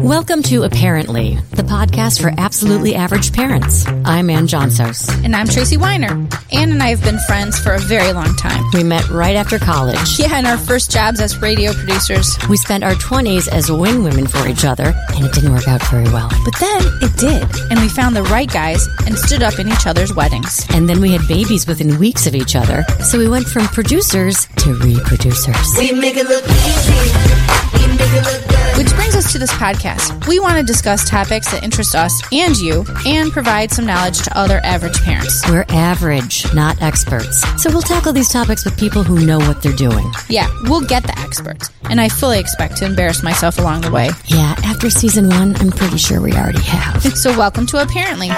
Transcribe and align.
Welcome 0.00 0.42
to 0.44 0.62
Apparently, 0.62 1.36
the 1.50 1.62
podcast 1.62 2.20
for 2.20 2.32
absolutely 2.38 2.94
average 2.94 3.32
parents. 3.32 3.86
I'm 4.04 4.30
Ann 4.30 4.46
Johnsos. 4.46 5.08
And 5.24 5.34
I'm 5.34 5.48
Tracy 5.48 5.76
Weiner. 5.76 6.10
Ann 6.52 6.70
and 6.72 6.82
I 6.82 6.88
have 6.88 7.02
been 7.02 7.18
friends 7.20 7.58
for 7.58 7.72
a 7.72 7.78
very 7.78 8.12
long 8.12 8.34
time. 8.36 8.62
We 8.74 8.84
met 8.84 9.08
right 9.08 9.34
after 9.34 9.58
college. 9.58 10.18
Yeah, 10.18 10.36
and 10.36 10.46
our 10.46 10.56
first 10.56 10.90
jobs 10.92 11.20
as 11.20 11.40
radio 11.40 11.72
producers. 11.72 12.38
We 12.48 12.56
spent 12.56 12.84
our 12.84 12.94
20s 12.94 13.48
as 13.48 13.70
wing 13.72 14.02
women 14.04 14.26
for 14.26 14.46
each 14.46 14.64
other, 14.64 14.94
and 15.14 15.24
it 15.24 15.32
didn't 15.32 15.52
work 15.52 15.66
out 15.66 15.82
very 15.88 16.04
well. 16.04 16.28
But 16.44 16.54
then 16.60 16.82
it 17.02 17.16
did, 17.16 17.70
and 17.70 17.80
we 17.80 17.88
found 17.88 18.14
the 18.14 18.22
right 18.24 18.50
guys 18.50 18.86
and 19.06 19.18
stood 19.18 19.42
up 19.42 19.58
in 19.58 19.68
each 19.68 19.86
other's 19.86 20.14
weddings. 20.14 20.64
And 20.70 20.88
then 20.88 21.00
we 21.00 21.10
had 21.12 21.26
babies 21.26 21.66
within 21.66 21.98
weeks 21.98 22.26
of 22.26 22.34
each 22.34 22.54
other, 22.54 22.84
so 23.04 23.18
we 23.18 23.28
went 23.28 23.48
from 23.48 23.66
producers 23.68 24.46
to 24.58 24.74
reproducers. 24.78 25.78
We 25.78 25.92
make 25.92 26.16
it 26.16 26.26
look 26.28 26.44
easy. 26.44 27.78
We 27.78 27.86
make 27.96 28.00
it 28.12 28.24
look 28.24 28.48
good. 28.48 28.78
Which 28.78 28.94
brings 28.94 29.16
us 29.16 29.32
to 29.32 29.38
this 29.40 29.50
podcast. 29.54 29.87
We 30.28 30.38
want 30.38 30.58
to 30.58 30.62
discuss 30.62 31.08
topics 31.08 31.50
that 31.52 31.62
interest 31.62 31.94
us 31.94 32.20
and 32.30 32.56
you, 32.58 32.84
and 33.06 33.32
provide 33.32 33.70
some 33.70 33.86
knowledge 33.86 34.18
to 34.18 34.38
other 34.38 34.60
average 34.62 35.00
parents. 35.02 35.48
We're 35.48 35.64
average, 35.70 36.44
not 36.52 36.80
experts. 36.82 37.40
So 37.62 37.70
we'll 37.70 37.80
tackle 37.80 38.12
these 38.12 38.28
topics 38.28 38.64
with 38.66 38.78
people 38.78 39.02
who 39.02 39.24
know 39.24 39.38
what 39.38 39.62
they're 39.62 39.72
doing. 39.72 40.10
Yeah, 40.28 40.48
we'll 40.64 40.86
get 40.86 41.04
the 41.04 41.18
experts, 41.18 41.70
and 41.84 42.00
I 42.00 42.10
fully 42.10 42.38
expect 42.38 42.76
to 42.78 42.84
embarrass 42.84 43.22
myself 43.22 43.58
along 43.58 43.80
the 43.80 43.90
way. 43.90 44.10
Yeah, 44.26 44.54
after 44.64 44.90
season 44.90 45.30
one, 45.30 45.56
I'm 45.56 45.70
pretty 45.70 45.96
sure 45.96 46.20
we 46.20 46.32
already 46.32 46.62
have. 46.62 47.02
So, 47.16 47.36
welcome 47.36 47.64
to 47.68 47.80
Apparently. 47.80 48.28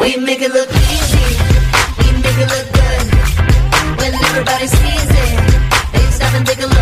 We 0.00 0.16
make 0.24 0.40
it 0.40 0.52
look 0.52 0.70
easy. 0.70 1.26
We 1.98 2.12
make 2.22 2.38
it 2.38 2.48
look 2.48 2.68
good. 2.78 3.04
When 3.98 4.14
everybody 4.14 4.66
sees 4.68 5.10
it, 5.10 5.92
they 5.92 6.10
stop 6.12 6.34
and 6.34 6.46
take 6.46 6.58
a 6.58 6.66
look. 6.66 6.77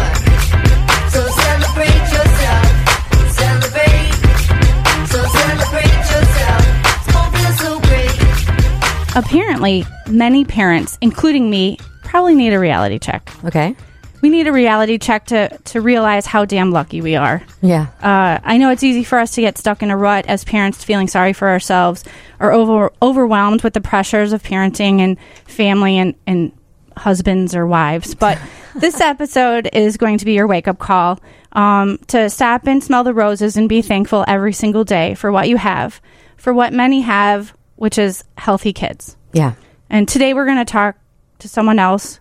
Apparently 9.17 9.85
many 10.09 10.45
parents 10.45 10.99
including 11.01 11.49
me 11.51 11.79
probably 12.05 12.35
need 12.35 12.53
a 12.53 12.59
reality 12.59 12.99
check 12.99 13.31
Okay? 13.45 13.75
we 14.23 14.31
need 14.31 14.47
a 14.47 14.53
reality 14.53 14.99
check 14.99 15.27
to, 15.27 15.49
to 15.67 15.81
realize 15.81 16.27
how 16.27 16.45
damn 16.45 16.71
lucky 16.71 17.01
we 17.01 17.17
are 17.17 17.43
Yeah. 17.63 17.87
uh, 18.01 18.39
i 18.45 18.59
know 18.59 18.71
it's 18.71 18.83
easy 18.83 19.03
for 19.05 19.19
us 19.19 19.33
to 19.33 19.41
get 19.41 19.59
stuck 19.59 19.83
in 19.83 19.91
a 19.91 19.97
rut 19.97 20.27
as 20.27 20.45
parents 20.45 20.85
feeling 20.85 21.09
sorry 21.09 21.33
for 21.33 21.49
ourselves 21.49 22.05
or 22.39 22.53
over, 22.53 22.93
overwhelmed 23.03 23.63
with 23.63 23.73
the 23.75 23.81
pressures 23.81 24.33
of 24.33 24.43
parenting 24.43 25.01
and 25.01 25.17
family 25.47 25.97
and, 25.99 26.15
and 26.27 26.53
husbands 26.97 27.55
or 27.55 27.67
wives 27.67 28.15
but 28.15 28.39
this 28.77 29.01
episode 29.01 29.69
is 29.73 29.97
going 29.97 30.19
to 30.19 30.25
be 30.25 30.33
your 30.35 30.47
wake-up 30.47 30.79
call 30.79 31.19
um, 31.53 31.97
to 32.09 32.29
stop 32.29 32.67
and 32.67 32.85
smell 32.85 33.03
the 33.05 33.15
roses 33.15 33.57
and 33.57 33.69
be 33.69 33.81
thankful 33.81 34.25
every 34.29 34.53
single 34.53 34.85
day 34.85 35.15
for 35.15 35.33
what 35.33 35.49
you 35.49 35.57
have 35.57 36.01
for 36.37 36.53
what 36.53 36.73
many 36.73 37.01
have 37.01 37.55
which 37.77 37.99
is 37.99 38.25
healthy 38.37 38.73
kids 38.73 39.17
Yeah. 39.33 39.53
and 39.91 40.09
today 40.09 40.35
we're 40.35 40.47
going 40.47 40.59
to 40.59 40.65
talk 40.65 40.97
to 41.41 41.49
someone 41.49 41.79
else 41.79 42.21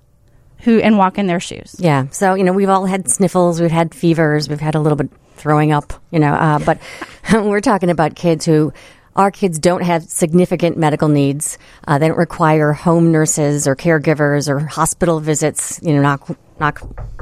who 0.59 0.79
and 0.79 0.97
walk 0.97 1.17
in 1.17 1.27
their 1.27 1.39
shoes. 1.39 1.75
Yeah. 1.79 2.07
So, 2.11 2.33
you 2.33 2.43
know, 2.43 2.51
we've 2.53 2.69
all 2.69 2.85
had 2.85 3.09
sniffles, 3.09 3.61
we've 3.61 3.69
had 3.71 3.93
fevers, 3.93 4.49
we've 4.49 4.59
had 4.59 4.73
a 4.75 4.79
little 4.79 4.95
bit 4.95 5.09
throwing 5.35 5.71
up, 5.71 5.93
you 6.11 6.19
know, 6.19 6.33
uh, 6.33 6.59
but 6.59 6.79
we're 7.33 7.61
talking 7.61 7.89
about 7.89 8.15
kids 8.15 8.45
who 8.45 8.73
our 9.15 9.31
kids 9.31 9.59
don't 9.59 9.81
have 9.83 10.03
significant 10.03 10.77
medical 10.77 11.07
needs. 11.07 11.57
Uh, 11.87 11.97
they 11.97 12.07
don't 12.07 12.17
require 12.17 12.73
home 12.73 13.11
nurses 13.11 13.67
or 13.67 13.75
caregivers 13.75 14.49
or 14.49 14.59
hospital 14.59 15.19
visits, 15.19 15.79
you 15.81 15.93
know, 15.93 16.01
knock, 16.01 16.37
knock 16.59 16.79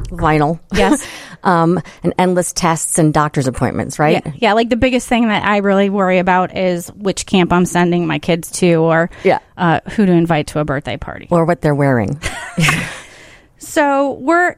vinyl. 0.10 0.60
Yes. 0.74 1.06
um, 1.44 1.80
and 2.04 2.14
endless 2.18 2.52
tests 2.54 2.98
and 2.98 3.14
doctor's 3.14 3.48
appointments, 3.48 4.00
right? 4.00 4.24
Yeah, 4.26 4.32
yeah, 4.36 4.54
like 4.54 4.70
the 4.70 4.76
biggest 4.76 5.08
thing 5.08 5.28
that 5.28 5.46
I 5.46 5.58
really 5.58 5.90
worry 5.90 6.18
about 6.20 6.58
is 6.58 6.88
which 6.94 7.26
camp 7.26 7.54
I'm 7.54 7.66
sending 7.66 8.08
my 8.08 8.18
kids 8.20 8.50
to 8.54 8.74
or 8.76 9.10
Yeah. 9.24 9.40
uh, 9.58 9.82
who 9.92 10.06
to 10.06 10.12
invite 10.12 10.48
to 10.48 10.60
a 10.60 10.66
birthday 10.66 10.98
party. 10.98 11.28
Or 11.30 11.46
what 11.46 11.62
they're 11.62 11.76
wearing. 11.76 12.20
So 13.58 14.14
we're 14.14 14.58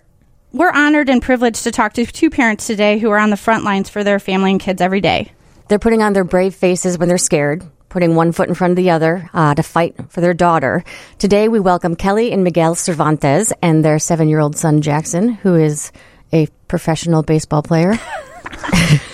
we're 0.51 0.71
honored 0.71 1.09
and 1.09 1.21
privileged 1.21 1.63
to 1.63 1.71
talk 1.71 1.93
to 1.93 2.05
two 2.05 2.29
parents 2.29 2.65
today 2.65 2.97
who 2.97 3.09
are 3.11 3.19
on 3.19 3.29
the 3.29 3.37
front 3.37 3.63
lines 3.63 3.89
for 3.89 4.03
their 4.03 4.19
family 4.19 4.51
and 4.51 4.59
kids 4.59 4.81
every 4.81 4.99
day. 5.01 5.31
They're 5.67 5.79
putting 5.79 6.03
on 6.03 6.13
their 6.13 6.23
brave 6.23 6.53
faces 6.53 6.97
when 6.97 7.09
they're 7.09 7.17
scared, 7.17 7.63
putting 7.89 8.15
one 8.15 8.31
foot 8.31 8.49
in 8.49 8.55
front 8.55 8.71
of 8.71 8.77
the 8.77 8.91
other 8.91 9.29
uh, 9.33 9.55
to 9.55 9.63
fight 9.63 10.11
for 10.11 10.21
their 10.21 10.33
daughter. 10.33 10.83
Today, 11.17 11.47
we 11.47 11.59
welcome 11.59 11.95
Kelly 11.95 12.31
and 12.31 12.43
Miguel 12.43 12.75
Cervantes 12.75 13.51
and 13.61 13.83
their 13.83 13.97
seven 13.97 14.29
year 14.29 14.39
old 14.39 14.55
son, 14.55 14.81
Jackson, 14.81 15.29
who 15.29 15.55
is 15.55 15.91
a 16.31 16.47
professional 16.67 17.23
baseball 17.23 17.63
player. 17.63 17.97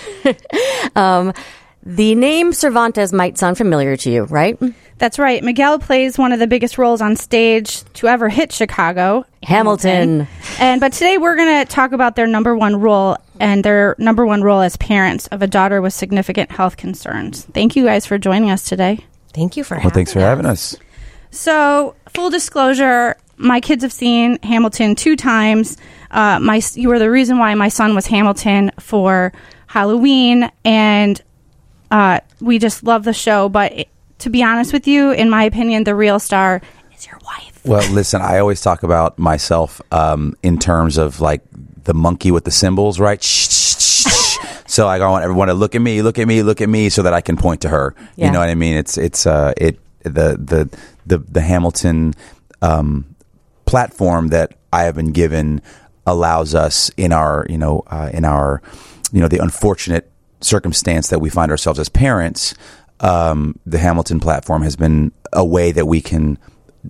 um, 0.96 1.32
the 1.82 2.14
name 2.14 2.52
Cervantes 2.52 3.12
might 3.12 3.38
sound 3.38 3.56
familiar 3.56 3.96
to 3.96 4.10
you, 4.10 4.24
right? 4.24 4.58
That's 4.98 5.18
right. 5.18 5.42
Miguel 5.42 5.80
plays 5.80 6.16
one 6.16 6.30
of 6.30 6.38
the 6.38 6.46
biggest 6.46 6.78
roles 6.78 7.00
on 7.00 7.16
stage 7.16 7.82
to 7.94 8.06
ever 8.06 8.28
hit 8.28 8.52
Chicago, 8.52 9.24
Hamilton. 9.42 10.28
And 10.60 10.80
but 10.80 10.92
today 10.92 11.18
we're 11.18 11.34
going 11.34 11.66
to 11.66 11.72
talk 11.72 11.90
about 11.90 12.14
their 12.14 12.28
number 12.28 12.56
one 12.56 12.76
role 12.76 13.16
and 13.40 13.64
their 13.64 13.96
number 13.98 14.24
one 14.24 14.42
role 14.42 14.60
as 14.60 14.76
parents 14.76 15.26
of 15.28 15.42
a 15.42 15.48
daughter 15.48 15.82
with 15.82 15.92
significant 15.92 16.52
health 16.52 16.76
concerns. 16.76 17.44
Thank 17.46 17.74
you 17.74 17.84
guys 17.84 18.06
for 18.06 18.16
joining 18.16 18.50
us 18.50 18.68
today. 18.68 19.04
Thank 19.34 19.56
you 19.56 19.64
for 19.64 19.74
having 19.74 19.82
me. 19.82 19.84
Well, 19.84 19.90
having 19.90 19.94
thanks 19.94 20.12
for 20.12 20.18
us. 20.18 20.22
having 20.22 20.46
us. 20.46 20.76
So, 21.32 21.96
full 22.10 22.30
disclosure, 22.30 23.16
my 23.38 23.60
kids 23.60 23.82
have 23.82 23.92
seen 23.92 24.38
Hamilton 24.42 24.94
two 24.94 25.16
times. 25.16 25.78
Uh, 26.12 26.38
my 26.38 26.62
you 26.74 26.88
were 26.88 26.98
the 26.98 27.10
reason 27.10 27.38
why 27.38 27.54
my 27.54 27.68
son 27.68 27.94
was 27.94 28.06
Hamilton 28.06 28.70
for 28.78 29.32
Halloween, 29.66 30.50
and 30.64 31.20
uh, 31.92 32.18
we 32.40 32.58
just 32.58 32.82
love 32.82 33.04
the 33.04 33.12
show. 33.12 33.48
But 33.48 33.72
it- 33.72 33.88
to 34.18 34.30
be 34.30 34.42
honest 34.42 34.72
with 34.72 34.86
you, 34.86 35.10
in 35.10 35.28
my 35.30 35.42
opinion, 35.44 35.82
the 35.84 35.94
real 35.96 36.20
star 36.20 36.62
is 36.96 37.06
your 37.08 37.18
wife. 37.24 37.60
Well, 37.64 37.88
listen, 37.92 38.22
I 38.22 38.38
always 38.38 38.60
talk 38.60 38.84
about 38.84 39.18
myself 39.18 39.80
um, 39.90 40.36
in 40.44 40.58
terms 40.58 40.96
of 40.96 41.20
like 41.20 41.42
the 41.84 41.92
monkey 41.92 42.30
with 42.30 42.44
the 42.44 42.52
cymbals, 42.52 43.00
right? 43.00 43.20
Shh, 43.20 43.48
shh, 43.50 44.04
shh, 44.04 44.38
so 44.68 44.86
I 44.86 44.98
want 45.00 45.24
everyone 45.24 45.48
to 45.48 45.54
look 45.54 45.74
at 45.74 45.80
me, 45.82 46.02
look 46.02 46.20
at 46.20 46.28
me, 46.28 46.44
look 46.44 46.60
at 46.60 46.68
me, 46.68 46.88
so 46.88 47.02
that 47.02 47.12
I 47.12 47.20
can 47.20 47.36
point 47.36 47.62
to 47.62 47.68
her. 47.68 47.96
Yeah. 48.14 48.26
You 48.26 48.32
know 48.32 48.38
what 48.38 48.48
I 48.48 48.54
mean? 48.54 48.76
It's 48.76 48.96
it's 48.96 49.26
uh, 49.26 49.54
it 49.56 49.80
the 50.04 50.38
the 50.38 50.70
the 51.04 51.18
the 51.18 51.40
Hamilton 51.40 52.14
um, 52.60 53.16
platform 53.64 54.28
that 54.28 54.54
I 54.72 54.84
have 54.84 54.94
been 54.94 55.10
given 55.10 55.62
allows 56.06 56.54
us 56.54 56.92
in 56.96 57.10
our 57.12 57.44
you 57.48 57.58
know 57.58 57.82
uh, 57.88 58.10
in 58.14 58.24
our 58.24 58.62
you 59.10 59.20
know 59.20 59.26
the 59.26 59.38
unfortunate 59.42 60.11
circumstance 60.42 61.08
that 61.08 61.20
we 61.20 61.30
find 61.30 61.50
ourselves 61.50 61.78
as 61.78 61.88
parents. 61.88 62.54
Um, 63.00 63.58
the 63.66 63.78
Hamilton 63.78 64.20
platform 64.20 64.62
has 64.62 64.76
been 64.76 65.12
a 65.32 65.44
way 65.44 65.72
that 65.72 65.86
we 65.86 66.00
can 66.00 66.38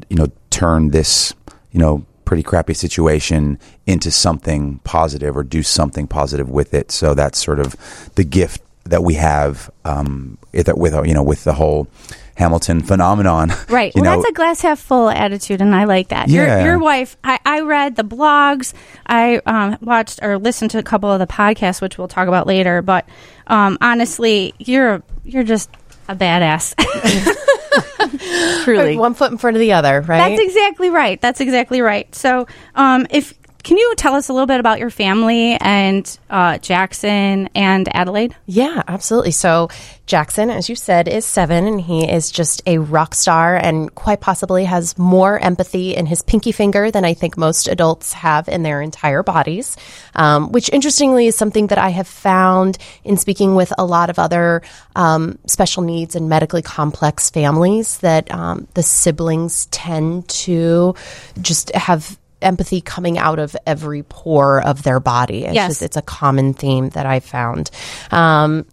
you 0.09 0.17
know 0.17 0.29
turn 0.51 0.91
this 0.91 1.35
you 1.71 1.81
know 1.81 2.05
pretty 2.25 2.43
crappy 2.43 2.75
situation 2.75 3.59
into 3.87 4.11
something 4.11 4.79
positive 4.85 5.37
or 5.37 5.43
do 5.43 5.63
something 5.63 6.07
positive 6.07 6.49
with 6.49 6.73
it. 6.73 6.91
So 6.91 7.15
that's 7.15 7.43
sort 7.43 7.61
of 7.61 7.77
the 8.15 8.25
gift 8.25 8.63
that 8.85 9.03
we 9.03 9.15
have 9.15 9.71
um, 9.85 10.39
that 10.53 10.79
with 10.79 10.95
you 11.07 11.15
know 11.15 11.23
with 11.23 11.45
the 11.45 11.53
whole 11.53 11.89
Hamilton 12.37 12.83
phenomenon. 12.83 13.53
Right. 13.69 13.95
You 13.95 14.03
well, 14.03 14.17
know, 14.17 14.23
that's 14.23 14.31
a 14.31 14.35
glass 14.35 14.61
half 14.63 14.79
full 14.79 15.09
attitude, 15.09 15.61
and 15.61 15.75
I 15.75 15.85
like 15.85 16.09
that. 16.09 16.29
Yeah. 16.29 16.59
Your, 16.59 16.67
your 16.67 16.79
wife, 16.79 17.17
I, 17.25 17.39
I 17.45 17.61
read 17.61 17.97
the 17.97 18.05
blogs, 18.05 18.75
I 19.07 19.41
um, 19.47 19.79
watched 19.81 20.21
or 20.23 20.39
listened 20.39 20.71
to 20.73 20.79
a 20.79 20.83
couple 20.83 21.11
of 21.11 21.19
the 21.19 21.27
podcasts, 21.27 21.81
which 21.81 21.99
we'll 21.99 22.09
talk 22.09 22.29
about 22.29 22.47
later. 22.47 22.83
But 22.83 23.09
um, 23.47 23.79
honestly, 23.81 24.55
you're 24.59 25.03
you're 25.25 25.45
just 25.45 25.71
a 26.09 26.17
badass. 26.17 26.75
Truly. 28.65 28.97
One 28.97 29.15
foot 29.15 29.33
in 29.33 29.39
front 29.39 29.57
of 29.57 29.61
the 29.61 29.73
other, 29.73 30.01
right? 30.01 30.29
That's 30.29 30.41
exactly 30.41 30.91
right. 30.91 31.21
That's 31.21 31.41
exactly 31.41 31.81
right. 31.81 32.13
So, 32.15 32.47
um, 32.75 33.07
if 33.11 33.35
can 33.63 33.77
you 33.77 33.95
tell 33.97 34.15
us 34.15 34.29
a 34.29 34.33
little 34.33 34.47
bit 34.47 34.61
about 34.61 34.79
your 34.79 34.91
family 34.91 35.57
and 35.61 36.19
uh, 36.31 36.59
Jackson 36.59 37.49
and 37.55 37.95
Adelaide? 37.95 38.35
yeah, 38.47 38.83
absolutely. 38.89 39.31
So, 39.31 39.69
Jackson, 40.07 40.51
as 40.51 40.69
you 40.69 40.75
said, 40.75 41.09
is 41.09 41.25
seven, 41.25 41.67
and 41.67 41.81
he 41.81 42.11
is 42.11 42.31
just 42.31 42.61
a 42.67 42.79
rock 42.79 43.15
star 43.15 43.57
and 43.57 43.95
quite 43.95 44.21
possibly 44.21 44.65
has 44.65 44.99
more 44.99 45.39
empathy 45.39 45.95
in 45.95 46.07
his 46.07 46.23
pinky 46.23 46.53
finger 46.53 46.91
than 46.91 47.05
I 47.05 47.15
think 47.15 47.37
most 47.37 47.69
adults 47.69 48.13
have 48.13 48.49
in 48.49 48.63
their 48.63 48.83
entire 48.83 49.23
bodies. 49.23 49.77
Um, 50.15 50.53
which, 50.53 50.69
interestingly, 50.71 51.29
is 51.29 51.37
something 51.37 51.69
that 51.69 51.79
I 51.79 51.91
have 51.91 52.09
found 52.09 52.79
in 53.05 53.17
speaking 53.17 53.55
with 53.55 53.73
a 53.79 53.85
lot 53.85 54.11
of 54.11 54.19
other 54.19 54.63
um, 54.97 55.39
special 55.47 55.83
needs 55.83 56.17
and 56.17 56.29
medically 56.29 56.63
complex 56.63 57.31
families 57.31 57.99
that 57.99 58.31
um, 58.33 58.67
the 58.75 58.83
siblings 58.83 59.67
tend 59.67 60.29
to 60.29 60.95
just 61.41 61.75
have 61.75 62.19
empathy 62.43 62.81
coming 62.81 63.19
out 63.19 63.39
of 63.39 63.57
every 63.67 64.03
pore 64.03 64.63
of 64.63 64.83
their 64.83 65.01
body. 65.01 65.45
It's 65.45 65.55
Yes. 65.55 65.71
just, 65.71 65.83
it's 65.83 65.97
a 65.97 66.03
common 66.03 66.55
theme 66.55 66.91
that 66.91 67.07
I 67.07 67.21
found. 67.21 67.71
Um, 68.11 68.67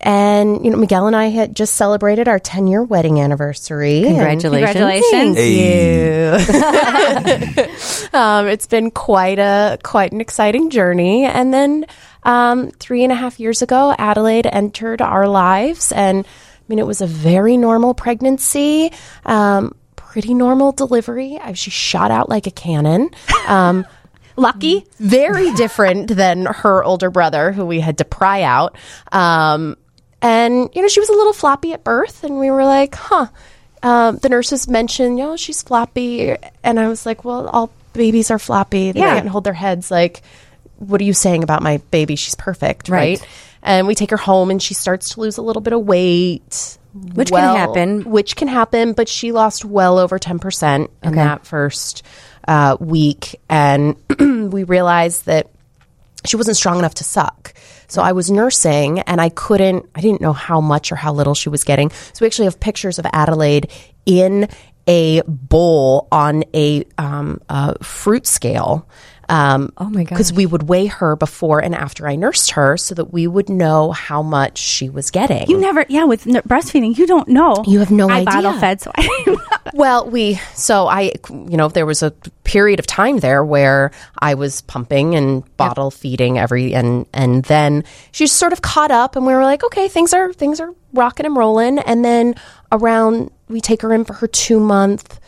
and 0.00 0.64
you 0.64 0.70
know, 0.70 0.76
Miguel 0.76 1.06
and 1.06 1.16
I 1.16 1.26
had 1.28 1.56
just 1.56 1.74
celebrated 1.74 2.28
our 2.28 2.38
10 2.38 2.66
year 2.66 2.82
wedding 2.82 3.18
anniversary. 3.18 4.02
Congratulations. 4.02 4.74
Congratulations. 4.74 5.36
Thank 5.36 5.48
you. 8.12 8.12
um, 8.18 8.46
it's 8.46 8.66
been 8.66 8.90
quite 8.90 9.38
a 9.38 9.78
quite 9.82 10.12
an 10.12 10.20
exciting 10.20 10.70
journey. 10.70 11.24
And 11.24 11.52
then 11.52 11.86
um, 12.24 12.70
three 12.72 13.04
and 13.04 13.12
a 13.12 13.16
half 13.16 13.40
years 13.40 13.62
ago, 13.62 13.94
Adelaide 13.96 14.46
entered 14.46 15.00
our 15.00 15.28
lives. 15.28 15.92
And 15.92 16.26
I 16.26 16.64
mean, 16.68 16.78
it 16.78 16.86
was 16.86 17.00
a 17.00 17.06
very 17.06 17.56
normal 17.56 17.94
pregnancy, 17.94 18.92
um, 19.24 19.74
pretty 20.16 20.32
normal 20.32 20.72
delivery. 20.72 21.38
She 21.52 21.68
shot 21.70 22.10
out 22.10 22.30
like 22.30 22.46
a 22.46 22.50
cannon. 22.50 23.10
Um, 23.46 23.84
Lucky. 24.38 24.86
very 24.98 25.52
different 25.52 26.08
than 26.08 26.46
her 26.46 26.82
older 26.82 27.10
brother, 27.10 27.52
who 27.52 27.66
we 27.66 27.80
had 27.80 27.98
to 27.98 28.06
pry 28.06 28.40
out. 28.40 28.74
Um, 29.12 29.76
and 30.22 30.70
you 30.74 30.80
know, 30.80 30.88
she 30.88 31.00
was 31.00 31.10
a 31.10 31.12
little 31.12 31.34
floppy 31.34 31.74
at 31.74 31.84
birth, 31.84 32.24
and 32.24 32.38
we 32.38 32.50
were 32.50 32.64
like, 32.64 32.94
"Huh." 32.94 33.26
Um, 33.82 34.16
the 34.16 34.30
nurses 34.30 34.66
mentioned, 34.68 35.18
you 35.18 35.24
know, 35.26 35.36
she's 35.36 35.60
floppy, 35.62 36.34
and 36.64 36.80
I 36.80 36.88
was 36.88 37.04
like, 37.04 37.22
"Well, 37.26 37.46
all 37.48 37.70
babies 37.92 38.30
are 38.30 38.38
floppy. 38.38 38.92
They 38.92 39.00
Yeah. 39.00 39.16
can't 39.16 39.28
hold 39.28 39.44
their 39.44 39.52
heads. 39.52 39.90
Like, 39.90 40.22
what 40.78 40.98
are 41.02 41.04
you 41.04 41.12
saying 41.12 41.42
about 41.42 41.62
my 41.62 41.76
baby? 41.90 42.16
She's 42.16 42.34
perfect, 42.34 42.88
right?" 42.88 43.20
Right. 43.20 43.28
And 43.62 43.86
we 43.86 43.94
take 43.94 44.10
her 44.12 44.16
home, 44.16 44.50
and 44.50 44.62
she 44.62 44.72
starts 44.72 45.10
to 45.10 45.20
lose 45.20 45.36
a 45.36 45.42
little 45.42 45.60
bit 45.62 45.74
of 45.74 45.80
weight, 45.82 46.78
Which 47.14 47.30
can 47.30 47.56
happen. 47.56 48.04
Which 48.04 48.36
can 48.36 48.48
happen, 48.48 48.92
but 48.92 49.08
she 49.08 49.32
lost 49.32 49.64
well 49.64 49.98
over 49.98 50.18
ten 50.18 50.38
percent 50.38 50.90
in 51.02 51.10
Okay. 51.10 51.16
that 51.16 51.46
first 51.46 52.02
uh, 52.48 52.76
week, 52.80 53.40
and 53.48 53.96
we 54.18 54.64
realized 54.64 55.26
that 55.26 55.50
she 56.24 56.36
wasn't 56.36 56.56
strong 56.56 56.78
enough 56.78 56.94
to 56.94 57.04
suck. 57.04 57.54
So 57.88 58.02
I 58.02 58.12
was 58.12 58.30
nursing 58.32 58.98
and 59.00 59.20
I 59.20 59.28
couldn't, 59.28 59.86
I 59.94 60.00
didn't 60.00 60.20
know 60.20 60.32
how 60.32 60.60
much 60.60 60.90
or 60.90 60.96
how 60.96 61.12
little 61.12 61.34
she 61.34 61.48
was 61.48 61.62
getting. 61.62 61.90
So 61.90 62.18
we 62.20 62.26
actually 62.26 62.46
have 62.46 62.58
pictures 62.58 62.98
of 62.98 63.06
Adelaide 63.12 63.70
in 64.06 64.48
a 64.88 65.22
bowl 65.22 66.08
on 66.10 66.42
a, 66.52 66.84
um, 66.98 67.40
a 67.48 67.80
fruit 67.84 68.26
scale. 68.26 68.88
Um, 69.28 69.72
Oh 69.76 69.90
my 69.90 70.04
god! 70.04 70.10
Because 70.10 70.32
we 70.32 70.46
would 70.46 70.64
weigh 70.68 70.86
her 70.86 71.16
before 71.16 71.60
and 71.60 71.74
after 71.74 72.06
I 72.06 72.16
nursed 72.16 72.52
her 72.52 72.76
so 72.76 72.94
that 72.94 73.12
we 73.12 73.26
would 73.26 73.48
know 73.48 73.92
how 73.92 74.22
much 74.22 74.58
she 74.58 74.88
was 74.88 75.10
getting. 75.10 75.48
You 75.48 75.58
never, 75.58 75.84
yeah, 75.88 76.04
with 76.04 76.26
n- 76.26 76.42
breastfeeding, 76.42 76.96
you 76.96 77.06
don't 77.06 77.28
know. 77.28 77.64
You 77.66 77.80
have 77.80 77.90
no 77.90 78.08
I 78.08 78.18
idea. 78.20 78.30
I 78.30 78.34
bottle 78.42 78.52
fed, 78.60 78.80
so 78.80 78.92
I 78.94 79.36
Well, 79.74 80.08
we 80.08 80.34
so 80.54 80.86
I 80.86 81.12
you 81.28 81.56
know 81.56 81.68
there 81.68 81.86
was 81.86 82.02
a 82.02 82.12
period 82.44 82.78
of 82.78 82.86
time 82.86 83.18
there 83.18 83.44
where 83.44 83.90
I 84.18 84.34
was 84.34 84.60
pumping 84.62 85.14
and 85.16 85.44
bottle 85.56 85.90
feeding 85.90 86.38
every 86.38 86.74
and 86.74 87.06
and 87.12 87.42
then 87.44 87.82
she 88.12 88.26
sort 88.28 88.52
of 88.52 88.62
caught 88.62 88.90
up 88.92 89.16
and 89.16 89.26
we 89.26 89.34
were 89.34 89.42
like 89.42 89.64
okay 89.64 89.88
things 89.88 90.14
are 90.14 90.32
things 90.32 90.60
are 90.60 90.72
rocking 90.92 91.26
and 91.26 91.36
rolling 91.36 91.80
and 91.80 92.04
then 92.04 92.34
around 92.70 93.30
we 93.48 93.60
take 93.60 93.82
her 93.82 93.92
in 93.92 94.04
for 94.04 94.14
her 94.14 94.28
2 94.28 94.60
month 94.60 95.18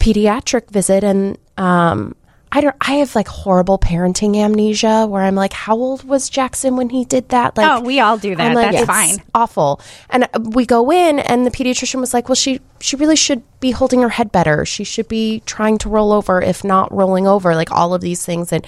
pediatric 0.00 0.70
visit 0.70 1.04
and 1.04 1.38
um 1.58 2.14
I 2.56 2.60
don't 2.60 2.76
I 2.80 2.94
have 2.94 3.16
like 3.16 3.26
horrible 3.26 3.78
parenting 3.78 4.36
amnesia 4.36 5.06
where 5.08 5.22
I'm 5.22 5.34
like 5.34 5.52
how 5.52 5.74
old 5.74 6.04
was 6.04 6.30
Jackson 6.30 6.76
when 6.76 6.88
he 6.88 7.04
did 7.04 7.30
that 7.30 7.56
like 7.56 7.68
Oh, 7.68 7.80
we 7.80 7.98
all 7.98 8.16
do 8.16 8.36
that. 8.36 8.54
Like, 8.54 8.70
That's 8.70 8.82
"It's 8.82 8.86
fine." 8.86 9.22
awful. 9.34 9.80
And 10.08 10.24
uh, 10.24 10.38
we 10.40 10.64
go 10.64 10.92
in, 10.92 11.18
and 11.18 11.44
the 11.44 11.50
pediatrician 11.50 11.98
was 11.98 12.14
like, 12.14 12.28
"Well, 12.28 12.36
she 12.36 12.60
she 12.80 12.94
really 12.94 13.16
should 13.16 13.42
be 13.58 13.72
holding 13.72 14.02
her 14.02 14.08
head 14.08 14.30
better. 14.30 14.64
She 14.64 14.84
should 14.84 15.08
be 15.08 15.42
trying 15.46 15.78
to 15.78 15.88
roll 15.88 16.12
over, 16.12 16.40
if 16.40 16.62
not 16.62 16.94
rolling 16.94 17.26
over, 17.26 17.56
like 17.56 17.72
all 17.72 17.92
of 17.92 18.00
these 18.00 18.24
things." 18.24 18.52
And 18.52 18.64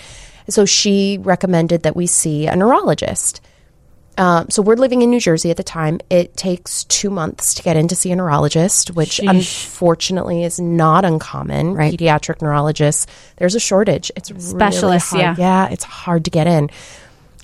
so 0.48 0.64
she 0.64 1.18
recommended 1.22 1.84
that 1.84 1.94
we 1.94 2.08
see 2.08 2.48
a 2.48 2.56
neurologist. 2.56 3.40
Um, 4.18 4.48
so 4.48 4.62
we're 4.62 4.76
living 4.76 5.02
in 5.02 5.10
New 5.10 5.20
Jersey 5.20 5.50
at 5.50 5.56
the 5.56 5.62
time. 5.62 6.00
It 6.08 6.36
takes 6.36 6.84
two 6.84 7.10
months 7.10 7.54
to 7.54 7.62
get 7.62 7.76
in 7.76 7.88
to 7.88 7.94
see 7.96 8.10
a 8.12 8.16
neurologist, 8.16 8.92
which 8.92 9.18
unfortunately 9.18 10.42
is 10.44 10.58
not 10.58 11.04
uncommon. 11.04 11.74
Right. 11.74 11.92
Pediatric 11.92 12.40
neurologists, 12.40 13.06
there's 13.36 13.54
a 13.54 13.60
shortage. 13.60 14.10
It's 14.16 14.30
really 14.30 14.42
Specialists, 14.42 15.10
hard. 15.10 15.20
yeah. 15.20 15.34
yeah, 15.38 15.68
it's 15.68 15.84
hard 15.84 16.24
to 16.24 16.30
get 16.30 16.46
in. 16.46 16.70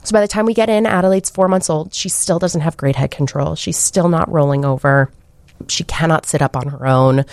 So 0.04 0.12
by 0.12 0.20
the 0.20 0.28
time 0.28 0.46
we 0.46 0.54
get 0.54 0.68
in, 0.68 0.86
Adelaide's 0.86 1.30
four 1.30 1.46
months 1.46 1.70
old. 1.70 1.94
She 1.94 2.08
still 2.08 2.38
doesn't 2.38 2.62
have 2.62 2.76
great 2.76 2.96
head 2.96 3.10
control. 3.10 3.54
She's 3.54 3.76
still 3.76 4.08
not 4.08 4.30
rolling 4.30 4.64
over. 4.64 5.10
She 5.68 5.84
cannot 5.84 6.26
sit 6.26 6.42
up 6.42 6.56
on 6.56 6.68
her 6.68 6.86
own. 6.86 7.24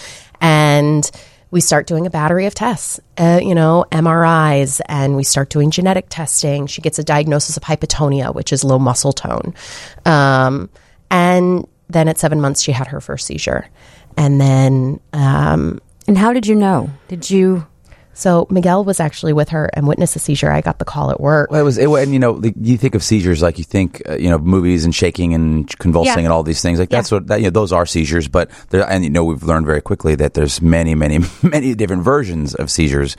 And 0.41 1.09
we 1.51 1.61
start 1.61 1.87
doing 1.87 2.05
a 2.05 2.09
battery 2.09 2.45
of 2.45 2.53
tests, 2.53 2.99
uh, 3.17 3.39
you 3.41 3.55
know, 3.55 3.85
MRIs, 3.91 4.81
and 4.87 5.15
we 5.15 5.23
start 5.23 5.49
doing 5.49 5.71
genetic 5.71 6.05
testing. 6.09 6.67
She 6.67 6.81
gets 6.81 6.99
a 6.99 7.03
diagnosis 7.03 7.57
of 7.57 7.63
hypotonia, 7.63 8.33
which 8.33 8.53
is 8.53 8.63
low 8.63 8.79
muscle 8.79 9.13
tone. 9.13 9.55
Um, 10.05 10.69
and 11.09 11.67
then 11.89 12.07
at 12.07 12.19
seven 12.19 12.39
months, 12.39 12.61
she 12.61 12.71
had 12.71 12.87
her 12.87 13.01
first 13.01 13.25
seizure. 13.25 13.67
And 14.15 14.39
then 14.39 14.99
um, 15.13 15.79
And 16.07 16.17
how 16.17 16.33
did 16.33 16.45
you 16.45 16.55
know? 16.55 16.89
Did 17.07 17.29
you? 17.29 17.65
So 18.19 18.45
Miguel 18.49 18.83
was 18.83 18.99
actually 18.99 19.33
with 19.33 19.49
her 19.49 19.69
and 19.73 19.87
witnessed 19.87 20.15
a 20.15 20.19
seizure. 20.19 20.51
I 20.51 20.61
got 20.61 20.77
the 20.79 20.85
call 20.85 21.09
at 21.09 21.19
work. 21.19 21.49
Well, 21.51 21.61
it 21.61 21.63
was, 21.63 21.77
it, 21.77 21.89
and 21.89 22.13
you 22.13 22.19
know, 22.19 22.41
you 22.59 22.77
think 22.77 22.93
of 22.95 23.03
seizures 23.03 23.41
like 23.41 23.57
you 23.57 23.63
think, 23.63 24.01
uh, 24.09 24.15
you 24.17 24.29
know, 24.29 24.37
movies 24.37 24.85
and 24.85 24.93
shaking 24.93 25.33
and 25.33 25.67
convulsing 25.79 26.13
Yeah. 26.19 26.25
and 26.25 26.33
all 26.33 26.43
these 26.43 26.61
things. 26.61 26.79
Like 26.79 26.89
that's 26.89 27.11
what 27.11 27.27
that, 27.27 27.39
you 27.39 27.45
know, 27.45 27.51
those 27.51 27.71
are 27.71 27.85
seizures. 27.85 28.27
But 28.27 28.51
there, 28.69 28.87
and 28.89 29.03
you 29.03 29.09
know, 29.09 29.23
we've 29.23 29.41
learned 29.43 29.65
very 29.65 29.81
quickly 29.81 30.15
that 30.15 30.33
there's 30.33 30.61
many, 30.61 30.93
many, 30.95 31.19
many 31.43 31.73
different 31.75 32.03
versions 32.03 32.53
of 32.55 32.69
seizures. 32.69 33.15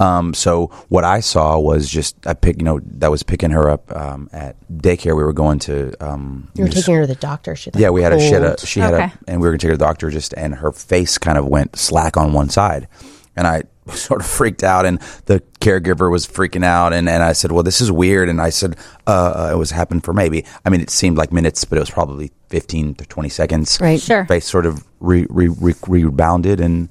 Um, 0.00 0.34
so 0.34 0.66
what 0.88 1.04
I 1.04 1.20
saw 1.20 1.56
was 1.58 1.88
just 1.88 2.16
I 2.26 2.34
pick, 2.34 2.58
you 2.58 2.64
know, 2.64 2.80
that 2.98 3.10
was 3.12 3.22
picking 3.22 3.50
her 3.50 3.70
up 3.70 3.94
um, 3.94 4.28
at 4.32 4.56
daycare. 4.68 5.16
We 5.16 5.22
were 5.22 5.32
going 5.32 5.60
to. 5.60 5.92
Um, 6.04 6.48
You 6.54 6.64
were 6.64 6.68
just- 6.68 6.82
taking 6.86 6.96
her 6.96 7.00
to 7.02 7.06
the 7.06 7.14
doctor. 7.14 7.54
She 7.54 7.70
yeah, 7.74 7.90
we 7.90 8.02
had 8.02 8.12
a 8.12 8.18
she 8.18 8.30
had 8.32 8.42
a 8.42 8.58
she 8.66 8.80
had 8.80 8.94
a 8.94 9.12
and 9.28 9.40
we 9.40 9.46
were 9.46 9.52
gonna 9.52 9.58
take 9.58 9.68
her 9.68 9.74
to 9.74 9.78
the 9.78 9.84
doctor 9.84 10.10
just 10.10 10.34
and 10.36 10.54
her 10.56 10.72
face 10.72 11.16
kind 11.18 11.38
of 11.38 11.46
went 11.46 11.76
slack 11.76 12.16
on 12.16 12.32
one 12.32 12.48
side. 12.48 12.88
And 13.36 13.46
I 13.46 13.62
sort 13.94 14.20
of 14.20 14.26
freaked 14.26 14.62
out 14.62 14.86
and 14.86 14.98
the 15.26 15.40
caregiver 15.60 16.10
was 16.10 16.26
freaking 16.26 16.64
out 16.64 16.92
and, 16.92 17.08
and 17.08 17.22
I 17.22 17.32
said, 17.32 17.52
Well, 17.52 17.62
this 17.62 17.80
is 17.80 17.90
weird 17.92 18.28
and 18.28 18.40
I 18.40 18.50
said, 18.50 18.76
uh, 19.06 19.10
uh 19.10 19.50
it 19.52 19.56
was 19.56 19.70
happened 19.70 20.04
for 20.04 20.12
maybe 20.14 20.44
I 20.64 20.70
mean 20.70 20.80
it 20.80 20.90
seemed 20.90 21.18
like 21.18 21.32
minutes, 21.32 21.64
but 21.64 21.76
it 21.76 21.80
was 21.80 21.90
probably 21.90 22.32
fifteen 22.48 22.94
to 22.96 23.06
twenty 23.06 23.28
seconds. 23.28 23.78
Right. 23.80 24.00
Sure. 24.00 24.24
Face 24.26 24.46
sort 24.46 24.66
of 24.66 24.84
re, 25.00 25.26
re, 25.28 25.48
re, 25.48 25.74
rebounded 25.86 26.60
and 26.60 26.88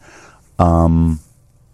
um 0.60 1.19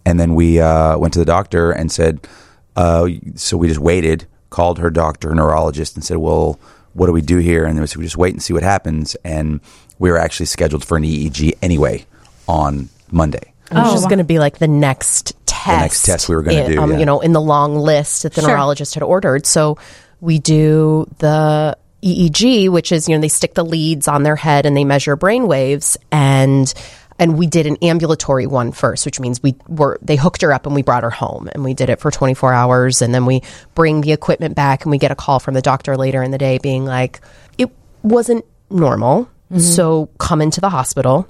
and 0.05 0.19
then 0.19 0.33
we 0.33 0.59
uh, 0.59 0.97
went 0.97 1.13
to 1.13 1.19
the 1.19 1.25
doctor 1.25 1.71
and 1.71 1.91
said, 1.91 2.27
uh, 2.75 3.07
so 3.35 3.57
we 3.57 3.67
just 3.67 3.79
waited, 3.79 4.25
called 4.49 4.79
her 4.79 4.89
doctor, 4.89 5.35
neurologist, 5.35 5.95
and 5.95 6.03
said, 6.03 6.17
well, 6.17 6.59
what 6.93 7.05
do 7.05 7.11
we 7.11 7.21
do 7.21 7.37
here? 7.37 7.65
And 7.65 7.75
then 7.75 7.81
we 7.81 7.87
said, 7.87 7.97
we 7.97 8.05
just 8.05 8.17
wait 8.17 8.33
and 8.33 8.41
see 8.41 8.53
what 8.53 8.63
happens. 8.63 9.15
And 9.23 9.61
we 9.99 10.09
were 10.09 10.17
actually 10.17 10.47
scheduled 10.47 10.83
for 10.83 10.97
an 10.97 11.03
EEG 11.03 11.53
anyway 11.61 12.05
on 12.47 12.89
Monday. 13.11 13.53
Which 13.69 13.83
Oh, 13.85 13.93
is 13.95 14.01
wow. 14.03 14.07
going 14.09 14.17
to 14.19 14.23
be 14.23 14.39
like 14.39 14.57
the 14.57 14.67
next 14.67 15.33
test. 15.45 15.65
The 15.67 15.77
next 15.81 16.03
test 16.03 16.29
we 16.29 16.35
were 16.35 16.41
gonna 16.41 16.67
do, 16.73 16.81
Um, 16.81 16.91
yeah. 16.93 16.97
You 16.99 17.05
know, 17.05 17.19
in 17.19 17.33
the 17.33 17.41
long 17.41 17.75
list 17.77 18.23
that 18.23 18.33
the 18.33 18.41
Sure. 18.41 18.49
neurologist 18.51 18.93
had 18.95 19.03
ordered. 19.03 19.45
So 19.45 19.77
we 20.21 20.39
do 20.39 21.07
the 21.19 21.77
EEG, 22.03 22.69
which 22.69 22.91
is 22.91 23.07
you 23.09 23.15
know 23.15 23.21
they 23.21 23.27
stick 23.27 23.53
the 23.55 23.63
leads 23.65 24.07
on 24.07 24.23
their 24.23 24.35
head 24.37 24.65
and 24.65 24.75
they 24.75 24.83
measure 24.83 25.15
brain 25.15 25.47
waves 25.47 25.97
and. 26.11 26.73
And 27.21 27.37
we 27.37 27.47
did 27.47 27.67
an 27.67 27.75
ambulatory 27.81 28.47
one 28.47 28.71
first, 28.71 29.05
which 29.05 29.19
means 29.19 29.43
we 29.43 29.53
were 29.67 29.99
they 30.01 30.15
hooked 30.15 30.41
her 30.41 30.53
up 30.53 30.65
and 30.65 30.73
we 30.73 30.83
brought 30.83 31.03
her 31.03 31.09
home 31.09 31.49
and 31.51 31.65
we 31.65 31.73
did 31.73 31.89
it 31.89 31.99
for 31.99 32.11
24 32.11 32.53
hours 32.53 33.01
and 33.01 33.13
then 33.13 33.25
we 33.25 33.41
bring 33.75 33.99
the 33.99 34.13
equipment 34.13 34.55
back 34.55 34.83
and 34.85 34.91
we 34.91 34.97
get 34.97 35.11
a 35.11 35.15
call 35.15 35.37
from 35.41 35.53
the 35.53 35.61
doctor 35.61 35.97
later 35.97 36.23
in 36.23 36.31
the 36.31 36.37
day 36.37 36.59
being 36.59 36.85
like 36.85 37.19
it 37.57 37.69
wasn't 38.03 38.45
normal, 38.69 39.27
so 39.57 40.07
come 40.17 40.41
into 40.41 40.61
the 40.61 40.69
hospital. 40.69 41.27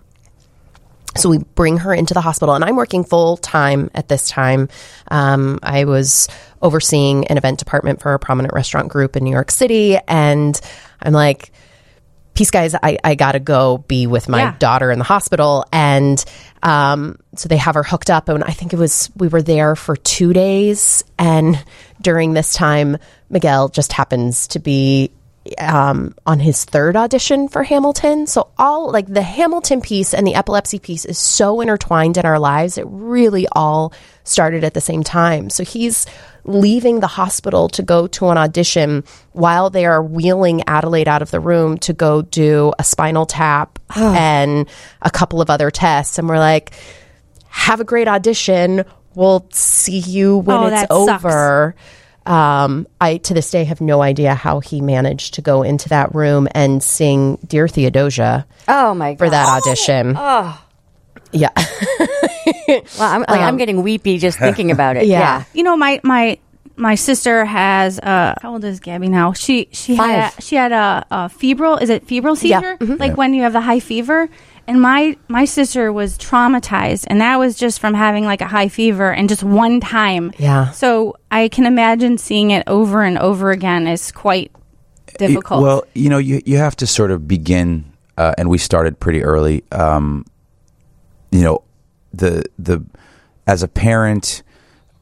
So 1.19 1.29
we 1.29 1.39
bring 1.39 1.77
her 1.77 1.93
into 1.93 2.13
the 2.13 2.21
hospital, 2.21 2.55
and 2.55 2.63
I'm 2.63 2.75
working 2.75 3.03
full 3.03 3.37
time 3.37 3.89
at 3.93 4.07
this 4.07 4.29
time. 4.29 4.69
Um, 5.09 5.59
I 5.61 5.85
was 5.85 6.27
overseeing 6.61 7.27
an 7.27 7.37
event 7.37 7.59
department 7.59 8.01
for 8.01 8.13
a 8.13 8.19
prominent 8.19 8.53
restaurant 8.53 8.89
group 8.89 9.15
in 9.15 9.23
New 9.23 9.31
York 9.31 9.51
City, 9.51 9.97
and 10.07 10.59
I'm 11.01 11.13
like, 11.13 11.51
peace 12.35 12.51
guys 12.51 12.73
i, 12.73 12.97
I 13.03 13.15
gotta 13.15 13.39
go 13.41 13.79
be 13.79 14.07
with 14.07 14.29
my 14.29 14.39
Yeah. 14.43 14.55
daughter 14.59 14.91
in 14.91 14.99
the 14.99 15.03
hospital 15.03 15.65
and 15.73 16.23
um, 16.63 17.17
so 17.35 17.49
they 17.49 17.57
have 17.57 17.75
her 17.75 17.83
hooked 17.83 18.09
up 18.09 18.29
and 18.29 18.45
i 18.45 18.51
think 18.51 18.71
it 18.71 18.77
was 18.77 19.09
we 19.17 19.27
were 19.27 19.41
there 19.41 19.75
for 19.75 19.97
two 19.97 20.31
days 20.31 21.03
and 21.17 21.61
during 22.01 22.31
this 22.33 22.53
time 22.53 22.97
miguel 23.29 23.67
just 23.67 23.91
happens 23.91 24.47
to 24.49 24.59
be 24.59 25.11
um, 25.57 26.13
on 26.25 26.39
his 26.39 26.63
third 26.65 26.95
audition 26.95 27.47
for 27.47 27.63
hamilton 27.63 28.27
so 28.27 28.49
all 28.57 28.91
like 28.91 29.07
the 29.07 29.21
hamilton 29.21 29.81
piece 29.81 30.13
and 30.13 30.25
the 30.27 30.35
epilepsy 30.35 30.79
piece 30.79 31.05
is 31.05 31.17
so 31.17 31.61
intertwined 31.61 32.17
in 32.17 32.25
our 32.25 32.39
lives 32.39 32.77
it 32.77 32.85
really 32.87 33.47
all 33.53 33.93
started 34.23 34.63
at 34.63 34.73
the 34.73 34.81
same 34.81 35.03
time 35.03 35.49
so 35.49 35.63
he's 35.63 36.05
leaving 36.45 36.99
the 36.99 37.07
hospital 37.07 37.67
to 37.69 37.83
go 37.83 38.07
to 38.07 38.29
an 38.29 38.37
audition 38.37 39.03
while 39.33 39.69
they 39.69 39.85
are 39.85 40.01
wheeling 40.01 40.63
Adelaide 40.67 41.07
out 41.07 41.21
of 41.21 41.29
the 41.31 41.39
room 41.39 41.77
to 41.79 41.93
go 41.93 42.21
do 42.21 42.71
a 42.79 42.83
spinal 42.83 43.25
tap 43.25 43.77
and 43.95 44.67
a 45.01 45.11
couple 45.11 45.41
of 45.41 45.49
other 45.49 45.69
tests. 45.69 46.17
And 46.17 46.27
we're 46.29 46.39
like, 46.39 46.71
have 47.49 47.81
a 47.81 47.83
great 47.83 48.07
audition. 48.07 48.85
We'll 49.15 49.47
see 49.51 49.99
you 49.99 50.37
when 50.37 50.57
Oh, 50.57 50.65
it's 50.67 50.87
over. 50.89 51.75
sucks. 51.77 51.98
Over. 52.29 52.39
Um, 52.39 52.87
I 53.01 53.17
to 53.17 53.33
this 53.33 53.49
day 53.51 53.63
have 53.65 53.81
no 53.81 54.01
idea 54.01 54.35
how 54.35 54.59
he 54.59 54.81
managed 54.81 55.33
to 55.35 55.41
go 55.41 55.63
into 55.63 55.89
that 55.89 56.13
room 56.15 56.47
and 56.51 56.81
sing 56.83 57.37
"Dear 57.45 57.67
Theodosia" 57.67 58.45
Oh 58.67 58.93
my 58.93 59.13
god! 59.13 59.17
for 59.19 59.29
that 59.29 59.47
audition. 59.47 60.13
Oh. 60.17 60.65
Yeah, 61.31 61.49
Well, 62.67 62.83
I'm, 62.99 63.21
like, 63.21 63.41
I'm 63.41 63.57
getting 63.57 63.83
weepy 63.83 64.17
just 64.17 64.39
thinking 64.45 64.71
about 64.71 64.97
it. 64.97 65.05
Yeah. 65.05 65.19
yeah. 65.19 65.43
you 65.53 65.63
know 65.63 65.77
my 65.77 65.99
my 66.03 66.39
my 66.75 66.95
sister 66.95 67.45
has 67.45 67.99
uh 67.99 68.33
how 68.41 68.53
old 68.53 68.63
is 68.63 68.79
Gabby 68.79 69.09
now? 69.09 69.33
She 69.33 69.67
she 69.71 69.95
had 69.95 70.31
Five. 70.31 70.39
a, 70.39 70.41
she 70.41 70.55
had 70.55 70.71
a, 70.71 71.05
a 71.11 71.29
febrile 71.29 71.77
is 71.77 71.89
it 71.89 72.07
febrile 72.07 72.35
seizure? 72.35 72.77
Like 72.79 73.17
when 73.17 73.33
you 73.33 73.43
have 73.43 73.53
the 73.53 73.61
high 73.61 73.79
fever. 73.79 74.29
And 74.69 74.79
my 74.79 75.17
my 75.27 75.45
sister 75.45 75.91
was 75.91 76.15
traumatized 76.19 77.05
and 77.07 77.21
that 77.21 77.39
was 77.39 77.55
just 77.55 77.79
from 77.79 77.95
having 77.95 78.25
like 78.25 78.39
a 78.39 78.45
high 78.45 78.67
fever 78.67 79.11
and 79.11 79.27
just 79.27 79.41
one 79.41 79.79
time. 79.79 80.31
Yeah. 80.37 80.69
So 80.69 81.15
I 81.31 81.47
can 81.47 81.65
imagine 81.65 82.19
seeing 82.19 82.51
it 82.51 82.63
over 82.67 83.01
and 83.01 83.17
over 83.17 83.49
again 83.49 83.87
is 83.87 84.11
quite 84.11 84.51
difficult. 85.17 85.63
Well, 85.63 85.83
you 85.95 86.11
know, 86.11 86.19
you 86.19 86.43
you 86.45 86.57
have 86.57 86.75
to 86.77 86.85
sort 86.85 87.09
of 87.09 87.27
begin, 87.27 87.91
uh, 88.15 88.35
and 88.37 88.47
we 88.47 88.59
started 88.59 88.99
pretty 88.99 89.23
early. 89.23 89.63
Um, 89.71 90.23
you 91.31 91.41
know, 91.41 91.63
the 92.13 92.45
the 92.59 92.85
as 93.47 93.63
a 93.63 93.67
parent, 93.67 94.43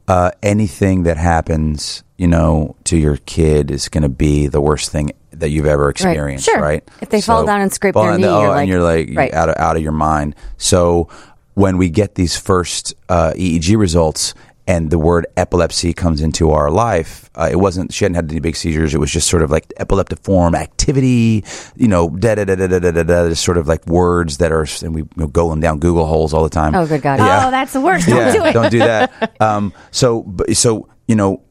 uh, 0.07 0.31
anything 0.41 1.03
that 1.03 1.17
happens, 1.17 2.03
you 2.17 2.27
know, 2.27 2.75
to 2.85 2.97
your 2.97 3.17
kid 3.25 3.71
is 3.71 3.89
going 3.89 4.03
to 4.03 4.09
be 4.09 4.47
the 4.47 4.61
worst 4.61 4.91
thing 4.91 5.11
that 5.31 5.49
you've 5.49 5.65
ever 5.67 5.89
experienced, 5.89 6.45
Sure. 6.45 6.59
right? 6.61 6.83
If 7.01 7.09
they 7.09 7.21
fall 7.21 7.45
down 7.45 7.61
and 7.61 7.71
scrape 7.71 7.93
their 7.93 8.17
knee, 8.17 8.25
oh, 8.25 8.41
you're 8.41 8.47
and 8.49 8.55
like- 8.55 8.67
you're 8.69 8.81
like 8.81 9.09
right. 9.15 9.33
out 9.33 9.49
of 9.49 9.55
out 9.57 9.75
of 9.75 9.81
your 9.83 9.91
mind. 9.91 10.35
So 10.57 11.09
when 11.53 11.77
we 11.77 11.89
get 11.89 12.15
these 12.15 12.37
first 12.37 12.93
uh, 13.09 13.33
EEG 13.35 13.77
results. 13.77 14.33
And 14.67 14.91
the 14.91 14.99
word 14.99 15.25
epilepsy 15.37 15.93
comes 15.93 16.19
into 16.21 16.51
our 16.51 16.69
life. 16.69 17.29
Uh, 17.35 17.47
it 17.49 17.55
wasn't. 17.55 17.93
She 17.93 18.03
hadn't 18.03 18.15
had 18.15 18.29
any 18.29 18.41
big 18.41 18.57
seizures. 18.57 18.93
It 18.93 18.97
was 18.99 19.09
just 19.11 19.29
sort 19.29 19.41
of 19.41 19.49
like 19.49 19.69
epileptiform 19.79 20.55
activity. 20.55 21.45
You 21.77 21.87
know, 21.87 22.09
da 22.09 22.35
da 22.35 22.43
da 22.43 22.55
da 22.55 22.67
da 22.67 22.79
da 22.79 22.91
da. 22.91 23.03
da 23.03 23.29
just 23.29 23.45
sort 23.45 23.57
of 23.57 23.67
like 23.67 23.87
words 23.87 24.39
that 24.39 24.51
are. 24.51 24.67
And 24.83 24.93
we 24.93 25.01
you 25.03 25.09
know, 25.15 25.27
going 25.27 25.61
down 25.61 25.79
Google 25.79 26.05
holes 26.05 26.33
all 26.33 26.43
the 26.43 26.49
time. 26.49 26.75
Oh, 26.75 26.85
good 26.85 27.01
God. 27.01 27.19
Oh, 27.21 27.49
that's 27.49 27.71
the 27.71 27.79
worst. 27.81 28.07
Don't 28.07 28.17
yeah, 28.17 28.31
do 28.33 28.43
it. 28.45 28.53
Don't 28.53 28.71
do 28.71 28.79
that. 28.79 29.33
Um, 29.41 29.71
so, 29.91 30.23
but- 30.23 30.55
so 30.57 30.89
you 31.07 31.15
know, 31.15 31.41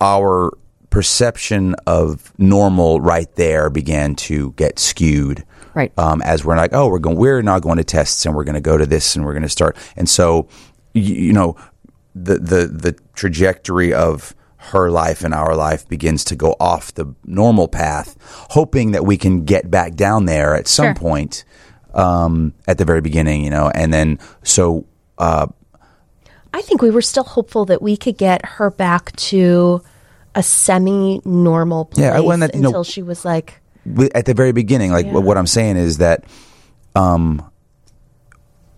our 0.00 0.52
perception 0.90 1.74
of 1.86 2.32
normal 2.38 3.00
right 3.00 3.34
there 3.36 3.70
began 3.70 4.14
to 4.14 4.52
get 4.52 4.78
skewed. 4.78 5.44
Right. 5.74 5.92
Um, 5.98 6.20
as 6.22 6.44
we're 6.44 6.56
like, 6.56 6.74
oh, 6.74 6.88
we're 6.88 6.98
going, 6.98 7.16
we're 7.16 7.42
not 7.42 7.62
going 7.62 7.78
to 7.78 7.84
tests, 7.84 8.26
and 8.26 8.34
we're 8.34 8.44
going 8.44 8.56
to 8.56 8.60
go 8.60 8.76
to 8.76 8.86
this, 8.86 9.14
and 9.16 9.24
we're 9.24 9.32
going 9.32 9.44
to 9.44 9.48
start. 9.48 9.76
And 9.96 10.08
so, 10.08 10.48
you, 10.94 11.14
you 11.14 11.32
know, 11.32 11.56
the 12.14 12.38
the 12.38 12.66
the 12.66 12.96
trajectory 13.14 13.92
of 13.94 14.34
her 14.56 14.90
life 14.90 15.24
and 15.24 15.32
our 15.32 15.56
life 15.56 15.88
begins 15.88 16.22
to 16.24 16.36
go 16.36 16.54
off 16.60 16.92
the 16.94 17.14
normal 17.24 17.66
path, 17.68 18.16
hoping 18.50 18.90
that 18.92 19.06
we 19.06 19.16
can 19.16 19.44
get 19.44 19.70
back 19.70 19.94
down 19.94 20.26
there 20.26 20.54
at 20.54 20.68
some 20.68 20.86
Sure. 20.86 20.94
point 20.94 21.44
um, 21.94 22.52
at 22.68 22.76
the 22.78 22.84
very 22.84 23.00
beginning, 23.00 23.42
you 23.42 23.50
know, 23.50 23.70
and 23.74 23.92
then 23.92 24.18
so 24.42 24.84
uh, 25.18 25.46
I 26.52 26.60
think 26.62 26.82
we 26.82 26.90
were 26.90 27.00
still 27.02 27.24
hopeful 27.24 27.64
that 27.66 27.80
we 27.80 27.96
could 27.96 28.18
get 28.18 28.44
her 28.44 28.70
back 28.70 29.14
to 29.16 29.82
a 30.34 30.42
semi-normal 30.42 31.86
place 31.86 32.02
Yeah, 32.04 32.12
that- 32.20 32.54
you 32.54 32.60
know- 32.60 32.68
until 32.68 32.84
she 32.84 33.02
was 33.02 33.24
like, 33.24 33.60
at 34.14 34.26
the 34.26 34.34
very 34.34 34.52
beginning, 34.52 34.92
like 34.92 35.06
what 35.10 35.38
I'm 35.38 35.46
saying 35.46 35.76
is 35.78 35.98
that 35.98 36.24
um, 36.94 37.42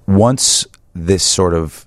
once 0.07 0.67
this 0.95 1.23
sort 1.23 1.55
of 1.55 1.87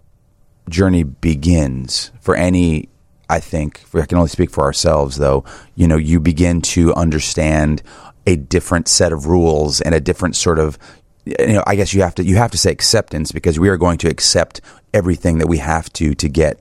journey 0.69 1.03
begins 1.03 2.11
for 2.21 2.35
any, 2.35 2.89
I 3.29 3.39
think, 3.39 3.83
I 3.93 4.05
can 4.05 4.17
only 4.17 4.29
speak 4.29 4.49
for 4.49 4.63
ourselves 4.63 5.17
though, 5.17 5.43
you 5.75 5.87
know, 5.87 5.97
you 5.97 6.19
begin 6.19 6.61
to 6.61 6.93
understand 6.95 7.83
a 8.27 8.35
different 8.35 8.87
set 8.87 9.13
of 9.13 9.27
rules 9.27 9.81
and 9.81 9.93
a 9.93 9.99
different 9.99 10.35
sort 10.35 10.59
of, 10.59 10.77
you 11.25 11.53
know, 11.53 11.63
I 11.65 11.75
guess 11.75 11.93
you 11.93 12.01
have 12.01 12.15
to, 12.15 12.23
you 12.23 12.37
have 12.37 12.51
to 12.51 12.57
say 12.57 12.71
acceptance 12.71 13.31
because 13.31 13.59
we 13.59 13.69
are 13.69 13.77
going 13.77 13.97
to 13.99 14.09
accept 14.09 14.61
everything 14.93 15.37
that 15.39 15.47
we 15.47 15.57
have 15.59 15.91
to, 15.93 16.15
to 16.15 16.29
get 16.29 16.59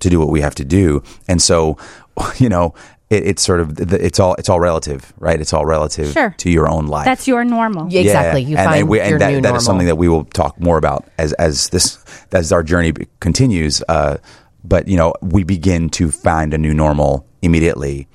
to 0.00 0.10
do 0.10 0.18
what 0.18 0.28
we 0.28 0.40
have 0.40 0.54
to 0.56 0.64
do. 0.64 1.02
And 1.28 1.40
so, 1.40 1.78
you 2.36 2.48
know, 2.48 2.74
it, 3.12 3.26
it's 3.26 3.42
sort 3.42 3.60
of 3.60 3.78
it's 3.92 4.18
all 4.18 4.34
it's 4.38 4.48
all 4.48 4.58
relative, 4.60 5.12
right? 5.18 5.40
It's 5.40 5.52
all 5.52 5.66
relative 5.66 6.12
Sure. 6.12 6.34
to 6.38 6.50
your 6.50 6.68
own 6.68 6.86
life. 6.86 7.04
That's 7.04 7.28
your 7.28 7.44
normal. 7.44 7.90
Yeah, 7.92 8.00
exactly. 8.00 8.42
You 8.42 8.56
and, 8.56 8.66
find 8.66 8.80
and, 8.80 8.88
we, 8.88 9.00
and 9.00 9.10
your 9.10 9.18
that, 9.18 9.28
new 9.30 9.36
that 9.36 9.42
normal. 9.42 9.58
is 9.58 9.64
something 9.64 9.86
that 9.86 9.96
we 9.96 10.08
will 10.08 10.24
talk 10.24 10.58
more 10.58 10.78
about 10.78 11.06
as 11.18 11.32
as 11.34 11.68
this 11.68 11.98
as 12.32 12.52
our 12.52 12.62
journey 12.62 12.92
be- 12.92 13.06
continues. 13.20 13.82
Uh, 13.88 14.16
but 14.64 14.88
you 14.88 14.96
know, 14.96 15.12
we 15.20 15.44
begin 15.44 15.90
to 15.90 16.10
find 16.10 16.54
a 16.54 16.58
new 16.58 16.72
normal 16.74 17.26
immediately 17.42 18.08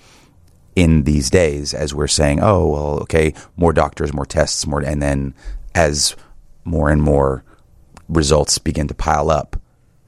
in 0.75 1.03
these 1.03 1.29
days 1.29 1.73
as 1.73 1.93
we're 1.93 2.07
saying, 2.07 2.39
oh 2.41 2.67
well, 2.67 2.99
okay, 3.01 3.33
more 3.57 3.73
doctors, 3.73 4.13
more 4.13 4.25
tests, 4.25 4.65
more, 4.67 4.81
and 4.81 5.01
then 5.01 5.33
as 5.75 6.15
more 6.65 6.89
and 6.89 7.01
more 7.01 7.43
results 8.09 8.57
begin 8.57 8.87
to 8.87 8.93
pile 8.93 9.29
up, 9.29 9.55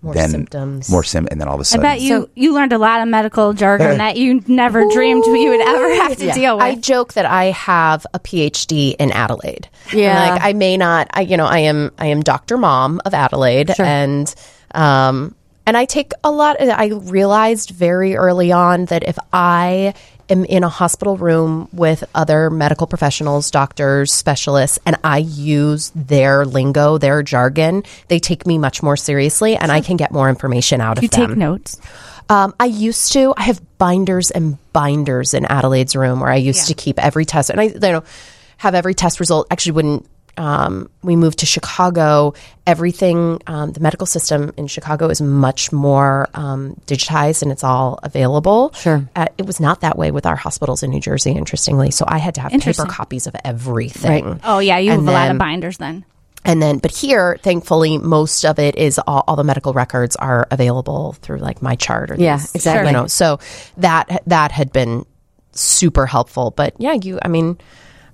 More 0.02 0.14
then 0.14 0.30
symptoms. 0.30 0.90
more 0.90 1.04
sim, 1.04 1.28
and 1.30 1.42
then 1.42 1.50
all 1.50 1.56
of 1.56 1.62
a 1.62 1.66
sudden, 1.66 1.86
I 1.86 1.96
bet 1.96 2.02
you 2.02 2.30
you 2.34 2.54
learned 2.54 2.72
a 2.72 2.78
lot 2.78 3.02
of 3.02 3.10
medical 3.10 3.52
jargon 3.52 3.98
that 4.04 4.16
you 4.16 4.42
never 4.48 4.86
dreamed 4.92 5.26
you 5.26 5.50
would 5.50 5.62
ever 5.62 5.96
have 5.96 6.18
to 6.18 6.32
deal 6.32 6.56
with. 6.56 6.64
I 6.64 6.76
joke 6.76 7.14
that 7.14 7.26
I 7.26 7.46
have 7.46 8.08
a 8.14 8.20
PhD 8.20 8.96
in 8.98 9.12
Adelaide. 9.12 9.68
Yeah. 9.94 10.32
like 10.32 10.42
I 10.42 10.54
may 10.54 10.78
not. 10.78 11.10
I 11.14 11.22
you 11.22 11.36
know 11.36 11.46
I 11.46 11.60
am 11.60 11.92
I 11.98 12.08
am 12.08 12.22
Doctor 12.22 12.58
Mom 12.58 13.02
of 13.06 13.14
Adelaide, 13.14 13.78
and 13.78 14.34
um 14.74 15.36
and 15.66 15.76
I 15.76 15.84
take 15.86 16.14
a 16.24 16.32
lot. 16.32 16.62
I 16.62 16.88
realized 16.88 17.72
very 17.72 18.16
early 18.16 18.52
on 18.52 18.86
that 18.86 19.04
if 19.04 19.20
I 19.34 19.94
am 20.30 20.46
in 20.46 20.64
a 20.64 20.70
hospital 20.70 21.18
room 21.18 21.70
with 21.74 22.04
other 22.16 22.50
medical 22.50 22.88
professionals, 22.88 23.52
doctors, 23.52 24.14
specialists, 24.14 24.80
and 24.86 24.98
I 25.04 25.20
use 25.20 25.92
their 25.96 26.46
lingo, 26.46 26.98
their 26.98 27.24
jargon, 27.24 27.84
they 28.08 28.20
take 28.20 28.46
me 28.46 28.58
much 28.58 28.84
more 28.84 28.98
seriously, 28.98 29.56
and 29.56 29.72
I 29.72 29.82
can 29.82 29.98
get 29.98 30.12
more 30.12 30.30
information 30.30 30.82
out 30.82 30.98
of 30.98 31.04
you 31.04 31.10
them. 31.10 31.22
You 31.22 31.28
take 31.28 31.38
notes. 31.38 31.82
Um, 32.30 32.54
I 32.60 32.66
used 32.66 33.14
to. 33.14 33.34
I 33.36 33.44
have 33.44 33.60
binders 33.80 34.30
and 34.30 34.58
binders 34.72 35.34
in 35.34 35.46
Adelaide's 35.46 35.96
room 35.96 36.20
where 36.20 36.30
I 36.30 36.36
used 36.36 36.68
to 36.68 36.76
keep 36.76 37.00
every 37.00 37.26
test, 37.26 37.50
and 37.50 37.60
I 37.60 37.64
you 37.64 37.80
know 37.80 38.04
have 38.58 38.76
every 38.76 38.94
test 38.94 39.20
result. 39.20 39.48
Actually, 39.50 39.72
when 39.72 40.06
um, 40.40 40.90
we 41.04 41.18
moved 41.18 41.40
to 41.40 41.46
Chicago, 41.46 42.34
everything 42.66 43.42
um, 43.46 43.74
the 43.74 43.82
medical 43.82 44.08
system 44.08 44.54
in 44.56 44.68
Chicago 44.68 45.10
is 45.10 45.22
much 45.22 45.74
more 45.74 46.30
um, 46.34 46.80
digitized 46.86 47.42
and 47.42 47.52
it's 47.52 47.64
all 47.64 48.00
available. 48.04 48.72
Sure. 48.74 49.08
uh, 49.18 49.28
it 49.38 49.46
was 49.46 49.60
not 49.60 49.82
that 49.82 49.98
way 49.98 50.12
with 50.12 50.26
our 50.26 50.38
hospitals 50.38 50.82
in 50.82 50.92
New 50.92 51.02
Jersey. 51.02 51.32
Interestingly, 51.32 51.92
so 51.92 52.06
I 52.08 52.20
had 52.20 52.36
to 52.36 52.42
have 52.42 52.54
paper 52.54 52.86
copies 52.86 53.28
of 53.28 53.36
everything. 53.44 54.40
Oh 54.44 54.60
yeah, 54.60 54.78
you 54.78 54.94
And 54.94 55.02
have 55.02 55.10
a 55.10 55.12
lot 55.12 55.32
of 55.32 55.38
binders 55.38 55.78
then. 55.78 56.06
And 56.46 56.62
then, 56.62 56.78
but 56.78 56.92
here, 56.92 57.38
thankfully, 57.42 57.98
most 57.98 58.46
of 58.46 58.60
it 58.60 58.78
is 58.78 58.98
all, 59.06 59.26
all 59.28 59.36
the 59.36 59.44
medical 59.44 59.74
records 59.74 60.16
are 60.16 60.48
available 60.50 61.18
through 61.22 61.40
like 61.40 61.60
MyChart 61.60 62.12
or 62.12 62.16
Yeah, 62.16 62.38
these, 62.38 62.56
exactly. 62.56 62.92
You 62.92 62.98
know, 62.98 63.08
so 63.08 63.40
that 63.76 64.24
that 64.28 64.54
had 64.54 64.72
been 64.72 65.06
super 65.52 66.06
helpful. 66.06 66.52
But 66.52 66.76
yeah, 66.80 66.94
you, 66.94 67.20
I 67.22 67.28
mean, 67.28 67.58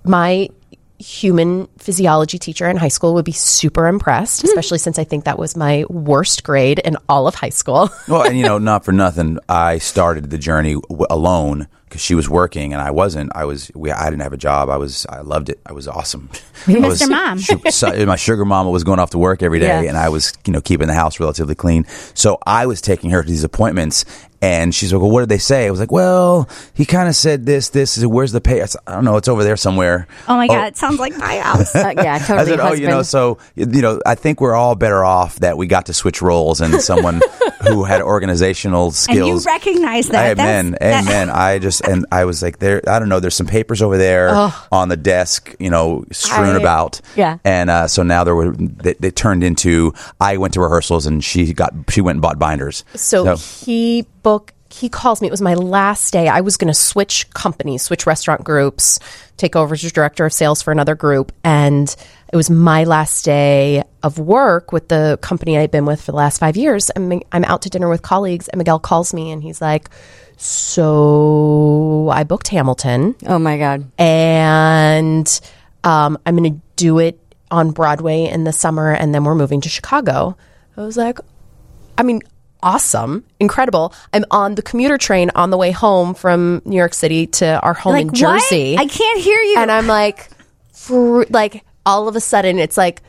my 0.04 0.50
human 0.98 1.68
physiology 1.78 2.40
teacher 2.40 2.70
in 2.70 2.78
high 2.78 2.90
school 2.90 3.14
would 3.14 3.26
be 3.26 3.32
super 3.32 3.88
impressed, 3.88 4.42
hmm. 4.42 4.48
especially 4.48 4.78
since 4.78 4.98
I 4.98 5.04
think 5.04 5.26
that 5.26 5.38
was 5.38 5.56
my 5.56 5.86
worst 5.90 6.44
grade 6.44 6.80
in 6.80 6.98
all 7.10 7.28
of 7.28 7.36
high 7.36 7.50
school. 7.50 7.90
well, 8.08 8.24
and 8.24 8.38
you 8.38 8.46
know, 8.46 8.58
not 8.66 8.86
for 8.86 8.92
nothing, 8.92 9.40
I 9.50 9.78
started 9.78 10.30
the 10.30 10.38
journey 10.38 10.74
w- 10.74 11.06
alone 11.10 11.68
because 11.88 12.02
she 12.02 12.16
was 12.16 12.30
working 12.30 12.74
and 12.74 12.82
I 12.82 12.92
wasn't. 12.92 13.32
I 13.36 13.46
was. 13.46 13.72
We, 13.76 13.92
I 13.92 14.10
didn't 14.10 14.22
have 14.24 14.34
a 14.34 14.38
job. 14.38 14.70
I 14.70 14.78
was. 14.78 15.06
I 15.10 15.22
loved 15.22 15.50
it. 15.50 15.60
I 15.66 15.74
was 15.74 15.88
awesome. 15.88 16.30
I 16.68 16.80
was, 16.80 17.02
Mr. 17.02 17.10
Mom. 17.10 17.40
su- 17.40 18.06
my 18.06 18.16
sugar 18.16 18.46
mama 18.46 18.70
was 18.70 18.84
going 18.84 19.00
off 19.00 19.12
to 19.12 19.18
work 19.20 19.44
every 19.44 19.60
day, 19.60 19.68
Yeah. 19.84 19.90
and 19.90 19.98
I 19.98 20.10
was, 20.10 20.34
you 20.46 20.54
know, 20.54 20.62
keeping 20.62 20.88
the 20.88 20.94
house 20.94 21.20
relatively 21.20 21.56
clean. 21.56 21.86
So 22.14 22.38
I 22.46 22.66
was 22.66 22.82
taking 22.82 23.12
her 23.12 23.22
to 23.24 23.28
these 23.30 23.44
appointments. 23.44 24.06
And 24.42 24.76
she's 24.76 24.94
like, 24.94 25.02
"Well, 25.02 25.10
what 25.10 25.22
did 25.22 25.30
they 25.30 25.40
say?" 25.40 25.66
I 25.66 25.72
was 25.72 25.80
like, 25.80 25.92
"Well, 25.94 26.48
he 26.76 26.86
kind 26.86 27.08
of 27.08 27.16
said 27.16 27.46
this, 27.48 27.70
this. 27.70 27.98
I 27.98 28.02
said, 28.02 28.10
Where's 28.10 28.32
the 28.32 28.42
pay?" 28.42 28.62
I, 28.62 28.66
said, 28.66 28.82
I 28.86 28.92
don't 28.94 29.06
know. 29.06 29.16
It's 29.18 29.30
over 29.30 29.44
there 29.44 29.56
somewhere. 29.58 30.08
Oh 30.28 30.36
my 30.36 30.46
god, 30.46 30.68
it 30.68 30.78
sounds 30.78 31.00
like 31.00 31.18
my 31.18 31.40
house. 31.40 31.74
Uh, 31.76 31.94
yeah, 31.96 32.20
totally. 32.20 32.40
I 32.40 32.46
said, 32.46 32.60
"Oh, 32.60 32.74
you 32.74 32.88
know, 32.88 33.02
so 33.02 33.40
you 33.56 33.66
know, 33.66 34.02
I 34.06 34.14
think 34.16 34.42
we're 34.42 34.54
all 34.54 34.76
better 34.76 35.04
off 35.04 35.40
that 35.40 35.58
we 35.58 35.66
got 35.68 35.88
to 35.88 35.94
switch 35.94 36.22
roles 36.22 36.62
and 36.62 36.80
someone 36.82 37.22
who 37.68 37.86
had 37.86 38.02
organizational 38.02 38.88
and 38.88 38.94
skills." 38.94 39.46
you 39.46 39.52
recognize 39.52 40.10
that. 40.10 40.32
Amen, 40.38 40.72
that- 40.80 41.06
amen. 41.06 41.30
I 41.32 41.58
just 41.58 41.75
and 41.82 42.06
I 42.12 42.26
was 42.26 42.42
like, 42.42 42.60
there. 42.60 42.82
I 42.88 43.00
don't 43.00 43.10
know. 43.10 43.20
There's 43.20 43.36
some 43.36 43.48
papers 43.48 43.82
over 43.82 43.98
there 43.98 44.30
on 44.72 44.90
the 44.90 44.98
desk, 44.98 45.56
you 45.60 45.70
know, 45.70 46.06
strewn 46.12 46.56
I- 46.56 46.60
about. 46.60 47.02
Yeah. 47.16 47.38
And 47.44 47.70
uh, 47.70 47.88
so 47.88 48.04
now 48.04 48.24
there 48.24 48.36
were 48.36 48.52
they, 48.56 48.94
they 48.94 49.12
turned 49.12 49.44
into. 49.44 49.94
I 50.20 50.38
went 50.38 50.54
to 50.56 50.62
rehearsals 50.62 51.06
and 51.06 51.24
she 51.24 51.54
got 51.54 51.74
she 51.90 52.02
went 52.02 52.16
and 52.16 52.22
bought 52.22 52.40
binders. 52.40 52.84
So, 52.96 53.36
he 53.38 54.06
book 54.24 54.54
he 54.72 54.90
calls 54.90 55.22
me. 55.22 55.28
It 55.28 55.32
was 55.32 55.42
my 55.42 55.54
last 55.54 56.12
day. 56.12 56.28
I 56.28 56.42
was 56.42 56.58
going 56.58 56.68
to 56.68 56.74
switch 56.74 57.30
companies, 57.34 57.84
switch 57.84 58.06
restaurant 58.06 58.44
groups, 58.44 59.00
take 59.38 59.56
over 59.56 59.74
as 59.74 59.92
director 59.92 60.26
of 60.26 60.34
sales 60.34 60.62
for 60.62 60.72
another 60.72 60.96
group, 60.96 61.32
and 61.44 61.96
it 62.32 62.36
was 62.36 62.50
my 62.50 62.84
last 62.84 63.24
day 63.24 63.84
of 64.04 64.20
work 64.20 64.72
with 64.74 64.90
the 64.90 65.18
company 65.22 65.58
I'd 65.58 65.72
been 65.72 65.86
with 65.86 66.02
for 66.02 66.12
the 66.12 66.18
last 66.18 66.40
five 66.40 66.58
years. 66.58 66.92
I'm, 66.96 67.22
I'm 67.32 67.46
out 67.46 67.62
to 67.62 67.70
dinner 67.70 67.88
with 67.88 68.02
colleagues, 68.02 68.48
and 68.50 68.58
Miguel 68.58 68.80
calls 68.80 69.14
me, 69.14 69.32
and 69.32 69.42
he's 69.42 69.62
like, 69.62 69.90
"So 70.38 72.10
I 72.12 72.24
booked 72.24 72.48
Hamilton." 72.50 73.16
oh 73.28 73.40
my 73.40 73.58
god, 73.58 73.92
and 74.00 75.28
um, 75.84 76.18
I'm 76.26 76.36
going 76.36 76.56
to 76.56 76.62
do 76.76 77.00
it 77.00 77.20
on 77.52 77.72
Broadway 77.72 78.26
in 78.26 78.44
the 78.44 78.52
summer, 78.54 78.92
and 78.92 79.14
then 79.14 79.24
we're 79.24 79.36
moving 79.36 79.62
to 79.62 79.70
Chicago. 79.70 80.36
I 80.78 80.82
was 80.82 80.98
like, 80.98 81.20
I 81.98 82.04
mean, 82.04 82.22
awesome, 82.62 83.24
incredible. 83.40 83.94
I'm 84.14 84.26
on 84.32 84.56
the 84.56 84.62
commuter 84.62 84.98
train 84.98 85.32
on 85.36 85.52
the 85.52 85.58
way 85.58 85.72
home 85.72 86.14
from 86.16 86.62
New 86.66 86.76
York 86.76 86.94
City 86.94 87.28
to 87.28 87.60
our 87.62 87.74
home 87.74 87.96
in 87.96 88.14
Jersey. 88.14 88.74
what? 88.74 88.82
I 88.84 88.88
can't 88.88 89.22
hear 89.22 89.40
you. 89.42 89.56
and 89.60 89.72
I'm 89.72 89.88
like, 89.88 90.30
fr- 90.74 91.24
like 91.30 91.64
all 91.86 92.08
of 92.08 92.16
a 92.16 92.20
sudden, 92.20 92.60
it's 92.60 92.78
like 92.78 93.02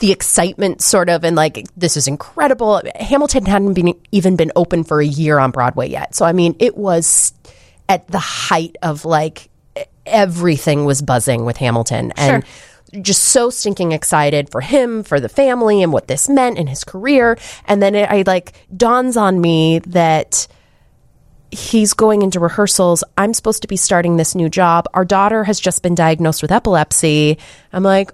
the 0.00 0.12
excitement 0.12 0.82
sort 0.82 1.08
of, 1.08 1.24
and 1.24 1.36
like 1.36 1.66
this 1.76 1.96
is 1.96 2.08
incredible. 2.08 2.82
Hamilton 2.96 3.46
hadn't 3.46 3.74
been 3.74 3.94
even 4.10 4.36
been 4.36 4.52
open 4.56 4.84
for 4.84 5.00
a 5.00 5.06
year 5.06 5.38
on 5.38 5.50
Broadway 5.50 5.88
yet, 5.88 6.14
so 6.14 6.24
I 6.24 6.32
mean, 6.32 6.56
it 6.58 6.76
was 6.76 7.32
at 7.88 8.08
the 8.08 8.18
height 8.18 8.76
of 8.82 9.04
like 9.04 9.48
everything 10.06 10.84
was 10.84 11.02
buzzing 11.02 11.44
with 11.44 11.56
Hamilton, 11.56 12.12
and 12.16 12.44
just 13.00 13.22
so 13.22 13.48
stinking 13.48 13.92
excited 13.92 14.50
for 14.50 14.60
him, 14.60 15.02
for 15.02 15.18
the 15.18 15.28
family, 15.28 15.82
and 15.82 15.92
what 15.92 16.08
this 16.08 16.28
meant 16.28 16.58
in 16.58 16.66
his 16.66 16.84
career. 16.84 17.38
And 17.66 17.82
then 17.82 17.94
it, 17.94 18.10
I 18.10 18.22
like 18.26 18.52
dawns 18.76 19.16
on 19.16 19.40
me 19.40 19.78
that 19.80 20.46
he's 21.50 21.92
going 21.92 22.22
into 22.22 22.40
rehearsals. 22.40 23.04
I'm 23.16 23.34
supposed 23.34 23.62
to 23.62 23.68
be 23.68 23.76
starting 23.76 24.16
this 24.16 24.34
new 24.34 24.48
job. 24.48 24.86
Our 24.94 25.04
daughter 25.04 25.44
has 25.44 25.60
just 25.60 25.82
been 25.82 25.94
diagnosed 25.94 26.42
with 26.42 26.50
epilepsy. 26.50 27.38
I'm 27.72 27.82
like, 27.82 28.10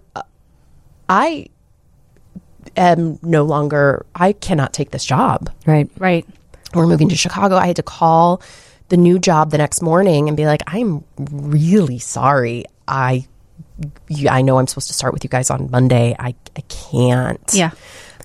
I 1.09 1.47
am 2.77 3.19
no 3.23 3.45
longer, 3.45 4.05
I 4.15 4.33
cannot 4.33 4.73
take 4.73 4.91
this 4.91 5.05
job. 5.05 5.51
Right. 5.67 5.91
right. 5.99 6.27
We're 6.75 6.87
moving 6.87 7.09
to 7.09 7.17
Chicago. 7.17 7.57
I 7.57 7.67
had 7.67 7.77
to 7.77 7.83
call 7.83 8.43
the 8.89 8.97
new 8.97 9.19
job 9.19 9.51
the 9.51 9.59
next 9.59 9.81
morning 9.83 10.29
and 10.29 10.37
be 10.37 10.47
like, 10.47 10.63
I'm 10.67 11.05
really 11.17 11.99
sorry. 11.99 12.65
I, 12.87 13.27
I 14.29 14.43
know 14.43 14.59
I'm 14.59 14.67
supposed 14.67 14.89
to 14.89 14.95
start 14.95 15.13
with 15.13 15.25
you 15.25 15.31
guys 15.31 15.51
on 15.51 15.71
Monday. 15.71 16.15
I, 16.19 16.35
I 16.57 16.61
can't. 16.69 17.51
Yeah. 17.55 17.71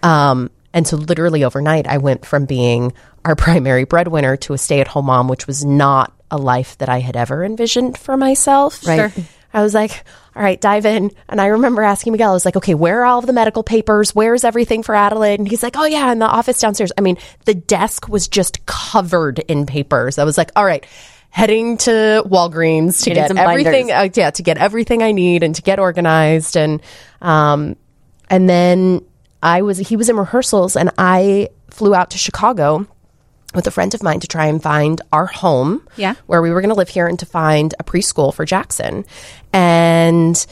Um, 0.01 0.49
and 0.73 0.87
so, 0.87 0.97
literally 0.97 1.43
overnight, 1.43 1.87
I 1.87 1.99
went 1.99 2.25
from 2.25 2.45
being 2.45 2.93
our 3.23 3.35
primary 3.37 3.85
breadwinner 3.85 4.35
to 4.37 4.53
a 4.53 4.57
stay 4.57 4.81
at 4.81 4.87
home 4.87 5.05
mom, 5.05 5.27
which 5.27 5.47
was 5.47 5.63
not 5.63 6.13
a 6.31 6.37
life 6.37 6.77
that 6.79 6.89
I 6.89 6.99
had 6.99 7.15
ever 7.15 7.43
envisioned 7.45 7.97
for 7.97 8.17
myself. 8.17 8.85
Right. 8.85 9.11
Sure. 9.11 9.23
I 9.53 9.61
was 9.61 9.73
like, 9.73 10.03
all 10.35 10.41
right, 10.41 10.59
dive 10.59 10.85
in. 10.85 11.11
And 11.29 11.39
I 11.39 11.47
remember 11.47 11.83
asking 11.83 12.13
Miguel, 12.13 12.31
I 12.31 12.33
was 12.33 12.45
like, 12.45 12.55
okay, 12.55 12.73
where 12.73 13.01
are 13.01 13.05
all 13.05 13.19
of 13.19 13.27
the 13.27 13.33
medical 13.33 13.63
papers? 13.63 14.15
Where's 14.15 14.43
everything 14.43 14.81
for 14.81 14.95
Adelaide? 14.95 15.39
And 15.39 15.47
he's 15.47 15.61
like, 15.61 15.77
oh, 15.77 15.85
yeah, 15.85 16.11
in 16.11 16.19
the 16.19 16.25
office 16.25 16.59
downstairs. 16.59 16.91
I 16.97 17.01
mean, 17.01 17.17
the 17.45 17.53
desk 17.53 18.09
was 18.09 18.27
just 18.27 18.65
covered 18.65 19.39
in 19.39 19.65
papers. 19.65 20.17
I 20.17 20.23
was 20.23 20.37
like, 20.37 20.51
all 20.55 20.65
right. 20.65 20.85
Heading 21.29 21.77
to 21.77 22.23
Walgreens 22.27 23.03
to 23.03 23.09
Getting 23.11 23.35
get 23.35 23.49
everything, 23.49 23.91
uh, 23.91 24.07
yeah, 24.13 24.29
to 24.29 24.43
get 24.43 24.59
everything 24.59 25.01
I 25.01 25.13
need 25.13 25.41
and 25.41 25.55
to 25.55 25.63
get 25.63 25.79
organized, 25.79 26.55
and 26.55 26.79
um, 27.23 27.75
and 28.29 28.47
then 28.47 29.03
I 29.41 29.63
was 29.63 29.79
he 29.79 29.95
was 29.95 30.09
in 30.09 30.15
rehearsals, 30.15 30.75
and 30.75 30.91
I 30.99 31.49
flew 31.71 31.95
out 31.95 32.11
to 32.11 32.19
Chicago 32.19 32.85
with 33.53 33.67
a 33.67 33.71
friend 33.71 33.93
of 33.93 34.03
mine 34.03 34.19
to 34.21 34.27
try 34.27 34.45
and 34.47 34.61
find 34.61 35.01
our 35.11 35.25
home, 35.27 35.87
Yeah. 35.95 36.15
where 36.27 36.41
we 36.41 36.51
were 36.51 36.61
going 36.61 36.69
to 36.73 36.75
live 36.77 36.89
here, 36.89 37.07
and 37.07 37.19
to 37.19 37.25
find 37.25 37.73
a 37.79 37.83
preschool 37.83 38.33
for 38.33 38.45
Jackson. 38.45 39.05
And 39.51 40.45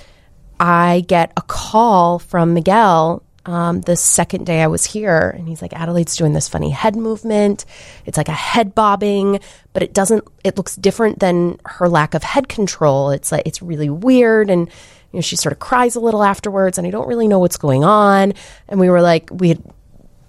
I 0.60 1.04
get 1.08 1.32
a 1.38 1.42
call 1.42 2.20
from 2.20 2.54
Miguel 2.54 3.24
um, 3.48 3.82
the 3.82 3.96
second 3.96 4.46
day 4.46 4.62
I 4.62 4.68
was 4.68 4.86
here, 4.86 5.34
and 5.36 5.48
he's 5.48 5.64
like, 5.64 5.74
Adelaide's 5.74 6.16
doing 6.16 6.34
this 6.34 6.48
funny 6.48 6.70
head 6.70 6.96
movement. 6.96 7.66
It's 8.06 8.16
like 8.18 8.30
a 8.30 8.34
head 8.34 8.76
bobbing, 8.76 9.40
but 9.74 9.82
it 9.82 9.96
doesn't. 9.96 10.24
It 10.44 10.58
looks 10.58 10.76
different 10.76 11.18
than 11.20 11.60
her 11.66 11.90
lack 11.90 12.14
of 12.14 12.22
head 12.22 12.48
control. 12.48 13.10
It's 13.10 13.32
like 13.32 13.42
it's 13.48 13.60
really 13.64 13.90
weird, 13.90 14.52
and 14.52 14.68
you 14.68 15.18
know 15.18 15.22
she 15.22 15.36
sort 15.36 15.54
of 15.54 15.60
cries 15.60 15.96
a 15.96 16.00
little 16.00 16.22
afterwards, 16.22 16.78
and 16.78 16.86
I 16.86 16.92
don't 16.92 17.08
really 17.08 17.28
know 17.28 17.40
what's 17.40 17.58
going 17.58 17.84
on. 17.84 18.36
And 18.68 18.80
we 18.80 18.92
were 18.92 19.02
like, 19.02 19.28
we 19.32 19.50
had 19.50 19.64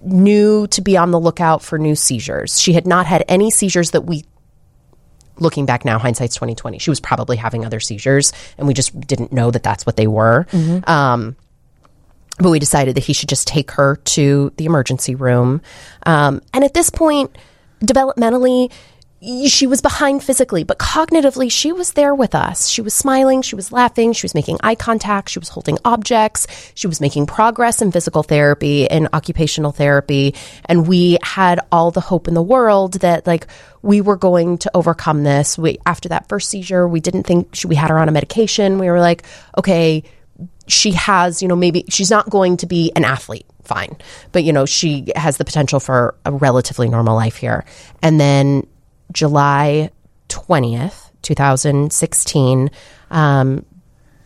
knew 0.04 0.66
to 0.68 0.80
be 0.80 0.97
on 0.97 1.11
the 1.11 1.21
lookout 1.21 1.62
for 1.62 1.78
new 1.78 1.94
seizures. 1.94 2.61
She 2.61 2.73
had 2.73 2.87
not 2.87 3.06
had 3.06 3.25
any 3.28 3.50
seizures 3.50 3.92
that 3.92 4.02
we 4.02 4.25
looking 5.38 5.64
back 5.64 5.85
now 5.85 5.99
hindsight's 5.99 6.35
2020 6.37 6.78
she 6.78 6.90
was 6.90 7.00
probably 7.00 7.37
having 7.38 7.64
other 7.64 7.80
seizures 7.80 8.35
and 8.59 8.68
we 8.68 8.75
just 8.75 8.99
didn't 9.00 9.32
know 9.32 9.50
that 9.50 9.62
that's 9.62 9.87
what 9.87 9.97
they 9.97 10.06
were. 10.06 10.47
Um, 10.87 11.37
but 12.38 12.50
we 12.50 12.58
decided 12.58 12.97
that 12.97 13.04
he 13.04 13.12
should 13.12 13.28
just 13.28 13.47
take 13.49 13.73
her 13.73 13.97
to 13.97 14.52
the 14.56 14.67
emergency 14.67 15.15
room. 15.15 15.62
Um, 16.04 16.43
and 16.52 16.65
at 16.65 16.75
this 16.75 16.91
point 16.91 17.36
developmentally 17.80 18.71
she 19.47 19.67
was 19.67 19.80
behind 19.80 20.23
physically 20.23 20.65
but 20.65 20.78
cognitively 20.78 21.50
she 21.50 21.73
was 21.73 21.93
there 21.93 22.15
with 22.15 22.35
us. 22.35 22.69
She 22.69 22.82
was 22.82 22.93
smiling 22.93 23.43
she 23.43 23.54
was 23.54 23.71
laughing 23.71 24.13
she 24.13 24.25
was 24.25 24.35
making 24.35 24.58
eye 24.63 24.75
contact 24.75 25.30
she 25.30 25.39
was 25.39 25.49
holding 25.49 25.78
objects 25.85 26.47
she 26.75 26.87
was 26.87 27.00
making 27.00 27.26
progress 27.26 27.80
in 27.80 27.93
physical 27.93 28.23
therapy 28.23 28.91
and 28.91 29.08
occupational 29.13 29.71
therapy 29.73 30.35
and 30.65 30.89
we 30.89 31.19
had 31.23 31.61
all 31.71 31.91
the 31.91 32.00
hope 32.00 32.26
in 32.26 32.35
the 32.35 32.43
world 32.43 32.95
that 32.95 33.26
like 33.26 33.47
we 33.82 34.00
were 34.00 34.17
going 34.17 34.58
to 34.58 34.71
overcome 34.75 35.25
this. 35.25 35.58
We 35.58 35.78
after 35.87 36.08
that 36.08 36.28
first 36.28 36.49
seizure 36.49 36.89
we 36.89 37.00
didn't 37.00 37.25
think 37.25 37.54
she, 37.54 37.67
we 37.67 37.76
had 37.76 37.91
her 37.91 37.99
on 37.99 38.08
a 38.08 38.13
medication. 38.13 38.78
We 38.78 38.89
were 38.91 39.00
like 39.00 39.25
okay 39.56 40.02
she 40.69 40.93
has, 40.93 41.43
you 41.43 41.49
know, 41.49 41.56
maybe 41.56 41.85
she's 41.89 42.11
not 42.11 42.30
going 42.30 42.56
to 42.58 42.67
be 42.67 42.93
an 42.95 43.04
athlete, 43.04 43.47
fine, 43.65 43.97
but 44.30 44.45
you 44.45 44.52
know, 44.52 44.65
she 44.65 45.13
has 45.17 45.37
the 45.37 45.45
potential 45.45 45.80
for 45.80 46.15
a 46.25 46.32
relatively 46.32 46.89
normal 46.89 47.17
life 47.17 47.37
here. 47.37 47.65
And 48.00 48.21
then 48.21 48.67
July 49.12 49.90
20th, 50.28 51.10
2016, 51.22 52.70
um, 53.10 53.64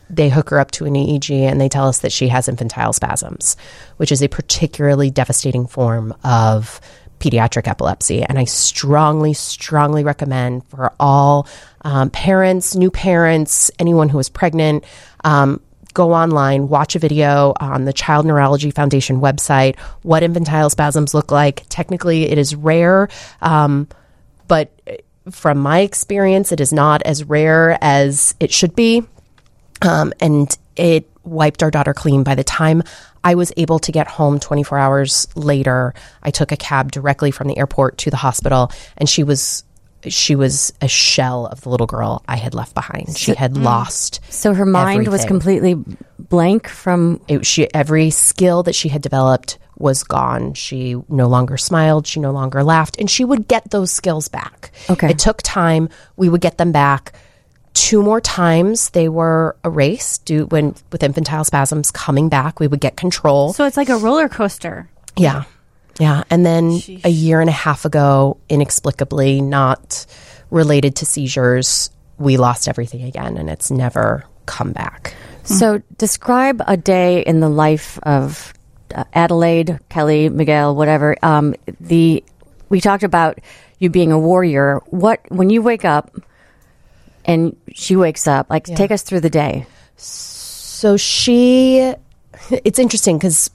they 0.08 0.28
hook 0.28 0.50
her 0.50 0.60
up 0.60 0.70
to 0.72 0.84
an 0.84 0.94
EEG 0.94 1.30
and 1.40 1.60
they 1.60 1.68
tell 1.68 1.88
us 1.88 1.98
that 2.00 2.12
she 2.12 2.28
has 2.28 2.48
infantile 2.48 2.92
spasms, 2.92 3.56
which 3.96 4.12
is 4.12 4.22
a 4.22 4.28
particularly 4.28 5.10
devastating 5.10 5.66
form 5.66 6.14
of 6.22 6.80
pediatric 7.18 7.66
epilepsy. 7.66 8.22
And 8.22 8.38
I 8.38 8.44
strongly, 8.44 9.32
strongly 9.32 10.04
recommend 10.04 10.64
for 10.66 10.92
all 11.00 11.48
um, 11.82 12.10
parents, 12.10 12.76
new 12.76 12.90
parents, 12.90 13.70
anyone 13.78 14.08
who 14.08 14.18
is 14.18 14.28
pregnant, 14.28 14.84
um, 15.24 15.60
go 15.94 16.12
online, 16.12 16.68
watch 16.68 16.94
a 16.94 16.98
video 16.98 17.54
on 17.58 17.86
the 17.86 17.92
Child 17.92 18.26
Neurology 18.26 18.70
Foundation 18.70 19.20
website, 19.20 19.78
what 20.02 20.22
infantile 20.22 20.68
spasms 20.68 21.14
look 21.14 21.32
like. 21.32 21.64
Technically, 21.70 22.24
it 22.24 22.36
is 22.36 22.54
rare. 22.54 23.08
Um, 23.40 23.88
but 24.48 24.70
from 25.30 25.58
my 25.58 25.80
experience, 25.80 26.52
it 26.52 26.60
is 26.60 26.72
not 26.72 27.02
as 27.02 27.24
rare 27.24 27.78
as 27.80 28.34
it 28.40 28.52
should 28.52 28.74
be. 28.74 29.02
Um, 29.82 30.12
and 30.20 30.56
it 30.76 31.10
wiped 31.24 31.62
our 31.62 31.70
daughter 31.70 31.92
clean. 31.92 32.22
By 32.22 32.34
the 32.34 32.44
time 32.44 32.82
I 33.24 33.34
was 33.34 33.52
able 33.56 33.78
to 33.80 33.92
get 33.92 34.06
home 34.06 34.38
24 34.38 34.78
hours 34.78 35.26
later, 35.34 35.94
I 36.22 36.30
took 36.30 36.52
a 36.52 36.56
cab 36.56 36.92
directly 36.92 37.30
from 37.30 37.48
the 37.48 37.58
airport 37.58 37.98
to 37.98 38.10
the 38.10 38.16
hospital, 38.16 38.70
and 38.96 39.08
she 39.08 39.22
was 39.22 39.64
she 40.12 40.36
was 40.36 40.72
a 40.80 40.88
shell 40.88 41.46
of 41.46 41.60
the 41.62 41.68
little 41.68 41.86
girl 41.86 42.22
I 42.28 42.36
had 42.36 42.54
left 42.54 42.74
behind. 42.74 43.16
She 43.16 43.34
had 43.34 43.54
mm. 43.54 43.62
lost. 43.62 44.20
So 44.30 44.54
her 44.54 44.66
mind 44.66 45.08
was 45.08 45.24
completely 45.24 45.76
blank 46.18 46.68
from 46.68 47.20
It, 47.28 47.46
she 47.46 47.72
every 47.74 48.10
skill 48.10 48.62
that 48.64 48.74
she 48.74 48.88
had 48.88 49.02
developed 49.02 49.58
was 49.78 50.02
gone. 50.02 50.54
She 50.54 50.96
no 51.08 51.28
longer 51.28 51.56
smiled. 51.56 52.06
She 52.06 52.20
no 52.20 52.30
longer 52.30 52.64
laughed, 52.64 52.98
and 52.98 53.10
she 53.10 53.24
would 53.24 53.48
get 53.48 53.70
those 53.70 53.90
skills 53.90 54.28
back. 54.28 54.72
Okay. 54.88 55.10
it 55.10 55.18
took 55.18 55.42
time. 55.42 55.88
We 56.16 56.28
would 56.28 56.40
get 56.40 56.58
them 56.58 56.72
back. 56.72 57.12
Two 57.74 58.02
more 58.02 58.22
times 58.22 58.90
they 58.90 59.08
were 59.08 59.54
erased 59.62 60.24
due 60.24 60.46
when 60.46 60.74
with 60.92 61.02
infantile 61.02 61.44
spasms 61.44 61.90
coming 61.90 62.28
back. 62.28 62.58
We 62.58 62.68
would 62.68 62.80
get 62.80 62.96
control. 62.96 63.52
So 63.52 63.66
it's 63.66 63.76
like 63.76 63.90
a 63.90 63.98
roller 63.98 64.28
coaster. 64.28 64.88
Yeah. 65.16 65.44
Yeah. 65.98 66.24
And 66.30 66.44
then 66.44 66.80
a 67.04 67.08
year 67.08 67.40
and 67.40 67.48
a 67.48 67.52
half 67.52 67.84
ago, 67.84 68.38
inexplicably 68.48 69.40
not 69.40 70.06
related 70.50 70.96
to 70.96 71.06
seizures, 71.06 71.90
we 72.18 72.36
lost 72.36 72.68
everything 72.68 73.02
again 73.02 73.36
and 73.36 73.50
it's 73.50 73.70
never 73.70 74.24
come 74.46 74.72
back. 74.72 75.14
So, 75.44 75.80
describe 75.96 76.60
a 76.66 76.76
day 76.76 77.20
in 77.20 77.38
the 77.38 77.48
life 77.48 78.00
of 78.02 78.52
uh, 78.94 79.04
Adelaide, 79.12 79.78
Kelly, 79.88 80.28
Miguel, 80.28 80.74
whatever. 80.74 81.16
Um, 81.22 81.54
the 81.80 82.24
we 82.68 82.80
talked 82.80 83.04
about 83.04 83.38
you 83.78 83.90
being 83.90 84.10
a 84.10 84.18
warrior. 84.18 84.80
What 84.86 85.20
when 85.28 85.50
you 85.50 85.62
wake 85.62 85.84
up 85.84 86.16
and 87.24 87.56
she 87.72 87.94
wakes 87.94 88.26
up? 88.26 88.50
Like, 88.50 88.64
take 88.64 88.90
us 88.90 89.02
through 89.02 89.20
the 89.20 89.30
day. 89.30 89.66
So 89.96 90.96
she, 90.96 91.94
it's 92.50 92.78
interesting 92.78 93.16
because 93.16 93.50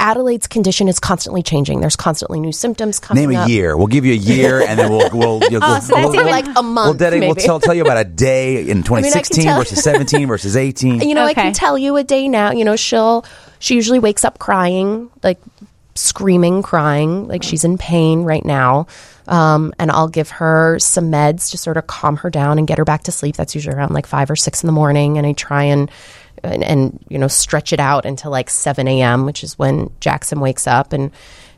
Adelaide's 0.00 0.46
condition 0.46 0.88
is 0.88 1.00
constantly 1.00 1.42
changing. 1.42 1.80
There's 1.80 1.96
constantly 1.96 2.40
new 2.40 2.52
symptoms 2.52 2.98
coming 3.00 3.28
Name 3.28 3.36
a 3.38 3.42
up. 3.42 3.48
year. 3.48 3.76
We'll 3.76 3.86
give 3.88 4.04
you 4.04 4.12
a 4.12 4.16
year, 4.16 4.60
and 4.60 4.78
then 4.78 4.90
we'll 4.90 5.10
we'll 5.12 5.40
you'll, 5.50 5.62
Oh, 5.64 5.80
so 5.80 5.94
that's 5.94 6.10
we'll, 6.16 6.24
like 6.26 6.46
a 6.56 6.62
month, 6.62 6.86
We'll, 6.86 6.94
dedicate- 6.94 7.26
we'll 7.28 7.34
tell, 7.34 7.60
tell 7.60 7.74
you 7.74 7.82
about 7.82 7.98
a 7.98 8.04
day 8.04 8.68
in 8.68 8.82
2016 8.82 9.44
tell- 9.44 9.58
versus 9.58 9.82
17 9.82 10.28
versus 10.28 10.56
18. 10.56 11.00
you 11.00 11.14
know, 11.14 11.24
I 11.24 11.34
can 11.34 11.52
tell 11.52 11.76
you 11.76 11.96
a 11.96 12.04
day 12.04 12.28
now. 12.28 12.52
You 12.52 12.64
know, 12.64 12.76
she'll 12.76 13.24
she 13.58 13.74
usually 13.74 13.98
wakes 13.98 14.24
up 14.24 14.38
crying, 14.38 15.10
like 15.22 15.38
screaming, 15.94 16.62
crying, 16.62 17.26
like 17.26 17.42
she's 17.42 17.64
in 17.64 17.76
pain 17.78 18.22
right 18.22 18.44
now. 18.44 18.86
Um, 19.26 19.74
and 19.78 19.90
I'll 19.90 20.08
give 20.08 20.30
her 20.30 20.78
some 20.78 21.10
meds 21.12 21.50
to 21.50 21.58
sort 21.58 21.76
of 21.76 21.86
calm 21.86 22.16
her 22.18 22.30
down 22.30 22.56
and 22.56 22.66
get 22.66 22.78
her 22.78 22.84
back 22.86 23.02
to 23.02 23.12
sleep. 23.12 23.36
That's 23.36 23.54
usually 23.54 23.76
around 23.76 23.92
like 23.92 24.06
five 24.06 24.30
or 24.30 24.36
six 24.36 24.62
in 24.62 24.66
the 24.68 24.72
morning, 24.72 25.18
and 25.18 25.26
I 25.26 25.32
try 25.32 25.64
and 25.64 25.90
and, 26.42 26.64
and 26.64 27.04
you 27.08 27.18
know 27.18 27.28
stretch 27.28 27.72
it 27.72 27.80
out 27.80 28.04
until 28.04 28.30
like 28.30 28.50
seven 28.50 28.88
a.m., 28.88 29.26
which 29.26 29.42
is 29.44 29.58
when 29.58 29.90
Jackson 30.00 30.40
wakes 30.40 30.66
up 30.66 30.92
and. 30.92 31.10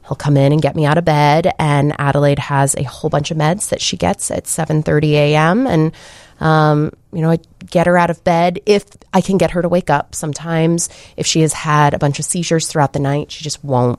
he'll 0.08 0.16
come 0.16 0.36
in 0.36 0.50
and 0.50 0.60
get 0.60 0.74
me 0.74 0.86
out 0.86 0.98
of 0.98 1.04
bed. 1.04 1.52
And 1.60 1.94
Adelaide 2.00 2.40
has 2.40 2.74
a 2.74 2.82
whole 2.82 3.10
bunch 3.10 3.30
of 3.30 3.36
meds 3.36 3.68
that 3.68 3.80
she 3.80 3.96
gets 3.96 4.32
at 4.32 4.44
7:30 4.44 5.12
a.m. 5.12 5.68
and 5.68 5.92
um, 6.40 6.90
you 7.12 7.20
know, 7.20 7.30
I 7.30 7.38
get 7.70 7.86
her 7.86 7.96
out 7.96 8.10
of 8.10 8.24
bed 8.24 8.60
if 8.66 8.84
I 9.12 9.20
can 9.20 9.38
get 9.38 9.52
her 9.52 9.62
to 9.62 9.68
wake 9.68 9.90
up. 9.90 10.14
Sometimes, 10.14 10.88
if 11.16 11.26
she 11.26 11.42
has 11.42 11.52
had 11.52 11.94
a 11.94 11.98
bunch 11.98 12.18
of 12.18 12.24
seizures 12.24 12.66
throughout 12.66 12.92
the 12.92 12.98
night, 12.98 13.30
she 13.30 13.44
just 13.44 13.62
won't. 13.62 13.98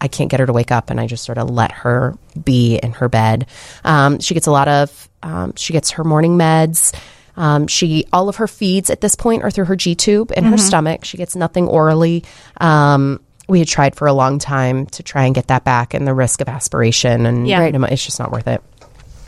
I 0.00 0.08
can't 0.08 0.30
get 0.30 0.40
her 0.40 0.46
to 0.46 0.52
wake 0.52 0.72
up, 0.72 0.90
and 0.90 1.00
I 1.00 1.06
just 1.06 1.24
sort 1.24 1.38
of 1.38 1.48
let 1.48 1.72
her 1.72 2.18
be 2.42 2.76
in 2.76 2.92
her 2.92 3.08
bed. 3.08 3.46
Um, 3.84 4.18
she 4.18 4.34
gets 4.34 4.46
a 4.46 4.50
lot 4.50 4.68
of. 4.68 5.08
Um, 5.22 5.54
she 5.56 5.72
gets 5.72 5.92
her 5.92 6.04
morning 6.04 6.36
meds. 6.36 6.94
Um, 7.36 7.66
she 7.66 8.06
all 8.12 8.28
of 8.28 8.36
her 8.36 8.48
feeds 8.48 8.90
at 8.90 9.00
this 9.00 9.14
point 9.14 9.42
are 9.42 9.50
through 9.50 9.66
her 9.66 9.76
G 9.76 9.94
tube 9.94 10.32
in 10.36 10.44
her 10.44 10.56
stomach. 10.58 11.04
She 11.04 11.16
gets 11.16 11.36
nothing 11.36 11.68
orally. 11.68 12.24
Um, 12.60 13.20
we 13.48 13.58
had 13.60 13.68
tried 13.68 13.94
for 13.94 14.06
a 14.08 14.12
long 14.12 14.38
time 14.38 14.86
to 14.86 15.02
try 15.02 15.24
and 15.26 15.34
get 15.34 15.48
that 15.48 15.62
back, 15.64 15.94
and 15.94 16.06
the 16.06 16.14
risk 16.14 16.40
of 16.40 16.48
aspiration 16.48 17.26
and 17.26 17.46
Yeah. 17.46 17.60
right, 17.60 17.74
it's 17.92 18.04
just 18.04 18.18
not 18.18 18.32
worth 18.32 18.48
it 18.48 18.62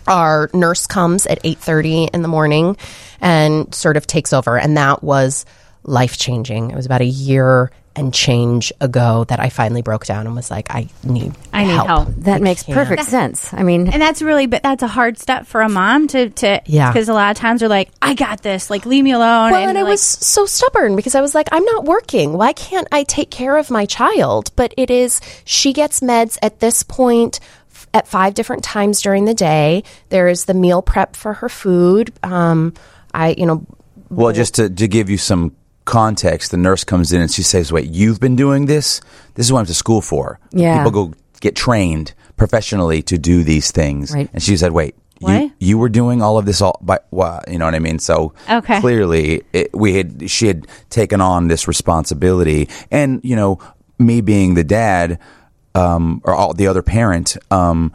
our 0.07 0.49
nurse 0.55 0.87
comes 0.87 1.27
at 1.27 1.38
8.30 1.42 2.09
in 2.14 2.23
the 2.23 2.29
morning 2.29 2.77
and 3.21 3.75
sort 3.75 3.97
of 3.99 4.07
takes 4.07 4.33
over 4.33 4.59
and 4.59 4.77
that 4.79 5.03
was 5.03 5.44
life 5.85 6.16
changing 6.18 6.71
it 6.71 6.75
was 6.77 6.87
about 6.87 7.03
a 7.03 7.07
year 7.07 7.71
and 7.98 8.14
change 8.14 8.72
ago 8.80 9.24
that 9.24 9.40
i 9.40 9.48
finally 9.48 9.82
broke 9.82 10.06
down 10.06 10.26
and 10.26 10.34
was 10.34 10.50
like 10.50 10.70
i 10.70 10.88
need 11.04 11.34
I 11.58 11.64
need 11.64 11.72
help. 11.72 12.08
That 12.18 12.37
I 12.37 12.38
makes 12.38 12.62
can't. 12.62 12.76
perfect 12.76 13.04
sense. 13.04 13.52
I 13.52 13.64
mean, 13.64 13.88
And 13.88 14.00
that's 14.00 14.22
really, 14.22 14.46
but 14.46 14.62
that's 14.62 14.84
a 14.84 14.87
hard 14.87 15.18
step 15.18 15.44
for 15.44 15.61
a 15.61 15.68
mom 15.68 16.06
to, 16.08 16.30
to, 16.30 16.61
Yeah. 16.66 16.92
Because 16.92 17.08
a 17.08 17.14
lot 17.14 17.32
of 17.32 17.37
times 17.37 17.61
they're 17.61 17.68
like, 17.68 17.90
I 18.00 18.14
got 18.14 18.42
this. 18.42 18.70
Like, 18.70 18.87
leave 18.87 19.02
me 19.02 19.11
alone. 19.11 19.50
well, 19.50 19.68
and, 19.68 19.76
I 19.76 19.82
like, 19.82 19.90
was 19.90 20.02
so 20.02 20.46
stubborn 20.46 20.94
because 20.94 21.16
I 21.16 21.20
was 21.20 21.34
like, 21.34 21.48
I'm 21.50 21.64
not 21.64 21.84
working. 21.84 22.34
Why 22.34 22.52
can't 22.52 22.87
I 22.92 23.02
take 23.02 23.30
care 23.30 23.56
of 23.56 23.70
my 23.70 23.87
child? 23.87 24.52
But 24.54 24.72
it 24.76 24.88
is, 24.90 25.20
she 25.44 25.72
gets 25.72 25.98
meds 25.98 26.38
at 26.42 26.61
this 26.61 26.84
point 26.84 27.40
at 27.92 28.06
five 28.06 28.34
different 28.34 28.62
times 28.62 29.02
during 29.02 29.24
the 29.24 29.34
day. 29.34 29.82
There 30.11 30.28
is 30.28 30.44
the 30.44 30.54
meal 30.54 30.80
prep 30.80 31.16
for 31.16 31.32
her 31.34 31.48
food. 31.48 32.12
Um, 32.22 32.74
I, 33.12 33.34
you 33.37 33.46
know, 33.46 33.66
Well, 34.11 34.32
just 34.32 34.54
to, 34.56 34.70
to 34.70 34.87
give 34.87 35.11
you 35.11 35.18
some 35.18 35.56
context, 35.88 36.51
the 36.51 36.57
nurse 36.57 36.85
comes 36.85 37.12
in 37.12 37.20
and 37.20 37.31
she 37.31 37.42
says, 37.42 37.72
"Wait, 37.72 37.88
you've 37.90 38.20
been 38.20 38.37
doing 38.37 38.66
this? 38.66 39.01
This 39.35 39.46
is 39.46 39.53
what 39.53 39.61
I'm 39.61 39.66
to 39.66 39.74
school 39.74 40.01
for. 40.03 40.38
Yeah. 40.53 40.77
people 40.79 40.90
go 40.92 41.14
get 41.40 41.55
trained 41.57 42.12
professionally 42.37 43.03
to 43.03 43.16
do 43.18 43.42
these 43.42 43.70
things." 43.72 44.12
Right. 44.12 44.29
And 44.33 44.42
she 44.42 44.57
said, 44.57 44.72
"Wait." 44.72 44.94
You, 45.20 45.51
you 45.59 45.79
were 45.79 45.88
doing 45.88 46.22
all 46.22 46.38
of 46.38 46.46
this 46.46 46.62
all 46.62 46.79
by 46.81 47.01
well, 47.11 47.42
you 47.51 47.59
know 47.59 47.64
what 47.64 47.74
I 47.74 47.81
mean. 47.81 47.98
So 47.98 48.35
Okay. 48.48 48.79
clearly, 48.81 49.42
it, 49.53 49.68
we 49.74 49.94
had 49.98 50.31
she 50.31 50.46
had 50.46 50.68
taken 50.90 51.20
on 51.20 51.48
this 51.48 51.66
responsibility, 51.66 52.68
and 52.92 53.20
you 53.24 53.35
know, 53.35 53.59
me 53.98 54.20
being 54.20 54.55
the 54.55 54.62
dad 54.62 55.18
um, 55.74 56.20
or 56.24 56.35
all, 56.35 56.55
the 56.55 56.68
other 56.68 56.83
parent, 56.83 57.37
um, 57.51 57.90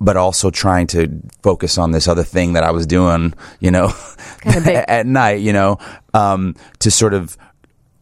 but 0.00 0.16
also 0.16 0.50
trying 0.50 0.86
to 0.88 1.20
focus 1.42 1.78
on 1.78 1.90
this 1.90 2.06
other 2.06 2.22
thing 2.22 2.52
that 2.52 2.64
I 2.64 2.70
was 2.70 2.86
doing, 2.86 3.34
you 3.60 3.70
know, 3.70 3.92
at 4.44 5.06
night, 5.06 5.40
you 5.40 5.52
know, 5.52 5.78
um, 6.12 6.54
to 6.80 6.90
sort 6.90 7.14
of, 7.14 7.36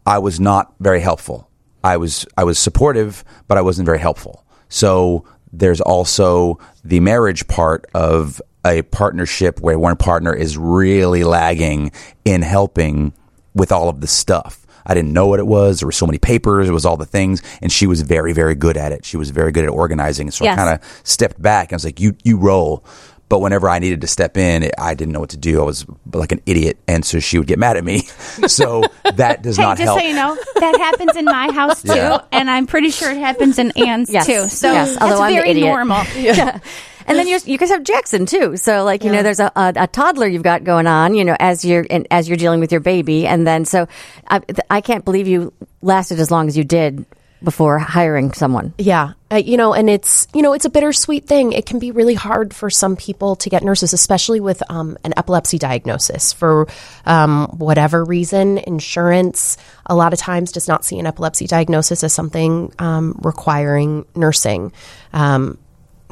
I 0.05 0.19
was 0.19 0.41
not 0.41 0.75
very 0.81 1.01
helpful. 1.01 1.49
I 1.85 1.97
was 1.97 2.27
I 2.37 2.45
was 2.45 2.59
supportive, 2.59 3.25
but 3.49 3.59
I 3.59 3.63
wasn't 3.63 3.87
very 3.87 3.99
helpful. 3.99 4.45
So 4.69 5.25
there's 5.53 5.81
also 5.81 6.59
the 6.85 7.01
marriage 7.01 7.47
part 7.49 7.87
of 7.95 8.41
a 8.65 8.83
partnership 8.83 9.61
where 9.61 9.79
one 9.79 9.97
partner 9.97 10.33
is 10.33 10.57
really 10.57 11.25
lagging 11.25 11.91
in 12.25 12.43
helping 12.43 13.13
with 13.55 13.73
all 13.73 13.89
of 13.89 14.01
the 14.01 14.07
stuff. 14.07 14.62
I 14.87 14.95
didn't 14.95 15.13
know 15.13 15.27
what 15.27 15.39
it 15.41 15.47
was. 15.47 15.81
There 15.81 15.87
were 15.87 15.93
so 15.93 16.07
many 16.07 16.19
papers. 16.19 16.69
It 16.69 16.73
was 16.73 16.85
all 16.85 16.97
the 16.97 17.07
things, 17.07 17.43
and 17.61 17.71
she 17.73 17.87
was 17.87 18.03
very, 18.03 18.33
very 18.33 18.55
good 18.55 18.77
at 18.77 18.93
it. 18.93 19.05
She 19.05 19.17
was 19.17 19.31
very 19.31 19.53
good 19.53 19.65
at 19.65 19.71
organizing. 19.71 20.31
So 20.31 20.45
Yes. 20.45 20.59
I 20.59 20.63
kind 20.65 20.81
of 20.81 21.01
stepped 21.05 21.41
back. 21.41 21.69
and 21.69 21.75
I 21.75 21.77
was 21.77 21.85
like, 21.85 22.01
"You, 22.01 22.15
you 22.25 22.37
roll." 22.39 22.85
But 23.29 23.39
whenever 23.39 23.67
I 23.71 23.79
needed 23.79 24.03
to 24.03 24.07
step 24.07 24.37
in, 24.37 24.63
it, 24.63 24.75
I 24.79 24.93
didn't 24.93 25.13
know 25.13 25.21
what 25.21 25.31
to 25.31 25.39
do. 25.39 25.63
I 25.63 25.65
was 25.65 25.87
like 26.13 26.33
an 26.33 26.43
idiot, 26.45 26.77
and 26.87 27.03
so 27.03 27.19
she 27.19 27.39
would 27.39 27.47
get 27.47 27.59
mad 27.59 27.77
at 27.79 27.85
me. 27.85 28.03
So 28.47 28.83
that 29.15 29.43
does 29.43 29.57
Hey, 29.57 29.63
not 29.63 29.77
just 29.79 29.85
help. 29.87 30.01
so 30.01 30.07
you 30.07 30.15
know, 30.15 30.37
that 30.57 30.77
happens 30.79 31.17
in 31.17 31.25
my 31.25 31.51
house 31.53 31.81
too, 31.83 31.95
Yeah. 31.95 32.21
and 32.33 32.51
I'm 32.51 32.67
pretty 32.67 32.91
sure 32.91 33.11
it 33.11 33.17
happens 33.19 33.59
in 33.59 33.71
Ann's 33.73 34.11
Yes. 34.11 34.27
too. 34.27 34.49
So 34.49 34.71
Yes, 34.73 34.91
that's 34.91 35.03
although 35.03 35.23
I'm 35.23 35.31
the 35.31 35.37
very 35.37 35.51
idiot. 35.51 35.67
normal. 35.69 36.03
and 37.07 37.19
then 37.19 37.27
you 37.27 37.59
guys 37.59 37.71
have 37.71 37.83
Jackson 37.83 38.27
too. 38.27 38.57
So 38.57 38.85
like, 38.85 39.05
you 39.05 39.13
know, 39.13 39.23
there's 39.23 39.41
a, 39.41 39.51
a, 39.57 39.73
a 39.77 39.87
toddler 39.87 40.27
you've 40.27 40.43
got 40.43 40.65
going 40.65 40.87
on, 40.87 41.15
you 41.15 41.25
know, 41.25 41.37
as 41.39 41.65
you're, 41.65 41.87
and 41.91 42.07
as 42.11 42.29
you're 42.29 42.37
dealing 42.37 42.61
with 42.61 42.73
your 42.73 42.81
baby. 42.81 43.27
And 43.27 43.47
then, 43.47 43.65
so 43.65 43.89
I, 44.29 44.41
I 44.71 44.81
can't 44.81 45.05
believe 45.05 45.29
you 45.29 45.53
lasted 45.81 46.21
as 46.21 46.31
long 46.31 46.49
as 46.49 46.57
you 46.57 46.65
did 46.65 47.05
before 47.45 47.79
hiring 47.79 48.33
someone. 48.33 48.73
Yeah, 48.79 49.13
uh, 49.31 49.37
you 49.37 49.57
know, 49.57 49.75
and 49.75 49.89
it's 49.91 50.27
you 50.35 50.43
know 50.43 50.53
it's 50.53 50.65
a 50.65 50.71
bittersweet 50.71 51.27
thing. 51.27 51.53
It 51.53 51.67
can 51.67 51.79
be 51.79 51.91
really 51.91 52.15
hard 52.15 52.55
for 52.55 52.71
some 52.71 52.97
people 52.97 53.37
to 53.37 53.51
get 53.51 53.63
nurses, 53.63 53.93
especially 53.93 54.41
with 54.41 54.63
um, 54.71 54.97
an 55.05 55.15
epilepsy 55.17 55.59
diagnosis 55.59 56.33
for 56.33 56.69
um, 57.05 57.49
whatever 57.59 58.05
reason. 58.05 58.59
Insurance 58.59 59.57
a 59.87 59.95
lot 59.95 60.13
of 60.13 60.19
times 60.19 60.53
does 60.53 60.69
not 60.69 60.85
see 60.85 60.99
an 60.99 61.07
epilepsy 61.07 61.47
diagnosis 61.47 62.05
as 62.05 62.13
something 62.13 62.73
um, 62.79 63.19
requiring 63.23 64.07
nursing. 64.15 64.73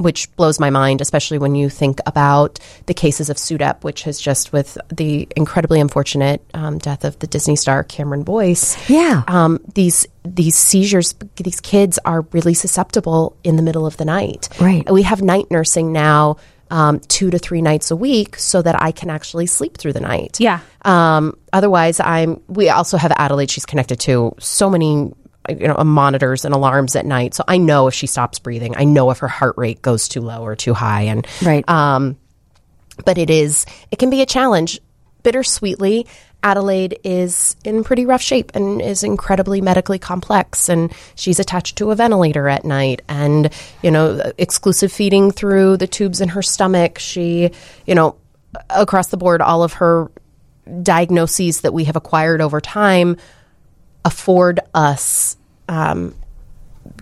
Which 0.01 0.35
blows 0.35 0.59
my 0.59 0.69
mind, 0.69 1.01
especially 1.01 1.37
when 1.37 1.55
you 1.55 1.69
think 1.69 1.99
about 2.05 2.59
the 2.87 2.93
cases 2.93 3.29
of 3.29 3.37
SUDEP, 3.37 3.83
which 3.83 4.03
has 4.03 4.19
just 4.19 4.51
with 4.51 4.77
the 4.89 5.27
incredibly 5.35 5.79
unfortunate 5.79 6.41
um, 6.53 6.79
death 6.79 7.05
of 7.05 7.19
the 7.19 7.27
Disney 7.27 7.55
star 7.55 7.83
Cameron 7.83 8.23
Boyce. 8.23 8.89
Yeah. 8.89 9.23
um, 9.27 9.59
these 9.75 10.07
these 10.23 10.55
seizures, 10.55 11.15
these 11.37 11.59
kids 11.59 11.99
are 12.05 12.21
really 12.31 12.53
susceptible 12.53 13.35
in 13.43 13.55
the 13.55 13.63
middle 13.63 13.85
of 13.85 13.97
the 13.97 14.05
night. 14.05 14.49
Right. 14.59 14.89
We 14.91 15.03
have 15.03 15.21
night 15.21 15.49
nursing 15.49 15.91
now, 15.91 16.37
um, 16.69 16.99
two 16.99 17.29
to 17.31 17.39
three 17.39 17.61
nights 17.61 17.91
a 17.91 17.95
week, 17.95 18.37
so 18.37 18.61
that 18.61 18.81
I 18.81 18.91
can 18.91 19.09
actually 19.09 19.47
sleep 19.47 19.77
through 19.77 19.93
the 19.93 19.99
night. 19.99 20.39
Yeah. 20.39 20.59
Um, 20.83 21.37
otherwise, 21.53 21.99
I'm. 21.99 22.41
We 22.47 22.69
also 22.69 22.97
have 22.97 23.11
Adelaide. 23.17 23.49
She's 23.51 23.65
connected 23.65 23.99
to 24.01 24.33
so 24.39 24.69
many. 24.69 25.11
You 25.49 25.67
know, 25.67 25.83
monitors 25.83 26.45
and 26.45 26.53
alarms 26.53 26.95
at 26.95 27.05
night, 27.05 27.33
so 27.33 27.43
I 27.47 27.57
know 27.57 27.87
if 27.87 27.93
she 27.95 28.05
stops 28.05 28.37
breathing. 28.37 28.75
I 28.77 28.83
know 28.83 29.09
if 29.09 29.19
her 29.19 29.27
heart 29.27 29.55
rate 29.57 29.81
goes 29.81 30.07
too 30.07 30.21
low 30.21 30.43
or 30.43 30.55
too 30.55 30.73
high, 30.75 31.03
and 31.03 31.25
Right. 31.41 31.67
um, 31.67 32.15
but 33.05 33.17
it 33.17 33.29
is 33.31 33.65
it 33.89 33.97
can 33.97 34.09
be 34.11 34.21
a 34.21 34.25
challenge. 34.27 34.79
Bittersweetly, 35.23 36.05
Adelaide 36.43 36.99
is 37.03 37.55
in 37.63 37.83
pretty 37.83 38.05
rough 38.05 38.21
shape 38.21 38.51
and 38.55 38.81
is 38.81 39.03
incredibly 39.03 39.61
medically 39.61 39.97
complex, 39.99 40.69
and 40.69 40.91
she's 41.15 41.39
attached 41.39 41.75
to 41.77 41.89
a 41.91 41.95
ventilator 41.95 42.47
at 42.47 42.63
night, 42.63 43.01
and 43.09 43.49
you 43.81 43.89
know, 43.89 44.21
exclusive 44.37 44.91
feeding 44.91 45.31
through 45.31 45.77
the 45.77 45.87
tubes 45.87 46.21
in 46.21 46.29
her 46.29 46.41
stomach. 46.43 46.99
She, 46.99 47.49
you 47.87 47.95
know, 47.95 48.15
across 48.69 49.07
the 49.07 49.17
board, 49.17 49.41
all 49.41 49.63
of 49.63 49.73
her 49.73 50.11
diagnoses 50.83 51.61
that 51.61 51.73
we 51.73 51.85
have 51.85 51.95
acquired 51.95 52.41
over 52.41 52.61
time 52.61 53.17
afford 54.05 54.59
us, 54.73 55.37
um, 55.69 56.15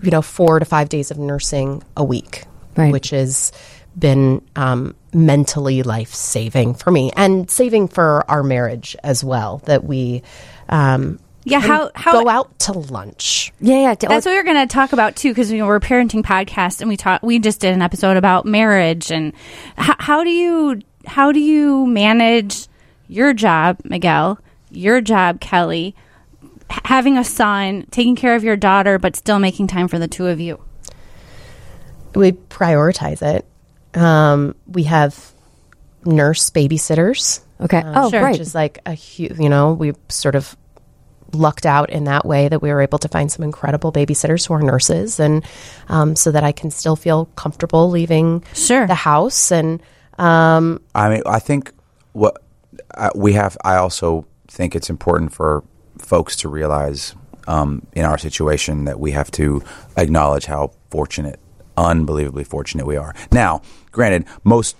you 0.02 0.10
know, 0.10 0.22
four 0.22 0.58
to 0.58 0.64
five 0.64 0.88
days 0.88 1.10
of 1.10 1.18
nursing 1.18 1.82
a 1.96 2.04
week, 2.04 2.44
Right. 2.76 2.92
which 2.92 3.10
has 3.10 3.52
been 3.98 4.40
um, 4.56 4.94
mentally 5.12 5.82
life 5.82 6.14
saving 6.14 6.74
for 6.74 6.90
me 6.90 7.10
and 7.16 7.50
saving 7.50 7.88
for 7.88 8.24
our 8.30 8.42
marriage 8.42 8.96
as 9.02 9.24
well. 9.24 9.60
That 9.64 9.84
we, 9.84 10.22
um, 10.68 11.18
Yeah, 11.44 11.58
how- 11.60 11.90
how- 11.94 12.12
go 12.12 12.28
out 12.28 12.56
to 12.60 12.72
lunch. 12.72 13.52
Yeah. 13.60 13.80
Yeah. 13.80 13.94
d- 13.94 14.06
That's 14.06 14.26
what 14.26 14.32
we 14.32 14.38
are 14.38 14.44
going 14.44 14.68
to 14.68 14.72
talk 14.72 14.92
about 14.92 15.16
too, 15.16 15.30
because 15.30 15.50
you 15.50 15.58
know, 15.58 15.66
we're 15.66 15.76
a 15.76 15.80
parenting 15.80 16.22
podcast, 16.22 16.80
and 16.80 16.88
we 16.88 16.96
talk. 16.96 17.22
We 17.22 17.38
just 17.38 17.60
did 17.60 17.72
an 17.74 17.82
episode 17.82 18.16
about 18.16 18.44
marriage 18.46 19.10
and 19.10 19.32
h- 19.78 19.96
how 19.98 20.22
do 20.22 20.30
you 20.30 20.80
how 21.06 21.32
do 21.32 21.40
you 21.40 21.86
manage 21.86 22.68
your 23.08 23.32
job, 23.32 23.78
Miguel, 23.84 24.38
your 24.70 25.00
job, 25.00 25.40
Kelly, 25.40 25.88
h- 25.88 25.94
having 26.70 27.18
a 27.18 27.24
son, 27.24 27.86
taking 27.90 28.16
care 28.16 28.34
of 28.36 28.44
your 28.44 28.56
daughter, 28.56 28.98
but 28.98 29.16
still 29.16 29.38
making 29.38 29.66
time 29.66 29.88
for 29.88 29.98
the 29.98 30.08
two 30.08 30.26
of 30.26 30.40
you. 30.40 30.62
We 32.14 32.32
prioritize 32.32 33.22
it. 33.22 33.46
Um, 33.98 34.54
we 34.66 34.84
have 34.84 35.32
nurse 36.04 36.50
babysitters. 36.50 37.40
Okay. 37.60 37.78
um, 37.78 37.92
oh, 37.96 38.10
sure. 38.10 38.20
great. 38.20 38.32
which 38.32 38.40
is 38.40 38.54
like 38.54 38.78
a 38.86 38.94
huge, 38.94 39.38
you 39.38 39.48
know, 39.48 39.72
we 39.72 39.92
sort 40.08 40.34
of 40.34 40.56
lucked 41.32 41.66
out 41.66 41.90
in 41.90 42.04
that 42.04 42.24
way 42.26 42.48
that 42.48 42.60
we 42.60 42.70
were 42.72 42.80
able 42.80 42.98
to 42.98 43.08
find 43.08 43.30
some 43.30 43.44
incredible 43.44 43.92
babysitters 43.92 44.48
who 44.48 44.54
are 44.54 44.62
nurses 44.62 45.20
and 45.20 45.44
um, 45.88 46.16
so 46.16 46.32
that 46.32 46.42
I 46.42 46.50
can 46.50 46.72
still 46.72 46.96
feel 46.96 47.26
comfortable 47.36 47.88
leaving 47.88 48.42
Sure. 48.52 48.86
the 48.88 48.96
house 48.96 49.52
and 49.52 49.80
um, 50.18 50.82
I 50.94 51.08
mean, 51.08 51.22
I 51.26 51.38
think 51.38 51.72
what 52.12 52.42
uh, 52.94 53.10
we 53.14 53.32
have. 53.34 53.56
I 53.64 53.76
also 53.76 54.26
think 54.48 54.74
it's 54.76 54.90
important 54.90 55.32
for 55.32 55.64
folks 56.00 56.36
to 56.36 56.48
realize 56.48 57.14
um, 57.46 57.86
in 57.92 58.04
our 58.04 58.18
situation 58.18 58.84
that 58.84 59.00
we 59.00 59.12
have 59.12 59.30
to 59.32 59.62
acknowledge 59.96 60.46
how 60.46 60.72
fortunate, 60.90 61.40
unbelievably 61.76 62.44
fortunate 62.44 62.86
we 62.86 62.96
are. 62.96 63.14
Now, 63.32 63.62
granted, 63.92 64.26
most 64.44 64.76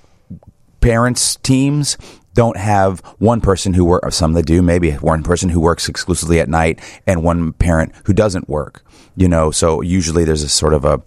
parents 0.80 1.36
teams 1.36 1.98
don't 2.34 2.56
have 2.56 3.00
one 3.18 3.40
person 3.40 3.74
who 3.74 3.84
work 3.84 4.10
some 4.12 4.32
that 4.32 4.46
do 4.46 4.62
maybe 4.62 4.92
one 4.92 5.22
person 5.22 5.48
who 5.48 5.60
works 5.60 5.88
exclusively 5.88 6.40
at 6.40 6.48
night 6.48 6.80
and 7.06 7.22
one 7.22 7.52
parent 7.52 7.92
who 8.04 8.14
doesn't 8.14 8.48
work 8.48 8.82
you 9.14 9.28
know 9.28 9.50
so 9.50 9.82
usually 9.82 10.24
there's 10.24 10.42
a 10.42 10.48
sort 10.48 10.72
of 10.72 10.84
a 10.84 11.02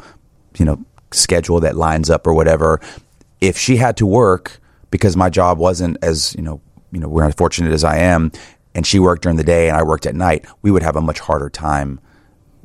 you 0.60 0.66
know 0.66 0.78
schedule 1.14 1.60
that 1.62 1.76
lines 1.76 2.10
up 2.10 2.28
or 2.28 2.34
whatever. 2.34 2.80
If 3.42 3.58
she 3.58 3.78
had 3.78 3.98
to 3.98 4.06
work 4.06 4.60
because 4.92 5.16
my 5.16 5.30
job 5.30 5.58
wasn't 5.58 5.98
as 6.02 6.36
you 6.36 6.42
know 6.42 6.62
you 6.92 7.00
know 7.00 7.08
we're 7.08 7.24
as 7.24 7.36
fortunate 7.36 7.72
as 7.72 7.84
I 7.84 7.98
am, 7.98 8.32
and 8.76 8.86
she 8.88 9.00
worked 9.00 9.24
during 9.24 9.38
the 9.38 9.44
day 9.44 9.68
and 9.70 9.78
I 9.78 9.84
worked 9.84 10.06
at 10.06 10.16
night, 10.16 10.46
we 10.62 10.72
would 10.72 10.84
have 10.84 10.96
a 10.96 11.02
much 11.02 11.20
harder 11.20 11.50
time 11.50 12.00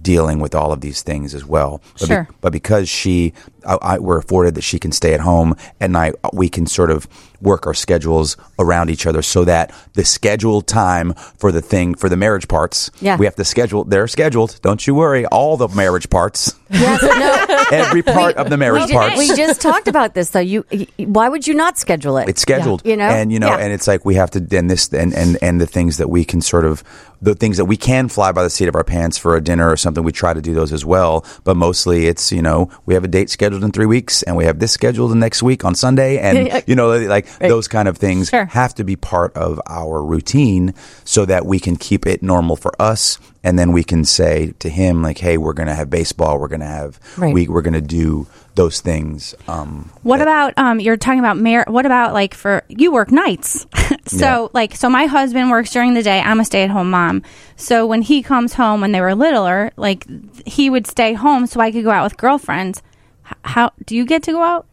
dealing 0.00 0.38
with 0.38 0.54
all 0.54 0.72
of 0.72 0.80
these 0.80 1.02
things 1.02 1.34
as 1.34 1.44
well. 1.44 1.82
But, 1.98 2.06
Sure. 2.08 2.28
but 2.40 2.52
because 2.52 2.88
she, 2.88 3.32
I, 3.68 3.78
I, 3.82 3.98
we're 3.98 4.18
afforded 4.18 4.54
that 4.56 4.62
she 4.62 4.78
can 4.78 4.90
stay 4.92 5.14
at 5.14 5.20
home 5.20 5.54
at 5.80 5.90
night, 5.90 6.14
we 6.32 6.48
can 6.48 6.66
sort 6.66 6.90
of 6.90 7.06
work 7.40 7.68
our 7.68 7.74
schedules 7.74 8.36
around 8.58 8.90
each 8.90 9.06
other 9.06 9.22
so 9.22 9.44
that 9.44 9.72
the 9.92 10.04
scheduled 10.04 10.66
time 10.66 11.14
for 11.36 11.52
the 11.52 11.60
thing 11.62 11.94
for 11.94 12.08
the 12.08 12.16
marriage 12.16 12.48
parts, 12.48 12.90
Yeah. 13.00 13.16
we 13.16 13.26
have 13.26 13.36
to 13.36 13.44
schedule. 13.44 13.84
They're 13.84 14.08
scheduled. 14.08 14.58
Don't 14.60 14.84
you 14.84 14.94
worry. 14.96 15.24
All 15.26 15.56
the 15.56 15.68
marriage 15.68 16.10
parts, 16.10 16.52
Yeah, 16.68 16.98
but 17.00 17.16
no. 17.16 17.64
every 17.78 18.02
part 18.02 18.34
of 18.36 18.50
the 18.50 18.56
marriage 18.56 18.86
we, 18.86 18.92
parts. 18.92 19.16
we 19.18 19.28
just 19.36 19.60
talked 19.60 19.86
about 19.86 20.14
this 20.14 20.30
though. 20.30 20.40
You, 20.40 20.64
why 20.98 21.28
would 21.28 21.46
you 21.46 21.54
not 21.54 21.78
schedule 21.78 22.16
it? 22.18 22.28
It's 22.28 22.40
scheduled, 22.42 22.82
You 22.84 22.96
know? 22.96 23.04
and 23.08 23.30
you 23.30 23.38
know, 23.38 23.48
Yeah. 23.50 23.58
and 23.58 23.72
it's 23.72 23.86
like 23.86 24.04
we 24.04 24.16
have 24.16 24.32
to, 24.32 24.44
and 24.58 24.68
this, 24.68 24.92
and 24.92 25.14
and 25.14 25.38
and 25.40 25.60
the 25.60 25.66
things 25.66 25.98
that 25.98 26.10
we 26.10 26.24
can 26.24 26.40
sort 26.40 26.64
of, 26.64 26.82
the 27.22 27.36
things 27.36 27.56
that 27.58 27.66
we 27.66 27.76
can 27.76 28.08
fly 28.08 28.32
by 28.32 28.42
the 28.42 28.50
seat 28.50 28.66
of 28.68 28.74
our 28.74 28.84
pants 28.84 29.16
for 29.16 29.36
a 29.36 29.40
dinner 29.40 29.70
or 29.70 29.76
something. 29.76 30.02
We 30.02 30.10
try 30.12 30.34
to 30.34 30.42
do 30.42 30.54
those 30.54 30.72
as 30.72 30.84
well, 30.84 31.24
but 31.44 31.56
mostly 31.56 32.06
it's 32.08 32.32
you 32.32 32.42
know 32.42 32.68
we 32.84 32.94
have 32.94 33.04
a 33.04 33.08
date 33.08 33.30
scheduled 33.30 33.57
in 33.64 33.72
three 33.72 33.86
weeks, 33.86 34.22
and 34.22 34.36
we 34.36 34.44
have 34.44 34.58
this 34.58 34.72
scheduled 34.72 35.10
the 35.10 35.16
next 35.16 35.42
week 35.42 35.64
on 35.64 35.74
Sunday, 35.74 36.18
and 36.18 36.62
you 36.66 36.74
know 36.74 36.96
like 36.98 37.26
those 37.38 37.68
kind 37.68 37.88
of 37.88 37.96
things 37.98 38.28
Sure. 38.28 38.46
have 38.46 38.74
to 38.76 38.84
be 38.84 38.96
part 38.96 39.36
of 39.36 39.60
our 39.68 40.02
routine 40.04 40.74
so 41.04 41.24
that 41.26 41.46
we 41.46 41.58
can 41.60 41.76
keep 41.76 42.06
it 42.06 42.22
normal 42.22 42.56
for 42.56 42.72
us, 42.80 43.18
and 43.44 43.58
then 43.58 43.72
we 43.72 43.84
can 43.84 44.04
say 44.04 44.52
to 44.58 44.68
him 44.68 45.02
like, 45.02 45.18
hey, 45.18 45.38
we're 45.38 45.52
going 45.54 45.68
to 45.68 45.74
have 45.74 45.90
baseball, 45.90 46.38
we're 46.38 46.48
going 46.48 46.60
to 46.60 46.66
have 46.66 46.98
Right. 47.16 47.32
we 47.34 47.48
we're 47.48 47.62
going 47.62 47.74
to 47.74 47.80
do 47.80 48.26
those 48.54 48.80
things. 48.80 49.36
Um, 49.46 49.90
What 50.02 50.20
about 50.20 50.52
um 50.58 50.80
you're 50.80 50.96
talking 50.96 51.20
about 51.20 51.36
mar- 51.38 51.64
what 51.68 51.86
about 51.86 52.12
like 52.12 52.34
for 52.34 52.64
you 52.68 52.90
work 52.90 53.12
nights. 53.12 53.66
so 54.06 54.16
Yeah. 54.44 54.48
like 54.52 54.74
so 54.74 54.88
my 54.88 55.06
husband 55.06 55.50
works 55.50 55.70
during 55.72 55.94
the 55.94 56.02
day. 56.02 56.20
I'm 56.20 56.40
a 56.40 56.44
stay-at-home 56.44 56.90
mom. 56.90 57.22
So 57.56 57.86
when 57.86 58.02
he 58.02 58.20
comes 58.22 58.54
home 58.54 58.80
when 58.80 58.90
they 58.90 59.00
were 59.00 59.14
littler, 59.14 59.70
like 59.76 60.06
he 60.44 60.70
would 60.70 60.88
stay 60.88 61.12
home 61.12 61.46
so 61.46 61.60
I 61.60 61.70
could 61.70 61.84
go 61.84 61.90
out 61.90 62.02
with 62.04 62.16
girlfriends. 62.16 62.82
H- 63.30 63.36
How 63.42 63.72
do 63.86 63.94
you 63.96 64.04
get 64.06 64.22
to 64.24 64.32
go 64.32 64.42
out? 64.42 64.66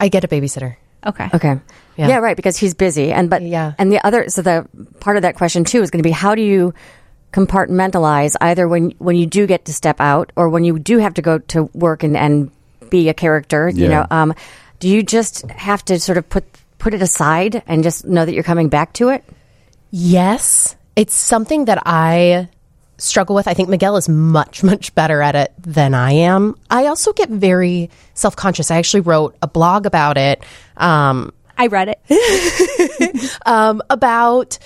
I 0.00 0.08
get 0.08 0.24
a 0.24 0.28
babysitter. 0.28 0.76
Okay. 1.06 1.28
Okay. 1.34 1.58
Yeah. 1.96 2.08
Yeah. 2.08 2.18
right. 2.18 2.36
Because 2.36 2.56
he's 2.56 2.74
busy, 2.74 3.12
and 3.12 3.28
but 3.30 3.42
Yeah. 3.42 3.72
and 3.78 3.92
the 3.92 4.04
other 4.06 4.28
so 4.28 4.42
the 4.42 4.66
part 5.00 5.16
of 5.16 5.22
that 5.22 5.36
question 5.36 5.64
too 5.64 5.82
is 5.82 5.90
going 5.90 6.02
to 6.02 6.06
be 6.08 6.10
how 6.12 6.34
do 6.34 6.42
you 6.42 6.74
compartmentalize 7.32 8.36
either 8.40 8.66
when 8.68 8.90
when 8.98 9.16
you 9.16 9.26
do 9.26 9.46
get 9.46 9.64
to 9.66 9.72
step 9.72 10.00
out 10.00 10.32
or 10.36 10.48
when 10.48 10.64
you 10.64 10.78
do 10.78 10.98
have 10.98 11.14
to 11.14 11.22
go 11.22 11.38
to 11.38 11.64
work 11.74 12.02
and 12.02 12.16
and 12.16 12.50
be 12.90 13.08
a 13.08 13.14
character. 13.14 13.68
You 13.68 13.88
know, 13.88 14.06
um, 14.10 14.34
do 14.80 14.88
you 14.88 15.02
just 15.02 15.42
have 15.50 15.84
to 15.86 15.98
sort 16.00 16.16
of 16.18 16.28
put 16.28 16.44
put 16.78 16.94
it 16.94 17.02
aside 17.02 17.62
and 17.66 17.82
just 17.82 18.04
know 18.04 18.24
that 18.24 18.34
you're 18.34 18.42
coming 18.44 18.68
back 18.68 18.92
to 18.94 19.08
it? 19.10 19.24
Yes, 19.90 20.74
it's 20.96 21.14
something 21.14 21.66
that 21.66 21.82
I 21.86 22.48
struggle 22.98 23.34
with. 23.34 23.48
I 23.48 23.54
think 23.54 23.68
Miguel 23.68 23.96
is 23.96 24.08
much, 24.08 24.62
much 24.64 24.94
better 24.94 25.22
at 25.22 25.34
it 25.34 25.52
than 25.58 25.94
I 25.94 26.12
am. 26.12 26.56
I 26.70 26.86
also 26.86 27.12
get 27.12 27.28
very 27.28 27.90
self 28.14 28.36
conscious. 28.36 28.70
I 28.70 28.78
actually 28.78 29.02
wrote 29.02 29.36
a 29.42 29.46
blog 29.46 29.86
about 29.86 30.16
it. 30.16 30.42
Um, 30.76 31.32
I 31.56 31.68
read 31.68 31.96
it. 31.96 33.38
um, 33.46 33.82
about 33.90 34.58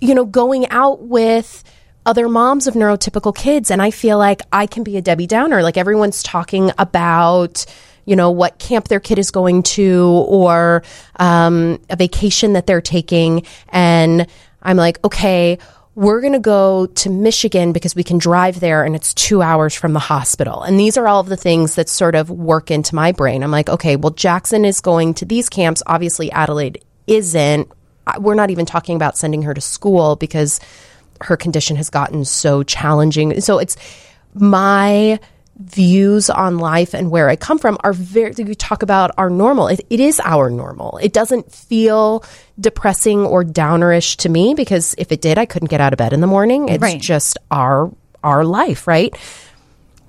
you 0.00 0.14
know 0.14 0.24
going 0.24 0.68
out 0.70 1.02
with 1.02 1.62
other 2.04 2.28
moms 2.28 2.66
of 2.66 2.74
neurotypical 2.74 3.34
kids 3.34 3.70
and 3.70 3.80
i 3.80 3.92
feel 3.92 4.18
like 4.18 4.42
i 4.52 4.66
can 4.66 4.82
be 4.82 4.96
a 4.96 5.00
debbie 5.00 5.28
downer 5.28 5.62
like 5.62 5.76
everyone's 5.76 6.22
talking 6.24 6.72
about 6.76 7.64
you 8.04 8.16
know 8.16 8.32
what 8.32 8.58
camp 8.58 8.88
their 8.88 8.98
kid 8.98 9.18
is 9.18 9.30
going 9.30 9.62
to 9.62 10.24
or 10.26 10.82
um, 11.16 11.80
a 11.88 11.94
vacation 11.94 12.54
that 12.54 12.66
they're 12.66 12.80
taking 12.80 13.46
and 13.68 14.26
i'm 14.64 14.76
like 14.76 15.02
okay 15.04 15.56
we're 15.94 16.20
going 16.20 16.32
to 16.32 16.38
go 16.38 16.86
to 16.86 17.10
Michigan 17.10 17.72
because 17.72 17.94
we 17.94 18.02
can 18.02 18.16
drive 18.16 18.60
there 18.60 18.82
and 18.84 18.96
it's 18.96 19.12
two 19.12 19.42
hours 19.42 19.74
from 19.74 19.92
the 19.92 19.98
hospital. 19.98 20.62
And 20.62 20.80
these 20.80 20.96
are 20.96 21.06
all 21.06 21.20
of 21.20 21.28
the 21.28 21.36
things 21.36 21.74
that 21.74 21.88
sort 21.88 22.14
of 22.14 22.30
work 22.30 22.70
into 22.70 22.94
my 22.94 23.12
brain. 23.12 23.42
I'm 23.42 23.50
like, 23.50 23.68
okay, 23.68 23.96
well, 23.96 24.12
Jackson 24.12 24.64
is 24.64 24.80
going 24.80 25.14
to 25.14 25.26
these 25.26 25.50
camps. 25.50 25.82
Obviously, 25.86 26.32
Adelaide 26.32 26.82
isn't. 27.06 27.70
We're 28.18 28.34
not 28.34 28.50
even 28.50 28.64
talking 28.64 28.96
about 28.96 29.18
sending 29.18 29.42
her 29.42 29.52
to 29.52 29.60
school 29.60 30.16
because 30.16 30.60
her 31.20 31.36
condition 31.36 31.76
has 31.76 31.90
gotten 31.90 32.24
so 32.24 32.62
challenging. 32.62 33.40
So 33.42 33.58
it's 33.58 33.76
my 34.34 35.20
views 35.64 36.28
on 36.30 36.58
life 36.58 36.94
and 36.94 37.10
where 37.10 37.28
I 37.28 37.36
come 37.36 37.58
from 37.58 37.78
are 37.84 37.92
very, 37.92 38.32
we 38.38 38.54
talk 38.54 38.82
about 38.82 39.12
our 39.16 39.30
normal. 39.30 39.68
It, 39.68 39.80
it 39.90 40.00
is 40.00 40.20
our 40.24 40.50
normal. 40.50 40.98
It 40.98 41.12
doesn't 41.12 41.52
feel 41.52 42.24
depressing 42.58 43.20
or 43.20 43.44
downerish 43.44 44.16
to 44.18 44.28
me 44.28 44.54
because 44.54 44.94
if 44.98 45.12
it 45.12 45.20
did, 45.20 45.38
I 45.38 45.46
couldn't 45.46 45.68
get 45.68 45.80
out 45.80 45.92
of 45.92 45.96
bed 45.96 46.12
in 46.12 46.20
the 46.20 46.26
morning. 46.26 46.68
It's 46.68 46.82
Right. 46.82 47.00
just 47.00 47.38
our, 47.50 47.90
our 48.22 48.44
life, 48.44 48.86
right? 48.86 49.14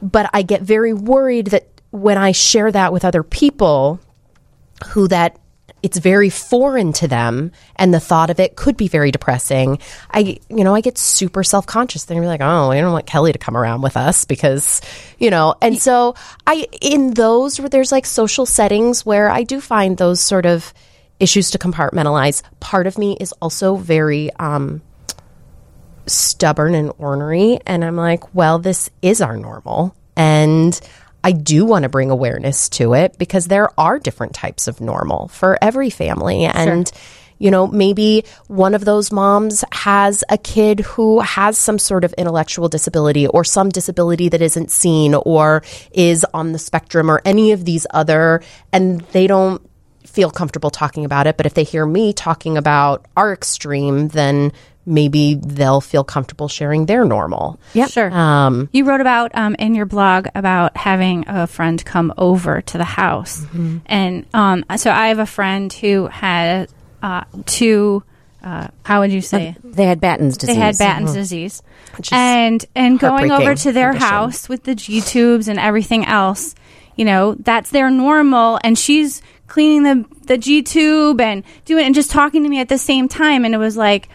But 0.01 0.29
I 0.33 0.41
get 0.41 0.61
very 0.61 0.93
worried 0.93 1.47
that 1.47 1.67
when 1.91 2.17
I 2.17 2.31
share 2.31 2.71
that 2.71 2.91
with 2.91 3.05
other 3.05 3.23
people, 3.23 3.99
who 4.87 5.07
that 5.07 5.37
it's 5.83 5.97
very 5.97 6.29
foreign 6.29 6.93
to 6.93 7.07
them 7.07 7.51
and 7.75 7.93
the 7.93 7.99
thought 7.99 8.29
of 8.29 8.39
it 8.39 8.55
could 8.55 8.75
be 8.75 8.87
very 8.87 9.11
depressing 9.11 9.77
i 10.11 10.37
you 10.49 10.63
know 10.63 10.73
i 10.73 10.81
get 10.81 10.97
super 10.97 11.43
self-conscious 11.43 12.05
then 12.05 12.17
you're 12.17 12.25
like 12.25 12.41
oh 12.41 12.71
i 12.71 12.81
don't 12.81 12.91
want 12.91 13.05
kelly 13.05 13.31
to 13.31 13.39
come 13.39 13.55
around 13.55 13.81
with 13.81 13.95
us 13.95 14.25
because 14.25 14.81
you 15.19 15.29
know 15.29 15.53
and 15.61 15.77
so 15.77 16.15
i 16.47 16.67
in 16.81 17.13
those 17.13 17.59
where 17.59 17.69
there's 17.69 17.91
like 17.91 18.05
social 18.05 18.45
settings 18.45 19.05
where 19.05 19.29
i 19.29 19.43
do 19.43 19.61
find 19.61 19.97
those 19.97 20.19
sort 20.19 20.45
of 20.45 20.73
issues 21.19 21.51
to 21.51 21.59
compartmentalize 21.59 22.41
part 22.59 22.87
of 22.87 22.97
me 22.97 23.15
is 23.19 23.31
also 23.33 23.75
very 23.75 24.31
um 24.37 24.81
stubborn 26.05 26.75
and 26.75 26.91
ornery. 26.97 27.59
And 27.65 27.83
I'm 27.83 27.95
like, 27.95 28.33
well, 28.33 28.59
this 28.59 28.89
is 29.01 29.21
our 29.21 29.37
normal. 29.37 29.95
And 30.15 30.79
I 31.23 31.31
do 31.31 31.65
want 31.65 31.83
to 31.83 31.89
bring 31.89 32.11
awareness 32.11 32.69
to 32.69 32.93
it 32.93 33.17
because 33.17 33.47
there 33.47 33.69
are 33.79 33.97
different 33.99 34.33
types 34.35 34.67
of 34.67 34.81
normal 34.81 35.29
for 35.29 35.57
every 35.61 35.89
family. 35.89 36.43
And, 36.45 36.91
you 37.39 37.49
know, 37.49 37.65
maybe 37.67 38.25
one 38.47 38.75
of 38.75 38.83
those 38.83 39.11
moms 39.11 39.63
has 39.71 40.23
a 40.29 40.37
kid 40.37 40.81
who 40.81 41.21
has 41.21 41.57
some 41.57 41.79
sort 41.79 42.03
of 42.03 42.13
intellectual 42.17 42.67
disability 42.67 43.25
or 43.27 43.43
some 43.43 43.69
disability 43.69 44.29
that 44.29 44.41
isn't 44.41 44.69
seen 44.69 45.15
or 45.15 45.63
is 45.91 46.25
on 46.33 46.51
the 46.51 46.59
spectrum 46.59 47.09
or 47.09 47.21
any 47.23 47.53
of 47.53 47.63
these 47.63 47.87
other, 47.91 48.41
and 48.71 49.01
they 49.11 49.27
don't 49.27 49.61
feel 50.05 50.29
comfortable 50.29 50.69
talking 50.69 51.05
about 51.05 51.25
it. 51.25 51.37
But 51.37 51.45
if 51.45 51.53
they 51.53 51.63
hear 51.63 51.85
me 51.85 52.13
talking 52.13 52.57
about 52.57 53.05
our 53.15 53.33
extreme, 53.33 54.09
then 54.09 54.51
maybe 54.85 55.35
they'll 55.35 55.81
feel 55.81 56.03
comfortable 56.03 56.47
sharing 56.47 56.85
their 56.85 57.05
normal. 57.05 57.59
Yep. 57.73 57.89
Sure. 57.89 58.11
Um, 58.11 58.69
You 58.73 58.83
wrote 58.85 59.01
about 59.01 59.31
um, 59.35 59.55
in 59.59 59.75
your 59.75 59.85
blog 59.85 60.27
about 60.35 60.75
having 60.77 61.25
a 61.27 61.47
friend 61.47 61.83
come 61.85 62.13
over 62.17 62.61
to 62.61 62.77
the 62.77 62.83
house, 62.83 63.45
and 63.85 64.25
um, 64.33 64.65
so 64.77 64.91
I 64.91 65.07
have 65.07 65.19
a 65.19 65.25
friend 65.25 65.71
who 65.71 66.07
had 66.07 66.69
uh, 67.01 67.23
two. 67.45 68.03
Uh, 68.43 68.67
how 68.83 68.99
would 68.99 69.11
you 69.13 69.21
say? 69.21 69.55
They 69.63 69.85
had 69.85 70.01
Batten's 70.01 70.37
disease. 70.37 70.55
They 70.55 70.61
had 70.61 70.77
Batten's 70.77 71.13
disease, 71.13 71.63
Which 71.95 72.07
is 72.07 72.13
and 72.13 72.65
and 72.75 72.99
going 72.99 73.31
over 73.31 73.55
to 73.55 73.71
their 73.71 73.91
condition. 73.91 74.09
house 74.09 74.49
with 74.49 74.63
the 74.63 74.75
G 74.75 74.99
tubes 74.99 75.47
and 75.47 75.57
everything 75.57 76.05
else. 76.05 76.53
You 76.97 77.05
know, 77.05 77.35
that's 77.35 77.69
their 77.71 77.89
normal, 77.89 78.59
and 78.63 78.77
she's 78.77 79.21
cleaning 79.47 79.83
the 79.83 80.05
the 80.25 80.37
G 80.37 80.61
tube 80.61 81.21
and 81.21 81.43
doing 81.63 81.85
and 81.85 81.95
just 81.95 82.11
talking 82.11 82.43
to 82.43 82.49
me 82.49 82.59
at 82.59 82.67
the 82.67 82.77
same 82.77 83.07
time, 83.07 83.45
and 83.45 83.55
it 83.55 83.59
was 83.59 83.77
like 83.77 84.09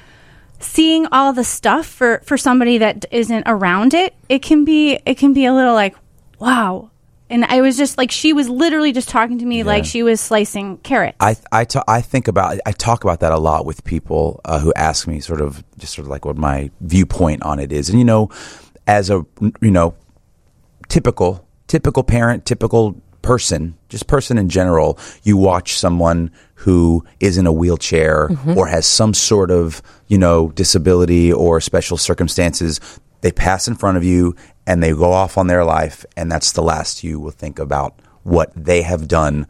seeing 0.59 1.07
all 1.13 1.33
the 1.33 1.45
stuff 1.45 1.87
for 1.87 2.21
for 2.25 2.37
somebody 2.37 2.79
that 2.79 3.05
isn't 3.11 3.45
around 3.47 3.95
it 3.95 4.15
it 4.29 4.43
can 4.43 4.65
be 4.65 4.99
it 5.07 5.17
can 5.17 5.33
be 5.33 5.45
a 5.45 5.53
little 5.53 5.75
like 5.75 5.95
wow. 6.39 6.91
And 7.31 7.45
i 7.45 7.61
was 7.61 7.77
just 7.77 7.99
like 7.99 8.11
she 8.11 8.33
was 8.33 8.49
literally 8.49 8.91
just 8.93 9.09
talking 9.11 9.39
to 9.39 9.45
me 9.45 9.63
like 9.63 9.85
she 9.85 10.03
was 10.03 10.19
slicing 10.19 10.79
carrots. 10.79 11.17
I 11.21 11.37
I 11.53 11.65
ta- 11.65 11.85
I 11.87 12.01
think 12.01 12.27
about 12.27 12.59
I 12.65 12.73
talk 12.73 13.05
about 13.05 13.21
that 13.21 13.33
a 13.33 13.39
lot 13.39 13.67
with 13.67 13.85
people 13.85 14.41
uh, 14.47 14.59
who 14.61 14.73
ask 14.75 15.07
me 15.07 15.21
sort 15.21 15.43
of 15.43 15.63
just 15.77 15.95
sort 15.95 16.07
of 16.07 16.11
like 16.11 16.25
what 16.25 16.39
my 16.39 16.71
viewpoint 16.81 17.43
on 17.43 17.59
it 17.59 17.71
is, 17.71 17.91
and 17.91 17.99
you 17.99 18.05
know, 18.05 18.31
as 18.87 19.11
a 19.11 19.27
you 19.61 19.71
know 19.71 19.95
typical 20.89 21.47
typical 21.67 22.03
parent, 22.03 22.47
typical 22.47 23.01
person, 23.23 23.77
just 23.89 24.07
person 24.07 24.39
in 24.39 24.49
general, 24.49 24.99
you 25.23 25.37
watch 25.37 25.77
someone 25.77 26.31
who 26.55 27.05
is 27.21 27.39
in 27.39 27.47
a 27.47 27.53
wheelchair 27.53 28.29
mm-hmm. 28.29 28.57
or 28.57 28.67
has 28.67 28.87
some 28.87 29.15
sort 29.15 29.51
of, 29.51 29.83
you 30.09 30.19
know, 30.19 30.49
disability 30.51 31.33
or 31.33 31.61
special 31.61 31.97
circumstances, 31.97 32.81
they 33.21 33.33
pass 33.33 33.69
in 33.69 33.75
front 33.75 33.97
of 33.97 34.05
you 34.05 34.35
and 34.67 34.83
they 34.83 34.93
go 34.93 35.13
off 35.13 35.39
on 35.39 35.47
their 35.47 35.65
life 35.65 36.05
and 36.17 36.31
that's 36.31 36.53
the 36.53 36.63
last 36.63 37.03
you 37.03 37.19
will 37.19 37.31
think 37.31 37.59
about 37.59 37.99
what 38.23 38.53
they 38.55 38.83
have 38.83 39.09
done 39.09 39.47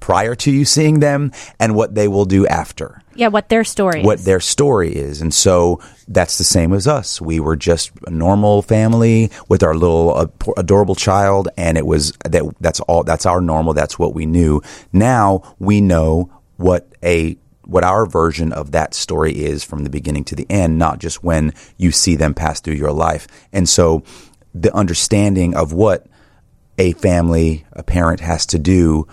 prior 0.00 0.34
to 0.34 0.50
you 0.50 0.64
seeing 0.64 1.00
them 1.00 1.32
and 1.58 1.74
what 1.74 1.94
they 1.94 2.08
will 2.08 2.24
do 2.24 2.46
after 2.46 3.02
Yeah, 3.18 3.28
what 3.28 3.48
their 3.48 3.64
story 3.64 4.02
what 4.02 4.20
is. 4.20 4.24
their 4.24 4.38
story 4.38 4.94
is. 4.94 5.20
And 5.20 5.34
so 5.34 5.80
that's 6.06 6.38
the 6.38 6.44
same 6.44 6.72
as 6.72 6.86
us. 6.86 7.20
We 7.20 7.40
were 7.40 7.56
just 7.56 7.90
a 8.06 8.10
normal 8.10 8.62
family 8.62 9.32
with 9.48 9.64
our 9.64 9.74
little 9.74 10.14
uh, 10.16 10.26
adorable 10.56 10.94
child 10.94 11.48
and 11.56 11.76
it 11.76 11.84
was 11.84 12.12
that 12.24 12.44
that's 12.60 12.78
all 12.80 13.02
that's 13.02 13.26
our 13.26 13.40
normal, 13.40 13.74
that's 13.74 13.98
what 13.98 14.14
we 14.14 14.24
knew. 14.24 14.62
Now 14.92 15.56
we 15.58 15.80
know 15.80 16.30
what 16.58 16.86
a 17.02 17.36
what 17.64 17.82
our 17.82 18.06
version 18.06 18.52
of 18.52 18.70
that 18.70 18.94
story 18.94 19.32
is 19.32 19.64
from 19.64 19.82
the 19.82 19.90
beginning 19.90 20.24
to 20.24 20.36
the 20.36 20.46
end, 20.48 20.78
not 20.78 21.00
just 21.00 21.24
when 21.24 21.52
you 21.76 21.90
see 21.90 22.14
them 22.14 22.34
pass 22.34 22.60
through 22.60 22.74
your 22.74 22.92
life. 22.92 23.26
And 23.52 23.68
so 23.68 24.04
the 24.54 24.74
understanding 24.74 25.56
of 25.56 25.72
what 25.72 26.06
a 26.78 26.92
family, 26.94 27.66
a 27.72 27.82
parent 27.82 28.20
has 28.20 28.46
to 28.46 28.58
do 28.60 29.08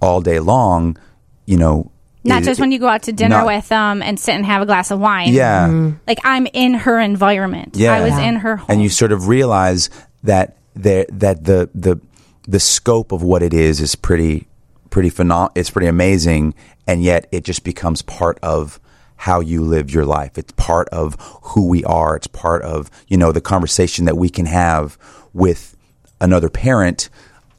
all 0.00 0.20
day 0.20 0.38
long, 0.38 0.96
you 1.44 1.58
know, 1.58 1.90
Not 2.26 2.42
is- 2.42 2.46
just 2.46 2.60
when 2.60 2.72
you 2.72 2.78
go 2.78 2.88
out 2.88 3.02
to 3.04 3.12
dinner 3.12 3.36
not- 3.38 3.46
with 3.46 3.68
them 3.68 4.02
and 4.02 4.18
sit 4.18 4.34
and 4.34 4.44
have 4.46 4.62
a 4.62 4.66
glass 4.66 4.90
of 4.90 4.98
wine. 5.00 5.32
Yeah. 5.32 5.68
Mm-hmm. 5.68 5.96
Like 6.06 6.18
I'm 6.24 6.46
in 6.52 6.74
her 6.74 6.98
environment. 7.00 7.76
Yeah. 7.76 7.94
I 7.94 8.00
was 8.02 8.18
in 8.18 8.36
her 8.36 8.56
home. 8.56 8.66
and 8.70 8.82
you 8.82 8.88
sort 8.88 9.12
of 9.12 9.28
realize 9.28 9.90
that 10.24 10.56
the 10.74 11.06
that 11.12 11.44
the 11.44 11.70
the 11.74 12.00
the 12.48 12.60
scope 12.60 13.12
of 13.12 13.22
what 13.22 13.42
it 13.42 13.54
is 13.54 13.80
is 13.80 13.94
pretty 13.94 14.46
pretty 14.90 15.10
phenom- 15.10 15.50
it's 15.54 15.70
pretty 15.70 15.88
amazing 15.88 16.54
and 16.86 17.02
yet 17.02 17.26
it 17.32 17.44
just 17.44 17.64
becomes 17.64 18.02
part 18.02 18.38
of 18.42 18.78
how 19.16 19.40
you 19.40 19.62
live 19.62 19.90
your 19.90 20.04
life 20.04 20.36
it's 20.36 20.52
part 20.52 20.88
of 20.90 21.16
who 21.42 21.66
we 21.66 21.82
are 21.84 22.14
it's 22.16 22.26
part 22.26 22.62
of 22.62 22.90
you 23.08 23.16
know 23.16 23.32
the 23.32 23.40
conversation 23.40 24.04
that 24.04 24.16
we 24.16 24.28
can 24.28 24.46
have 24.46 24.96
with 25.32 25.76
another 26.20 26.48
parent 26.50 27.08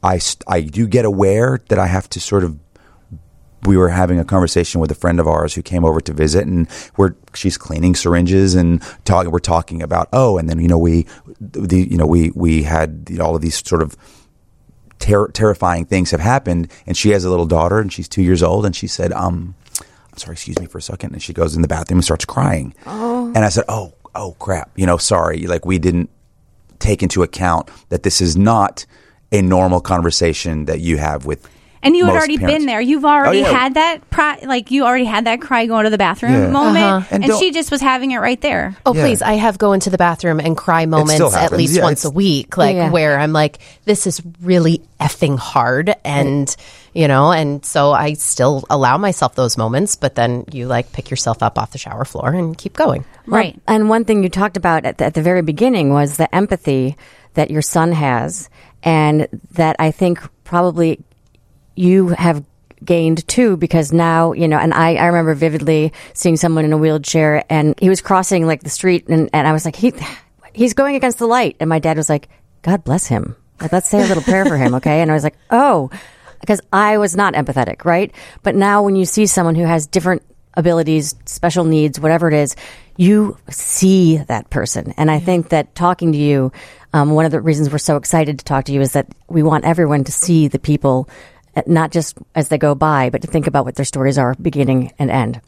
i 0.04 0.20
i 0.48 0.62
do 0.62 0.88
get 0.88 1.04
aware 1.06 1.60
that 1.70 1.80
i 1.80 1.88
have 1.88 2.08
to 2.10 2.20
sort 2.20 2.44
of 2.44 2.67
we 3.64 3.76
were 3.78 3.90
having 3.90 4.20
a 4.20 4.26
conversation 4.26 4.80
with 4.80 4.92
a 4.92 4.96
friend 4.96 5.20
of 5.20 5.28
ours 5.28 5.54
who 5.54 5.62
came 5.62 5.84
over 5.84 6.00
to 6.02 6.14
visit 6.14 6.46
and 6.46 6.68
we're 6.96 7.16
she's 7.34 7.58
cleaning 7.58 7.96
syringes 7.96 8.56
and 8.56 8.82
talking 9.04 9.32
we're 9.32 9.40
talking 9.40 9.82
about 9.82 10.08
oh 10.14 10.38
and 10.38 10.50
then 10.50 10.60
you 10.60 10.68
know 10.68 10.78
we 10.78 11.06
the 11.40 11.88
you 11.90 11.98
know 11.98 12.06
we 12.06 12.32
we 12.36 12.64
had 12.64 13.08
all 13.20 13.36
of 13.36 13.42
these 13.42 13.66
sort 13.68 13.82
of 13.82 13.96
ter- 15.00 15.30
terrifying 15.30 15.86
things 15.86 16.12
have 16.12 16.20
happened 16.20 16.72
and 16.86 16.96
she 16.96 17.10
has 17.10 17.26
a 17.26 17.30
little 17.30 17.46
daughter 17.46 17.80
and 17.80 17.92
she's 17.92 18.08
2 18.08 18.22
years 18.22 18.44
old 18.44 18.66
and 18.66 18.76
she 18.76 18.88
said 18.88 19.12
um 19.14 19.56
I'm 20.12 20.18
sorry 20.18 20.34
excuse 20.34 20.60
me 20.60 20.66
for 20.66 20.78
a 20.78 20.82
second 20.82 21.14
and 21.14 21.22
she 21.22 21.34
goes 21.34 21.56
in 21.56 21.62
the 21.62 21.68
bathroom 21.68 22.00
and 22.00 22.06
starts 22.06 22.26
crying. 22.26 22.74
And 23.36 23.40
I 23.46 23.50
said 23.50 23.66
oh 23.70 23.94
oh 24.16 24.36
crap 24.40 24.72
you 24.76 24.86
know 24.86 24.98
sorry 24.98 25.46
like 25.46 25.66
we 25.66 25.78
didn't 25.78 26.10
take 26.80 27.04
into 27.04 27.24
account 27.24 27.70
that 27.90 28.04
this 28.04 28.22
is 28.22 28.38
not 28.38 28.86
a 29.32 29.42
normal 29.42 29.82
conversation 29.82 30.66
that 30.66 30.80
you 30.80 30.98
have 30.98 31.26
with 31.26 31.48
and 31.88 31.96
you 31.98 32.06
had 32.06 32.12
most 32.14 32.20
already 32.20 32.38
parents. 32.38 32.58
been 32.60 32.66
there. 32.68 32.80
You've 32.82 33.06
already 33.06 33.40
Oh, 33.44 33.50
yeah. 33.50 33.58
had 33.60 33.74
that, 33.74 34.10
pri- 34.10 34.40
like 34.46 34.70
you 34.72 34.86
already 34.86 35.06
had 35.06 35.26
that 35.26 35.42
cry 35.42 35.66
going 35.66 35.86
to 35.86 35.90
the 35.90 35.98
bathroom 35.98 36.34
Yeah. 36.34 36.48
moment, 36.50 36.78
Uh-huh. 36.86 37.08
And 37.12 37.24
and, 37.24 37.32
don't- 37.32 37.40
she 37.40 37.52
just 37.52 37.72
was 37.72 37.82
having 37.82 38.12
it 38.12 38.18
right 38.20 38.40
there. 38.42 38.76
Oh, 38.86 38.94
Yeah. 38.94 39.04
please. 39.04 39.22
I 39.22 39.34
have 39.34 39.58
go 39.58 39.74
into 39.74 39.90
the 39.90 39.98
bathroom 39.98 40.40
and 40.40 40.56
cry 40.56 40.86
moments 40.86 41.20
at 41.20 41.32
happens. 41.32 41.58
least 41.58 41.76
Yeah, 41.76 41.84
once 41.84 42.04
a 42.06 42.10
it's- 42.10 42.16
week, 42.16 42.58
like 42.58 42.76
Yeah. 42.76 42.90
where 42.92 43.20
I'm 43.20 43.34
like, 43.34 43.60
this 43.86 44.06
is 44.06 44.22
really 44.44 44.82
effing 45.00 45.38
hard. 45.40 45.96
And, 46.06 46.54
you 46.94 47.08
know, 47.08 47.32
and 47.32 47.64
so 47.66 47.92
I 47.92 48.14
still 48.14 48.64
allow 48.70 48.98
myself 48.98 49.36
those 49.36 49.58
moments, 49.58 49.96
but 49.96 50.16
then 50.16 50.46
you 50.52 50.68
like 50.68 50.92
pick 50.92 51.10
yourself 51.10 51.42
up 51.44 51.58
off 51.60 51.72
the 51.72 51.78
shower 51.78 52.04
floor 52.06 52.30
and 52.34 52.58
keep 52.58 52.76
going. 52.76 53.06
Right. 53.26 53.60
And 53.68 53.90
one 53.90 54.06
thing 54.06 54.24
you 54.24 54.30
talked 54.30 54.58
about 54.58 54.86
at 54.86 54.98
the, 54.98 55.06
at 55.06 55.14
the 55.14 55.22
very 55.22 55.42
beginning 55.42 55.94
was 55.94 56.18
the 56.18 56.34
empathy 56.36 56.98
that 57.36 57.52
your 57.52 57.62
son 57.62 57.92
has, 57.92 58.50
and 58.82 59.28
that 59.52 59.76
I 59.78 59.92
think 59.92 60.20
probably 60.44 61.00
you 61.78 62.10
have 62.10 62.44
gained 62.84 63.28
too 63.28 63.58
because 63.58 63.92
now 63.92 64.34
you 64.34 64.48
know 64.48 64.58
and 64.58 64.74
I, 64.74 64.96
I 64.96 65.08
remember 65.08 65.34
vividly 65.34 65.94
seeing 66.14 66.38
someone 66.38 66.64
in 66.64 66.74
a 66.74 66.78
wheelchair 66.78 67.44
and 67.50 67.74
he 67.80 67.90
was 67.90 68.02
crossing 68.02 68.46
like 68.46 68.62
the 68.62 68.70
street 68.70 69.08
and, 69.08 69.32
and 69.34 69.48
i 69.48 69.52
was 69.52 69.66
like 69.66 69.76
he 69.76 69.94
he's 70.58 70.74
going 70.74 70.96
against 70.96 71.20
the 71.20 71.28
light. 71.28 71.56
And 71.60 71.70
my 71.70 71.80
dad 71.80 71.98
was 71.98 72.10
like 72.10 72.28
god 72.64 72.84
bless 72.84 73.08
him. 73.08 73.36
Like 73.62 73.72
let's 73.72 73.90
say 73.90 74.04
a 74.04 74.08
little 74.08 74.24
prayer 74.24 74.46
for 74.46 74.58
him 74.58 74.76
okay? 74.80 75.02
And 75.02 75.10
i 75.10 75.14
was 75.14 75.24
like 75.24 75.38
oh 75.50 75.90
because 76.42 76.62
i 76.74 76.98
was 76.98 77.16
not 77.16 77.34
empathetic 77.34 77.86
right? 77.86 78.12
But 78.44 78.56
now 78.56 78.84
when 78.84 78.96
you 78.96 79.06
see 79.06 79.26
someone 79.26 79.56
who 79.56 79.66
has 79.66 79.88
different 79.88 80.24
abilities 80.56 81.16
special 81.26 81.64
needs 81.64 82.00
whatever 82.00 82.28
it 82.28 82.34
is 82.34 82.56
you 82.98 83.38
see 83.50 84.18
that 84.18 84.50
person. 84.50 84.94
And 84.98 85.10
i 85.10 85.20
think 85.20 85.50
that 85.50 85.76
talking 85.76 86.12
to 86.12 86.18
you 86.18 86.52
um, 86.94 87.12
one 87.12 87.26
of 87.26 87.32
the 87.32 87.42
reasons 87.42 87.70
we're 87.70 87.78
so 87.78 87.98
excited 87.98 88.40
to 88.40 88.46
talk 88.46 88.66
to 88.66 88.72
you 88.72 88.82
is 88.82 88.94
that 88.94 89.08
we 89.28 89.44
want 89.44 89.66
everyone 89.66 90.04
to 90.06 90.12
see 90.12 90.48
the 90.48 90.58
people 90.58 91.10
not 91.66 91.92
just 91.92 92.18
as 92.36 92.50
they 92.50 92.58
go 92.58 92.76
by, 92.76 93.10
but 93.10 93.22
to 93.22 93.28
think 93.28 93.48
about 93.48 93.66
what 93.66 93.76
their 93.76 93.86
stories 93.86 94.18
are, 94.18 94.36
beginning 94.36 94.92
and 95.00 95.10
end. 95.10 95.42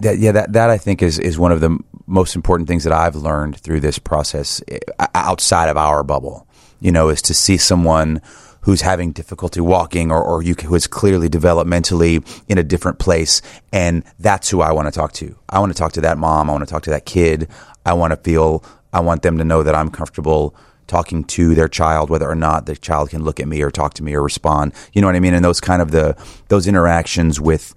that, 0.00 0.18
yeah, 0.18 0.32
that 0.32 0.52
that 0.52 0.70
I 0.70 0.78
think 0.78 1.02
is 1.02 1.18
is 1.18 1.38
one 1.38 1.52
of 1.52 1.60
the 1.60 1.78
most 2.06 2.34
important 2.34 2.68
things 2.68 2.84
that 2.84 2.92
I've 2.92 3.16
learned 3.16 3.58
through 3.58 3.80
this 3.80 3.98
process 3.98 4.62
eh, 4.68 4.78
outside 5.14 5.68
of 5.68 5.76
our 5.76 6.02
bubble. 6.02 6.46
You 6.80 6.92
know, 6.92 7.08
is 7.08 7.22
to 7.22 7.34
see 7.34 7.56
someone 7.56 8.20
who's 8.62 8.82
having 8.82 9.12
difficulty 9.12 9.60
walking 9.60 10.10
or, 10.10 10.22
or 10.22 10.42
you 10.42 10.54
who 10.54 10.74
is 10.74 10.86
clearly 10.86 11.28
developmentally 11.28 12.22
in 12.48 12.58
a 12.58 12.62
different 12.62 12.98
place, 12.98 13.40
and 13.72 14.04
that's 14.18 14.50
who 14.50 14.60
I 14.60 14.72
want 14.72 14.86
to 14.86 14.92
talk 14.92 15.12
to. 15.14 15.36
I 15.48 15.58
want 15.58 15.72
to 15.72 15.78
talk 15.78 15.92
to 15.92 16.00
that 16.02 16.18
mom. 16.18 16.50
I 16.50 16.52
want 16.52 16.66
to 16.66 16.70
talk 16.72 16.82
to 16.84 16.90
that 16.90 17.06
kid. 17.06 17.48
I 17.86 17.94
want 17.94 18.12
to 18.12 18.16
feel. 18.16 18.64
I 18.92 19.00
want 19.00 19.22
them 19.22 19.38
to 19.38 19.44
know 19.44 19.62
that 19.62 19.74
I'm 19.74 19.90
comfortable 19.90 20.56
talking 20.88 21.22
to 21.24 21.54
their 21.54 21.68
child, 21.68 22.10
whether 22.10 22.28
or 22.28 22.34
not 22.34 22.66
the 22.66 22.74
child 22.74 23.10
can 23.10 23.22
look 23.22 23.38
at 23.38 23.46
me 23.46 23.62
or 23.62 23.70
talk 23.70 23.94
to 23.94 24.02
me 24.02 24.14
or 24.14 24.22
respond. 24.22 24.72
You 24.92 25.00
know 25.02 25.06
what 25.08 25.14
I 25.16 25.20
mean? 25.20 25.34
And 25.34 25.44
those 25.44 25.60
kind 25.60 25.80
of 25.80 25.92
the 25.92 26.16
those 26.48 26.66
interactions 26.66 27.40
with 27.40 27.74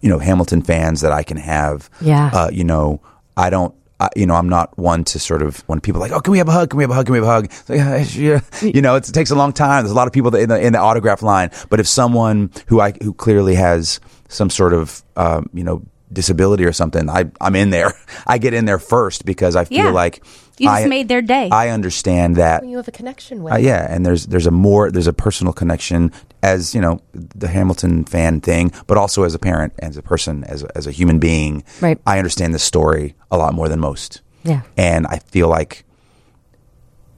you 0.00 0.08
know 0.08 0.18
Hamilton 0.18 0.62
fans 0.62 1.00
that 1.02 1.12
I 1.12 1.22
can 1.22 1.36
have. 1.36 1.88
Yeah. 2.00 2.30
Uh, 2.32 2.50
you 2.52 2.64
know, 2.64 3.00
I 3.36 3.50
don't. 3.50 3.74
I, 3.98 4.10
you 4.14 4.26
know, 4.26 4.34
I'm 4.34 4.48
not 4.50 4.76
one 4.76 5.04
to 5.04 5.18
sort 5.18 5.40
of 5.40 5.60
when 5.68 5.80
people 5.80 6.02
are 6.02 6.06
like, 6.08 6.12
oh, 6.12 6.20
can 6.20 6.30
we 6.32 6.36
have 6.36 6.48
a 6.48 6.52
hug? 6.52 6.68
Can 6.68 6.76
we 6.76 6.82
have 6.84 6.90
a 6.90 6.94
hug? 6.94 7.06
Can 7.06 7.12
we 7.14 7.18
have 7.18 7.26
a 7.26 7.30
hug? 7.32 7.50
Like, 7.66 7.78
"Yeah, 8.14 8.40
yeah. 8.60 8.68
You 8.74 8.82
know, 8.82 8.96
it's, 8.96 9.08
it 9.08 9.12
takes 9.12 9.30
a 9.30 9.34
long 9.34 9.54
time. 9.54 9.84
There's 9.84 9.92
a 9.92 9.94
lot 9.94 10.06
of 10.06 10.12
people 10.12 10.30
that 10.32 10.40
in 10.42 10.48
the 10.50 10.60
in 10.60 10.72
the 10.74 10.78
autograph 10.80 11.22
line. 11.22 11.50
But 11.70 11.80
if 11.80 11.88
someone 11.88 12.50
who 12.66 12.78
I 12.80 12.92
who 13.02 13.14
clearly 13.14 13.54
has 13.54 14.00
some 14.28 14.50
sort 14.50 14.74
of 14.74 15.02
um, 15.16 15.48
you 15.54 15.64
know 15.64 15.82
disability 16.12 16.64
or 16.66 16.72
something, 16.72 17.08
I 17.08 17.30
I'm 17.40 17.56
in 17.56 17.70
there. 17.70 17.94
I 18.26 18.36
get 18.36 18.52
in 18.52 18.66
there 18.66 18.78
first 18.78 19.24
because 19.24 19.56
I 19.56 19.64
feel 19.64 19.78
Yeah. 19.86 19.90
like 19.92 20.22
You 20.58 20.68
just 20.68 20.84
I- 20.84 20.88
made 20.88 21.08
their 21.08 21.22
day. 21.22 21.48
I 21.50 21.68
understand 21.68 22.36
that 22.36 22.66
You 22.66 22.76
have 22.78 22.88
a 22.88 22.92
connection 22.92 23.42
with 23.42 23.52
uh, 23.52 23.56
yeah, 23.56 23.86
and 23.88 24.04
there's 24.06 24.26
there's 24.26 24.46
a 24.46 24.50
more 24.50 24.90
there's 24.90 25.06
a 25.06 25.12
personal 25.12 25.52
connection 25.52 26.12
as 26.42 26.74
you 26.74 26.80
know 26.80 27.00
the 27.12 27.48
Hamilton 27.48 28.04
fan 28.04 28.40
thing, 28.40 28.72
but 28.86 28.96
also 28.96 29.24
as 29.24 29.34
a 29.34 29.38
parent, 29.38 29.72
as 29.80 29.96
a 29.96 30.02
person, 30.02 30.44
as 30.44 30.62
a, 30.62 30.76
as 30.76 30.86
a 30.86 30.90
human 30.90 31.18
being. 31.18 31.62
Right. 31.80 31.98
I 32.06 32.18
understand 32.18 32.54
the 32.54 32.58
story 32.58 33.14
a 33.30 33.36
lot 33.36 33.52
more 33.54 33.68
than 33.68 33.80
most. 33.80 34.22
Yeah. 34.44 34.62
and 34.76 35.06
I 35.08 35.18
feel 35.18 35.48
like 35.48 35.84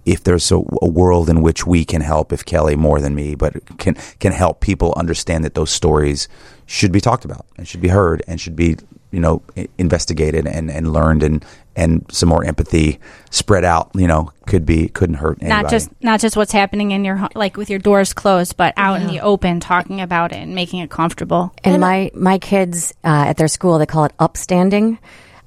if 0.06 0.24
there's 0.24 0.50
a, 0.50 0.56
a 0.80 0.88
world 0.88 1.28
in 1.28 1.42
which 1.42 1.66
we 1.66 1.84
can 1.84 2.00
help, 2.00 2.32
if 2.32 2.42
Kelly 2.44 2.74
more 2.76 3.00
than 3.00 3.14
me, 3.14 3.34
but 3.34 3.52
can 3.78 3.94
can 4.18 4.32
help 4.32 4.60
people 4.60 4.94
understand 4.96 5.44
that 5.44 5.54
those 5.54 5.70
stories 5.70 6.28
should 6.64 6.90
be 6.92 7.00
talked 7.00 7.24
about 7.26 7.44
and 7.58 7.68
should 7.68 7.82
be 7.82 7.88
heard 7.88 8.22
and 8.26 8.40
should 8.40 8.56
be 8.56 8.76
you 9.10 9.20
know 9.20 9.42
investigated 9.78 10.46
and, 10.46 10.70
and 10.70 10.92
learned 10.92 11.22
and 11.22 11.44
and 11.76 12.04
some 12.10 12.28
more 12.28 12.44
empathy 12.44 12.98
spread 13.30 13.64
out 13.64 13.90
you 13.94 14.06
know 14.06 14.30
could 14.46 14.66
be 14.66 14.88
couldn't 14.88 15.16
hurt 15.16 15.38
anybody. 15.40 15.62
not 15.62 15.70
just 15.70 15.90
not 16.02 16.20
just 16.20 16.36
what's 16.36 16.52
happening 16.52 16.90
in 16.90 17.04
your 17.04 17.16
ho- 17.16 17.28
like 17.34 17.56
with 17.56 17.70
your 17.70 17.78
doors 17.78 18.12
closed, 18.12 18.56
but 18.56 18.74
out 18.76 19.00
in 19.00 19.06
the 19.06 19.20
open, 19.20 19.60
talking 19.60 20.00
about 20.00 20.32
it 20.32 20.38
and 20.38 20.54
making 20.54 20.80
it 20.80 20.90
comfortable. 20.90 21.52
And 21.64 21.80
my 21.80 22.10
my 22.14 22.38
kids 22.38 22.92
uh, 23.04 23.26
at 23.28 23.36
their 23.36 23.48
school 23.48 23.78
they 23.78 23.86
call 23.86 24.04
it 24.04 24.12
upstanding. 24.18 24.98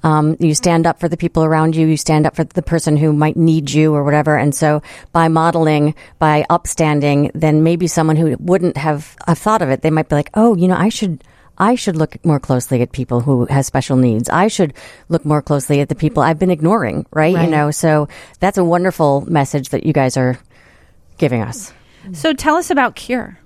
Um, 0.04 0.36
you 0.40 0.54
stand 0.54 0.86
up 0.86 0.98
for 0.98 1.08
the 1.08 1.16
people 1.16 1.44
around 1.44 1.76
you. 1.76 1.86
You 1.86 1.96
stand 1.96 2.26
up 2.26 2.34
for 2.34 2.44
the 2.44 2.62
person 2.62 2.96
who 2.96 3.12
might 3.12 3.36
need 3.36 3.70
you 3.70 3.94
or 3.94 4.02
whatever. 4.02 4.36
And 4.36 4.54
so 4.54 4.82
by 5.12 5.28
modeling, 5.28 5.94
by 6.18 6.44
upstanding, 6.50 7.30
then 7.34 7.62
maybe 7.62 7.86
someone 7.86 8.16
who 8.16 8.36
wouldn't 8.40 8.76
have, 8.76 9.16
have 9.26 9.38
thought 9.38 9.62
of 9.62 9.70
it, 9.70 9.82
they 9.82 9.90
might 9.90 10.08
be 10.08 10.16
like, 10.16 10.30
oh, 10.34 10.56
you 10.56 10.66
know, 10.66 10.76
I 10.76 10.88
should. 10.88 11.22
I 11.58 11.74
should 11.74 11.96
look 11.96 12.24
more 12.24 12.40
closely 12.40 12.82
at 12.82 12.92
people 12.92 13.20
who 13.20 13.46
have 13.46 13.64
special 13.66 13.96
needs. 13.96 14.28
I 14.28 14.48
should 14.48 14.74
look 15.08 15.24
more 15.24 15.42
closely 15.42 15.80
at 15.80 15.88
the 15.88 15.94
people 15.94 16.22
I've 16.22 16.38
been 16.38 16.50
ignoring, 16.50 17.06
right? 17.12 17.34
You 17.44 17.50
know, 17.50 17.70
so 17.70 18.08
that's 18.40 18.58
a 18.58 18.64
wonderful 18.64 19.20
message 19.30 19.68
that 19.68 19.84
you 19.84 19.92
guys 19.92 20.16
are 20.16 20.38
giving 21.18 21.42
us. 21.42 21.72
So 22.12 22.32
tell 22.32 22.56
us 22.56 22.70
about 22.70 22.96
Cure. 22.96 23.38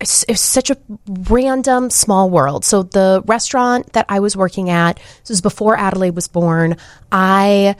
it's, 0.00 0.24
it's 0.28 0.40
such 0.40 0.68
a 0.70 0.76
random 1.06 1.88
small 1.88 2.28
world. 2.28 2.64
So 2.64 2.82
the 2.82 3.22
restaurant 3.26 3.92
that 3.94 4.06
I 4.08 4.18
was 4.20 4.36
working 4.36 4.68
at, 4.68 4.96
this 4.96 5.30
was 5.30 5.40
before 5.40 5.78
Adelaide 5.78 6.16
was 6.16 6.28
born. 6.28 6.76
I 7.10 7.76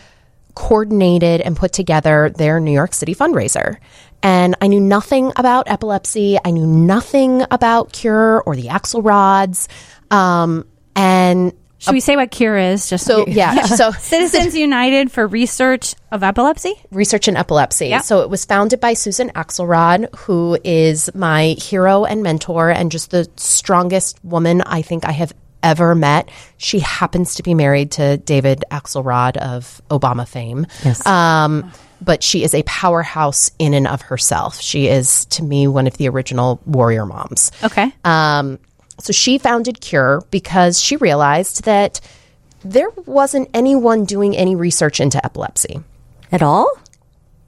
coordinated 0.55 1.41
and 1.41 1.57
put 1.57 1.73
together 1.73 2.31
their 2.31 2.61
New 2.61 2.73
York 2.73 2.95
City 2.95 3.15
fundraiser. 3.15 3.79
And 4.23 4.55
I 4.61 4.69
knew 4.69 4.81
nothing 4.81 5.33
about 5.37 5.69
epilepsy. 5.69 6.39
I 6.45 6.51
knew 6.51 6.67
nothing 6.67 7.45
about 7.51 7.93
Cure 7.93 8.43
or 8.47 8.55
the 8.55 8.69
Axelrods. 8.69 9.67
Um, 10.11 10.67
and 10.95 11.53
Should 11.79 11.95
we 11.95 12.01
say 12.01 12.15
what 12.17 12.31
Cure 12.31 12.57
is? 12.57 12.89
Just 12.89 13.05
So 13.05 13.27
yeah, 13.27 13.63
so 13.63 13.91
Citizens 13.99 14.55
United 14.55 15.11
for 15.11 15.27
Research 15.27 15.95
of 16.13 16.23
Epilepsy. 16.23 16.75
research 16.93 17.27
in 17.27 17.37
epilepsy. 17.37 17.89
Yep. 17.89 18.03
So 18.03 18.21
it 18.21 18.31
was 18.31 18.45
founded 18.45 18.79
by 18.79 18.93
Susan 18.95 19.31
Axelrod, 19.31 20.15
who 20.17 20.57
is 20.63 21.11
my 21.15 21.57
hero 21.59 22.05
and 22.05 22.23
mentor 22.23 22.71
and 22.71 22.93
just 22.93 23.11
the 23.11 23.29
strongest 23.37 24.23
woman 24.25 24.61
I 24.63 24.83
think 24.83 25.05
I 25.05 25.13
have 25.13 25.33
ever 25.65 25.95
met. 25.95 26.29
She 26.59 26.81
happens 26.81 27.37
to 27.37 27.43
be 27.43 27.55
married 27.55 27.93
to 27.93 28.19
David 28.19 28.65
Axelrod 28.71 29.37
of 29.37 29.81
Obama 29.91 30.27
fame. 30.29 30.67
Yes. 30.85 31.05
Um, 31.07 31.73
but 32.05 32.23
she 32.23 32.43
is 32.45 32.55
a 32.55 32.63
powerhouse 32.65 33.51
in 33.59 33.75
and 33.75 33.87
of 33.87 34.03
herself. 34.03 34.61
She 34.61 34.89
is, 34.89 35.25
to 35.27 35.43
me, 35.43 35.67
one 35.69 35.87
of 35.87 35.97
the 35.97 36.09
original 36.09 36.61
warrior 36.67 37.07
moms. 37.07 37.53
Okay. 37.63 37.93
Um, 38.05 38.59
so 38.99 39.13
she 39.13 39.39
founded 39.39 39.81
Cure 39.81 40.23
because 40.31 40.81
she 40.81 40.97
realized 40.97 41.65
that 41.65 42.01
there 42.65 42.91
wasn't 43.07 43.49
anyone 43.55 44.05
doing 44.05 44.37
any 44.37 44.55
research 44.55 45.01
into 45.01 45.25
epilepsy 45.25 45.81
At 46.31 46.43
all? 46.43 46.71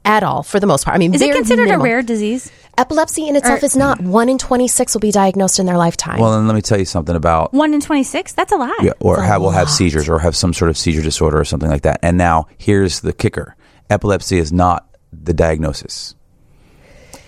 at 0.03 0.21
all 0.21 0.43
for 0.43 0.59
the 0.59 0.67
most 0.67 0.85
part. 0.85 0.93
I 0.93 0.99
mean, 0.99 1.15
Is 1.15 1.21
it 1.21 1.33
considered 1.33 1.63
minimal. 1.65 1.81
a 1.85 1.89
rare 1.89 2.01
disease? 2.03 2.51
Epilepsy 2.77 3.27
in 3.27 3.35
itself 3.35 3.63
is 3.63 3.75
not. 3.75 3.99
One 4.01 4.29
in 4.29 4.37
26 4.37 4.93
will 4.93 4.99
be 4.99 5.09
diagnosed 5.11 5.57
in 5.57 5.65
their 5.65 5.77
lifetime. 5.77 6.19
Well, 6.19 6.33
then 6.33 6.45
let 6.45 6.53
me 6.53 6.61
tell 6.61 6.77
you 6.77 6.85
something 6.85 7.15
about 7.15 7.53
One 7.53 7.73
in 7.73 7.81
26? 7.81 8.33
That's 8.33 8.51
a 8.51 8.55
lot. 8.57 8.75
yeah, 8.83 8.91
or 8.99 9.19
have 9.23 9.41
will 9.41 9.49
have 9.49 9.67
seizures 9.69 10.07
or 10.07 10.19
have 10.19 10.35
some 10.35 10.53
sort 10.53 10.69
of 10.69 10.77
seizure 10.77 11.01
disorder 11.01 11.39
or 11.39 11.45
something 11.45 11.69
like 11.69 11.81
that. 11.83 11.99
And 12.03 12.17
now 12.19 12.45
here's 12.59 12.99
the 12.99 13.13
kicker: 13.13 13.55
epilepsy 13.89 14.37
is 14.37 14.51
not 14.51 14.87
the 15.11 15.33
diagnosis. 15.33 16.15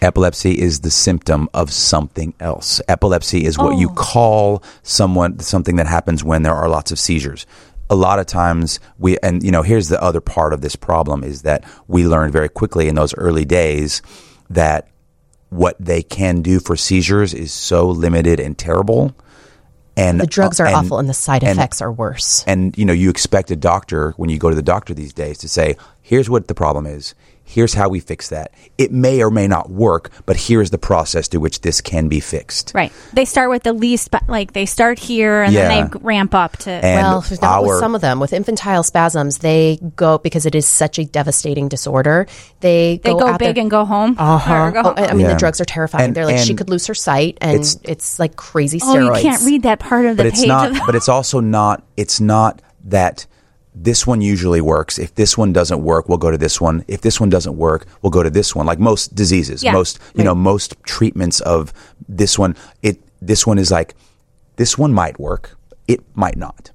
Epilepsy 0.01 0.60
is 0.60 0.82
the 0.82 0.91
symptom 0.91 1.49
of 1.53 1.72
something 1.72 2.34
else. 2.39 2.82
Epilepsy 2.88 3.45
is 3.45 3.58
what 3.58 3.78
you 3.78 3.89
oh. 3.89 3.93
call 3.93 4.64
someone 4.84 5.39
something 5.39 5.78
that 5.78 5.88
happens 5.88 6.24
when 6.24 6.43
there 6.43 6.53
are 6.53 6.70
lots 6.70 6.91
of 6.91 6.99
seizures. 6.99 7.47
A 7.89 7.95
lot 7.95 8.20
of 8.20 8.26
times 8.26 8.80
we 8.99 9.18
and 9.24 9.41
you 9.41 9.51
know 9.51 9.64
here's 9.64 9.88
the 9.88 10.01
other 10.01 10.22
part 10.22 10.53
of 10.53 10.62
this 10.62 10.76
problem 10.76 11.24
is 11.24 11.43
that 11.43 11.64
we 11.88 12.05
learned 12.05 12.34
very 12.34 12.49
quickly 12.49 12.88
in 12.88 12.95
those 12.95 13.16
early 13.16 13.45
days 13.45 14.01
that 14.49 14.88
what 15.49 15.76
they 15.80 16.03
can 16.03 16.41
do 16.41 16.60
for 16.60 16.76
seizures 16.76 17.34
is 17.34 17.51
so 17.53 17.88
limited 17.88 18.39
and 18.39 18.58
terrible 18.58 19.16
and 19.97 20.20
the 20.20 20.26
uh, 20.26 20.28
drugs 20.30 20.60
are 20.60 20.68
and- 20.68 20.76
awful 20.76 20.99
and 20.99 21.10
the 21.10 21.14
side 21.14 21.43
and- 21.43 21.58
effects 21.58 21.82
are 21.82 21.91
worse. 21.91 22.43
and 22.45 22.78
you 22.78 22.86
know 22.86 22.93
you 22.93 23.10
expect 23.10 23.49
a 23.51 23.55
doctor 23.55 24.12
when 24.18 24.30
you 24.30 24.38
go 24.38 24.49
to 24.49 24.55
the 24.55 24.62
doctor 24.62 24.93
these 24.93 25.14
days 25.14 25.39
to 25.39 25.49
say 25.49 25.76
here's 26.08 26.30
what 26.30 26.47
the 26.47 26.55
problem 26.55 26.86
is 26.86 27.14
here's 27.49 27.74
how 27.76 27.88
we 27.88 27.99
fix 28.01 28.28
that 28.28 28.51
it 28.78 28.91
may 28.91 29.24
or 29.24 29.30
may 29.32 29.47
not 29.47 29.70
work 29.70 30.10
but 30.26 30.36
here's 30.36 30.70
the 30.70 30.78
process 30.78 31.28
through 31.30 31.39
which 31.39 31.62
this 31.62 31.80
can 31.82 32.08
be 32.10 32.20
fixed 32.20 32.72
Right. 32.76 32.91
They 33.14 33.24
start 33.26 33.49
with 33.49 33.64
the 33.64 33.72
least, 33.74 34.12
but 34.12 34.24
like 34.28 34.51
they 34.53 34.66
start 34.66 34.99
here 34.99 35.43
and 35.43 35.53
Yeah. 35.53 35.68
then 35.70 35.89
they 35.93 35.99
ramp 36.01 36.36
up 36.36 36.58
to. 36.66 36.72
And 36.72 37.01
well, 37.01 37.26
not 37.41 37.64
with 37.64 37.80
some 37.80 37.95
of 37.95 38.01
them. 38.01 38.20
With 38.20 38.34
infantile 38.34 38.84
spasms, 38.84 39.38
they 39.39 39.80
go 39.95 40.18
because 40.18 40.45
it 40.45 40.53
is 40.55 40.68
such 40.68 40.99
a 40.99 41.05
devastating 41.05 41.68
disorder. 41.70 42.28
They 42.60 42.99
they 43.03 43.12
go, 43.14 43.20
go 43.20 43.38
big 43.38 43.55
there- 43.55 43.62
and 43.64 43.72
go 43.72 43.86
home. 43.86 44.16
Uh-huh. 44.20 44.53
Or 44.53 44.72
go 44.72 44.80
Oh, 44.80 44.84
home. 44.84 44.93
I 44.97 45.05
I 45.08 45.12
mean, 45.14 45.22
Yeah. 45.22 45.34
the 45.34 45.39
drugs 45.39 45.60
are 45.62 45.66
terrifying. 45.66 46.05
And- 46.05 46.16
They're 46.16 46.26
like 46.26 46.39
she 46.39 46.53
could 46.53 46.70
lose 46.70 46.86
her 46.88 46.93
sight, 46.95 47.38
and 47.41 47.51
it's- 47.55 47.78
it's, 47.84 48.20
like 48.20 48.36
crazy 48.36 48.80
Steroids. 48.80 49.12
oh, 49.12 49.16
you 49.16 49.22
can't 49.22 49.43
read 49.43 49.64
that 49.64 49.80
part 49.80 50.05
of 50.05 50.18
the 50.18 50.24
but 50.24 50.28
it's 50.28 50.39
page. 50.41 50.47
not 50.49 50.72
of 50.72 50.82
but 50.86 50.95
it's 50.95 51.10
also 51.10 51.39
not 51.39 51.84
it's 51.95 52.20
not 52.20 52.62
that 52.86 53.26
this 53.84 54.07
one 54.07 54.21
usually 54.21 54.59
works 54.61 54.97
if 54.97 55.13
this 55.15 55.38
one 55.38 55.53
doesn't 55.53 55.82
work 55.84 56.09
we'll 56.09 56.17
go 56.17 56.32
to 56.32 56.38
this 56.38 56.59
one 56.59 56.84
if 56.88 57.01
this 57.01 57.19
one 57.19 57.30
doesn't 57.30 57.55
work 57.57 57.86
we'll 58.01 58.09
go 58.09 58.23
to 58.23 58.30
this 58.30 58.55
one 58.55 58.65
like 58.65 58.80
most 58.80 59.13
diseases 59.13 59.63
Yeah. 59.63 59.73
most 59.73 59.99
you 60.15 60.23
know 60.23 60.34
most 60.36 60.75
treatments 60.84 61.39
of 61.41 61.73
this 62.09 62.39
one 62.39 62.55
it 62.82 62.97
this 63.21 63.45
one 63.45 63.59
is 63.59 63.69
like 63.71 63.93
this 64.55 64.78
one 64.78 64.93
might 64.93 65.19
work 65.19 65.57
it 65.88 66.01
might 66.15 66.38
not 66.38 66.71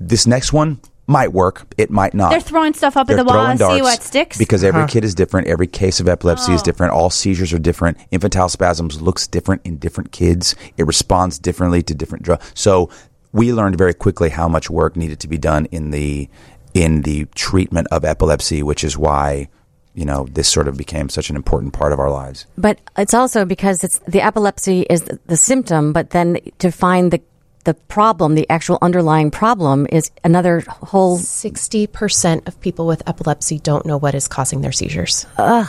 this 0.00 0.26
next 0.26 0.52
one 0.52 0.80
might 1.06 1.32
work 1.32 1.66
it 1.78 1.90
might 1.90 2.14
not 2.14 2.30
They're 2.30 2.40
throwing 2.40 2.74
stuff 2.74 2.96
up 2.96 3.02
at 3.02 3.08
They're 3.08 3.16
the 3.18 3.24
wall 3.24 3.46
and 3.46 3.58
see 3.58 3.82
what 3.82 4.02
sticks. 4.02 4.38
because 4.38 4.62
every 4.64 4.82
uh-huh. 4.82 4.88
kid 4.88 5.04
is 5.04 5.14
different. 5.16 5.48
Every 5.48 5.66
case 5.66 5.98
of 6.00 6.08
epilepsy 6.08 6.52
is 6.54 6.60
Oh. 6.60 6.64
different. 6.64 6.92
All 6.92 7.10
seizures 7.10 7.52
are 7.52 7.58
different. 7.58 7.98
Infantile 8.12 8.48
spasms 8.48 9.02
looks 9.02 9.26
different 9.26 9.62
in 9.64 9.76
different 9.78 10.12
kids. 10.12 10.54
It 10.76 10.86
responds 10.86 11.40
differently 11.40 11.82
to 11.82 11.94
different 11.94 12.24
drugs. 12.24 12.52
So 12.54 12.88
we 13.32 13.52
learned 13.52 13.76
very 13.76 13.94
quickly 13.94 14.28
how 14.28 14.48
much 14.48 14.70
work 14.70 14.96
needed 14.96 15.20
to 15.20 15.28
be 15.28 15.38
done 15.38 15.66
in 15.66 15.90
the 15.90 16.28
in 16.74 17.02
the 17.02 17.26
treatment 17.34 17.86
of 17.90 18.04
epilepsy, 18.04 18.62
which 18.62 18.84
is 18.84 18.96
why 18.96 19.48
you 19.94 20.04
know 20.04 20.26
this 20.30 20.48
sort 20.48 20.68
of 20.68 20.76
became 20.76 21.08
such 21.08 21.30
an 21.30 21.36
important 21.36 21.72
part 21.72 21.92
of 21.92 21.98
our 21.98 22.10
lives. 22.10 22.46
But 22.56 22.80
it's 22.96 23.14
also 23.14 23.44
because 23.44 23.84
it's 23.84 23.98
the 24.00 24.20
epilepsy 24.20 24.86
is 24.88 25.02
the, 25.02 25.18
the 25.26 25.36
symptom, 25.36 25.92
but 25.92 26.10
then 26.10 26.38
to 26.58 26.70
find 26.70 27.10
the 27.10 27.20
the 27.64 27.74
problem, 27.74 28.34
the 28.34 28.48
actual 28.50 28.76
underlying 28.82 29.30
problem, 29.30 29.86
is 29.92 30.10
another 30.24 30.60
whole. 30.66 31.16
Sixty 31.18 31.86
percent 31.86 32.48
of 32.48 32.60
people 32.60 32.86
with 32.86 33.02
epilepsy 33.06 33.58
don't 33.58 33.86
know 33.86 33.96
what 33.96 34.14
is 34.14 34.28
causing 34.28 34.60
their 34.60 34.72
seizures. 34.72 35.26
Ugh. 35.38 35.68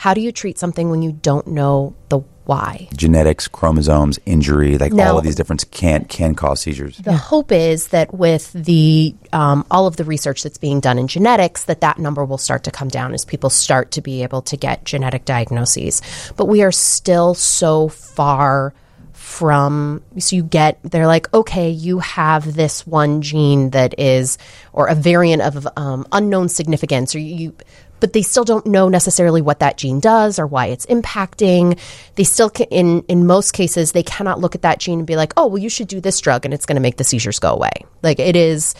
How 0.00 0.14
do 0.14 0.22
you 0.22 0.32
treat 0.32 0.58
something 0.58 0.88
when 0.88 1.02
you 1.02 1.12
don't 1.12 1.46
know 1.46 1.94
the 2.08 2.20
why? 2.46 2.88
Genetics, 2.96 3.48
chromosomes, 3.48 4.18
injury, 4.24 4.78
like 4.78 4.94
Now- 4.94 5.12
all 5.12 5.18
of 5.18 5.24
these 5.24 5.34
different 5.34 5.70
can 5.70 6.06
can 6.06 6.34
cause 6.34 6.60
seizures. 6.62 6.96
The 6.96 7.12
hope 7.12 7.52
is 7.52 7.88
that 7.88 8.14
with 8.14 8.50
the 8.54 9.14
um, 9.34 9.66
all 9.70 9.86
of 9.86 9.96
the 9.96 10.04
research 10.04 10.42
that's 10.42 10.56
being 10.56 10.80
done 10.80 10.98
in 10.98 11.06
genetics, 11.06 11.64
that 11.64 11.82
that 11.82 11.98
number 11.98 12.24
will 12.24 12.38
start 12.38 12.64
to 12.64 12.70
come 12.70 12.88
down 12.88 13.12
as 13.12 13.26
people 13.26 13.50
start 13.50 13.90
to 13.90 14.00
be 14.00 14.22
able 14.22 14.40
to 14.40 14.56
get 14.56 14.86
genetic 14.86 15.26
diagnoses. 15.26 16.00
But 16.34 16.46
we 16.46 16.62
are 16.62 16.72
still 16.72 17.34
so 17.34 17.88
far 17.88 18.72
from. 19.12 20.02
So 20.18 20.34
you 20.34 20.44
get 20.44 20.78
they're 20.82 21.06
like, 21.06 21.32
okay, 21.34 21.68
you 21.68 21.98
have 21.98 22.54
this 22.54 22.86
one 22.86 23.20
gene 23.20 23.68
that 23.70 24.00
is, 24.00 24.38
or 24.72 24.86
a 24.86 24.94
variant 24.94 25.42
of 25.42 25.68
um, 25.76 26.06
unknown 26.10 26.48
significance, 26.48 27.14
or 27.14 27.18
you. 27.18 27.54
But 28.00 28.12
they 28.12 28.22
still 28.22 28.44
don't 28.44 28.66
know 28.66 28.88
necessarily 28.88 29.42
what 29.42 29.60
that 29.60 29.76
gene 29.76 30.00
does 30.00 30.38
or 30.38 30.46
why 30.46 30.66
it's 30.66 30.86
impacting. 30.86 31.78
They 32.16 32.24
still, 32.24 32.50
can, 32.50 32.66
in 32.70 33.04
in 33.08 33.26
most 33.26 33.52
cases, 33.52 33.92
they 33.92 34.02
cannot 34.02 34.40
look 34.40 34.54
at 34.54 34.62
that 34.62 34.78
gene 34.80 34.98
and 35.00 35.06
be 35.06 35.16
like, 35.16 35.32
"Oh, 35.36 35.46
well, 35.46 35.58
you 35.58 35.68
should 35.68 35.88
do 35.88 36.00
this 36.00 36.18
drug 36.20 36.44
and 36.44 36.54
it's 36.54 36.66
going 36.66 36.76
to 36.76 36.82
make 36.82 36.96
the 36.96 37.04
seizures 37.04 37.38
go 37.38 37.52
away." 37.52 37.72
Like 38.02 38.18
it 38.18 38.36
is, 38.36 38.74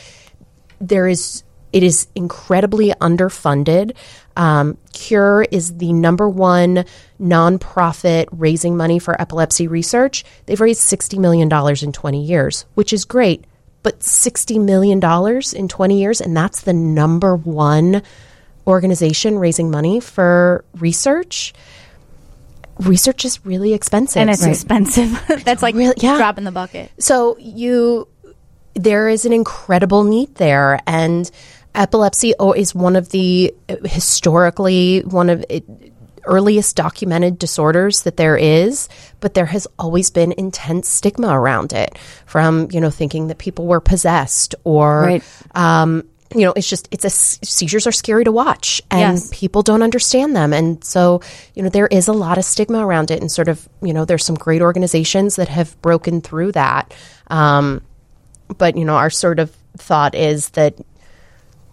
there 0.80 1.06
is 1.06 1.44
it 1.72 1.82
is 1.82 2.08
incredibly 2.14 2.90
underfunded. 2.94 3.94
Um, 4.36 4.78
Cure 4.92 5.46
is 5.50 5.76
the 5.76 5.92
number 5.92 6.28
one 6.28 6.84
nonprofit 7.20 8.26
raising 8.32 8.76
money 8.76 8.98
for 8.98 9.20
epilepsy 9.20 9.68
research. 9.68 10.24
They've 10.46 10.60
raised 10.60 10.80
sixty 10.80 11.18
million 11.18 11.48
dollars 11.48 11.82
in 11.82 11.92
twenty 11.92 12.24
years, 12.24 12.64
which 12.74 12.92
is 12.92 13.04
great. 13.04 13.44
But 13.82 14.02
sixty 14.02 14.58
million 14.58 15.00
dollars 15.00 15.52
in 15.52 15.68
twenty 15.68 16.00
years, 16.00 16.20
and 16.20 16.36
that's 16.36 16.62
the 16.62 16.72
number 16.72 17.36
one 17.36 18.02
organization 18.70 19.38
raising 19.38 19.70
money 19.70 20.00
for 20.00 20.64
research. 20.78 21.52
Research 22.78 23.26
is 23.26 23.44
really 23.44 23.74
expensive, 23.74 24.20
and 24.22 24.30
it's 24.30 24.44
expensive. 24.44 25.22
That's 25.44 25.62
like 25.62 25.74
Really- 25.74 25.94
yeah. 25.98 26.16
drop 26.16 26.38
in 26.38 26.44
the 26.44 26.50
bucket. 26.52 26.90
so 26.98 27.36
you, 27.38 28.08
there 28.74 29.08
is 29.08 29.26
an 29.26 29.34
incredible 29.34 30.04
need 30.04 30.34
there, 30.36 30.80
and 30.86 31.30
epilepsy 31.74 32.32
is 32.56 32.74
one 32.74 32.96
of 32.96 33.10
the 33.10 33.54
historically 33.84 35.00
one 35.00 35.28
of 35.28 35.44
it, 35.50 35.64
earliest 36.24 36.74
documented 36.76 37.38
disorders 37.38 38.02
that 38.04 38.16
there 38.16 38.36
is. 38.36 38.88
But 39.20 39.34
there 39.34 39.46
has 39.46 39.66
always 39.78 40.10
been 40.10 40.32
intense 40.32 40.88
stigma 40.88 41.28
around 41.38 41.74
it, 41.74 41.98
from 42.24 42.68
you 42.70 42.80
know 42.80 42.88
thinking 42.90 43.26
that 43.28 43.36
people 43.36 43.66
were 43.66 43.80
possessed 43.80 44.54
or. 44.64 45.02
Right. 45.02 45.22
Um, 45.54 46.04
you 46.34 46.42
know, 46.42 46.52
it's 46.54 46.68
just 46.68 46.88
it's 46.92 47.04
a 47.04 47.10
seizures 47.10 47.86
are 47.86 47.92
scary 47.92 48.24
to 48.24 48.32
watch, 48.32 48.80
and 48.90 49.16
Yes. 49.16 49.30
people 49.32 49.62
don't 49.62 49.82
understand 49.82 50.36
them, 50.36 50.52
and 50.52 50.82
so 50.84 51.20
you 51.54 51.62
know 51.62 51.68
there 51.68 51.88
is 51.88 52.06
a 52.08 52.12
lot 52.12 52.38
of 52.38 52.44
stigma 52.44 52.86
around 52.86 53.10
it, 53.10 53.20
and 53.20 53.30
sort 53.32 53.48
of 53.48 53.68
you 53.82 53.92
know 53.92 54.04
there's 54.04 54.24
some 54.24 54.36
great 54.36 54.62
organizations 54.62 55.36
that 55.36 55.48
have 55.48 55.80
broken 55.82 56.20
through 56.20 56.52
that, 56.52 56.94
um, 57.28 57.80
but 58.58 58.76
you 58.76 58.84
know 58.84 58.94
our 58.94 59.10
sort 59.10 59.38
of 59.40 59.50
thought 59.76 60.14
is 60.14 60.50
that 60.50 60.74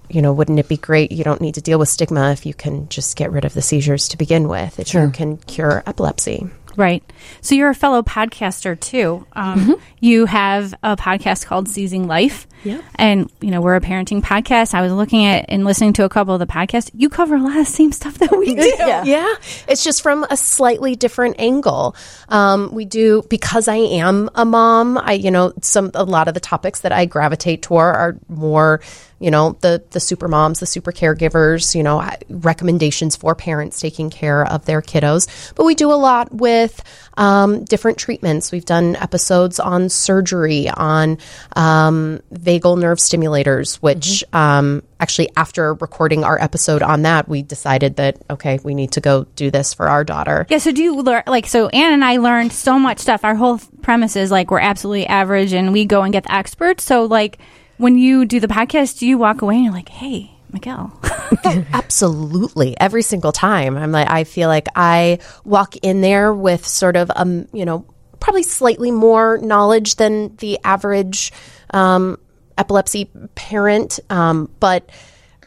you 0.09 0.21
know 0.21 0.33
wouldn't 0.33 0.57
it 0.59 0.67
be 0.67 0.77
great? 0.77 1.11
You 1.11 1.23
don't 1.23 1.41
need 1.41 1.55
to 1.55 1.61
deal 1.61 1.77
with 1.77 1.89
stigma 1.89 2.31
if 2.31 2.45
you 2.45 2.53
can 2.53 2.89
just 2.89 3.15
get 3.15 3.31
rid 3.31 3.45
of 3.45 3.53
the 3.53 3.61
seizures 3.61 4.07
to 4.09 4.17
begin 4.17 4.47
with. 4.47 4.79
If 4.79 4.87
you 5.05 5.11
can 5.11 5.37
cure 5.37 5.83
epilepsy. 5.85 6.47
Right. 6.77 7.03
So 7.41 7.55
you're 7.55 7.69
a 7.69 7.75
fellow 7.75 8.01
podcaster 8.03 8.79
too. 8.79 9.25
Um, 9.33 9.57
Mm-hmm. 9.59 9.73
You 9.99 10.27
have 10.27 10.75
a 10.83 10.95
podcast 10.95 11.47
called 11.47 11.67
Seizing 11.67 12.05
Life. 12.07 12.45
Yeah. 12.63 12.81
And, 12.95 13.31
you 13.41 13.49
know, 13.49 13.61
we're 13.61 13.75
a 13.75 13.81
parenting 13.81 14.21
podcast. 14.21 14.75
I 14.75 14.81
was 14.81 14.91
looking 14.91 15.25
at 15.25 15.45
and 15.49 15.65
listening 15.65 15.93
to 15.93 16.03
a 16.03 16.09
couple 16.09 16.35
of 16.35 16.39
the 16.39 16.45
podcasts. 16.45 16.91
You 16.93 17.09
cover 17.09 17.35
a 17.35 17.41
lot 17.41 17.57
of 17.57 17.65
the 17.65 17.71
same 17.71 17.91
stuff 17.91 18.19
that 18.19 18.31
we 18.37 18.53
do. 18.53 18.61
Yeah. 18.77 19.33
it's 19.67 19.83
just 19.83 20.03
from 20.03 20.23
a 20.29 20.37
slightly 20.37 20.95
different 20.95 21.37
angle. 21.39 21.95
Um, 22.29 22.69
we 22.71 22.85
do 22.85 23.23
because 23.27 23.67
I 23.67 23.77
am 23.77 24.29
a 24.35 24.45
mom. 24.45 24.99
I, 24.99 25.13
you 25.13 25.31
know, 25.31 25.51
some 25.63 25.89
a 25.95 26.03
lot 26.03 26.27
of 26.27 26.35
the 26.35 26.39
topics 26.39 26.81
that 26.81 26.91
I 26.91 27.05
gravitate 27.05 27.63
toward 27.63 27.95
are 27.95 28.17
more 28.27 28.81
you 29.19 29.31
know, 29.31 29.57
the 29.61 29.83
the 29.91 29.99
super 29.99 30.27
moms, 30.27 30.59
the 30.59 30.65
super 30.65 30.91
caregivers, 30.91 31.73
you 31.73 31.83
know, 31.83 32.07
recommendations 32.29 33.15
for 33.15 33.35
parents 33.35 33.79
taking 33.79 34.09
care 34.09 34.45
of 34.45 34.65
their 34.65 34.81
kiddos. 34.81 35.53
But 35.55 35.65
we 35.65 35.75
do 35.75 35.91
a 35.91 35.95
lot 35.95 36.33
with 36.33 36.83
um, 37.17 37.63
different 37.63 37.97
treatments. 37.97 38.51
We've 38.51 38.65
done 38.65 38.95
episodes 38.95 39.59
on 39.59 39.89
surgery, 39.89 40.69
on 40.69 41.17
um, 41.55 42.21
vagal 42.31 42.79
nerve 42.79 42.99
stimulators, 42.99 43.77
which 43.77 44.23
um, 44.33 44.83
actually 44.99 45.29
after 45.35 45.73
recording 45.73 46.23
our 46.23 46.39
episode 46.39 46.83
on 46.83 47.01
that, 47.01 47.27
we 47.27 47.41
decided 47.41 47.95
that 47.95 48.17
okay, 48.29 48.59
we 48.63 48.75
need 48.75 48.91
to 48.93 49.01
go 49.01 49.25
do 49.35 49.49
this 49.49 49.73
for 49.73 49.89
our 49.89 50.03
daughter. 50.03 50.45
Yeah, 50.49 50.59
so 50.59 50.71
do 50.71 50.83
you 50.83 51.01
learn 51.01 51.23
like 51.25 51.47
so 51.47 51.69
Ann 51.69 51.93
and 51.93 52.05
I 52.05 52.17
learned 52.17 52.53
so 52.53 52.77
much 52.77 52.99
stuff. 52.99 53.23
Our 53.23 53.35
whole 53.35 53.59
premise 53.81 54.15
is 54.15 54.29
like 54.29 54.51
we're 54.51 54.59
absolutely 54.59 55.07
average 55.07 55.53
and 55.53 55.73
we 55.73 55.85
go 55.85 56.03
and 56.03 56.13
get 56.13 56.23
the 56.23 56.33
experts. 56.33 56.83
So 56.83 57.05
like 57.05 57.39
when 57.77 57.97
you 57.97 58.25
do 58.25 58.39
the 58.39 58.47
podcast, 58.47 59.01
you 59.01 59.17
walk 59.17 59.41
away 59.41 59.55
and 59.55 59.65
you're 59.65 59.73
like, 59.73 59.89
hey, 59.89 60.31
Miguel. 60.51 60.99
Absolutely. 61.73 62.79
Every 62.79 63.01
single 63.01 63.31
time. 63.31 63.77
I'm 63.77 63.91
like 63.91 64.09
I 64.09 64.23
feel 64.23 64.49
like 64.49 64.67
I 64.75 65.19
walk 65.43 65.75
in 65.77 66.01
there 66.01 66.33
with 66.33 66.65
sort 66.65 66.95
of 66.95 67.11
um, 67.15 67.47
you 67.53 67.65
know, 67.65 67.85
probably 68.19 68.43
slightly 68.43 68.91
more 68.91 69.37
knowledge 69.37 69.95
than 69.95 70.35
the 70.37 70.59
average 70.63 71.31
um, 71.73 72.17
epilepsy 72.57 73.05
parent. 73.35 73.99
Um, 74.09 74.49
but 74.59 74.89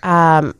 um, 0.03 0.55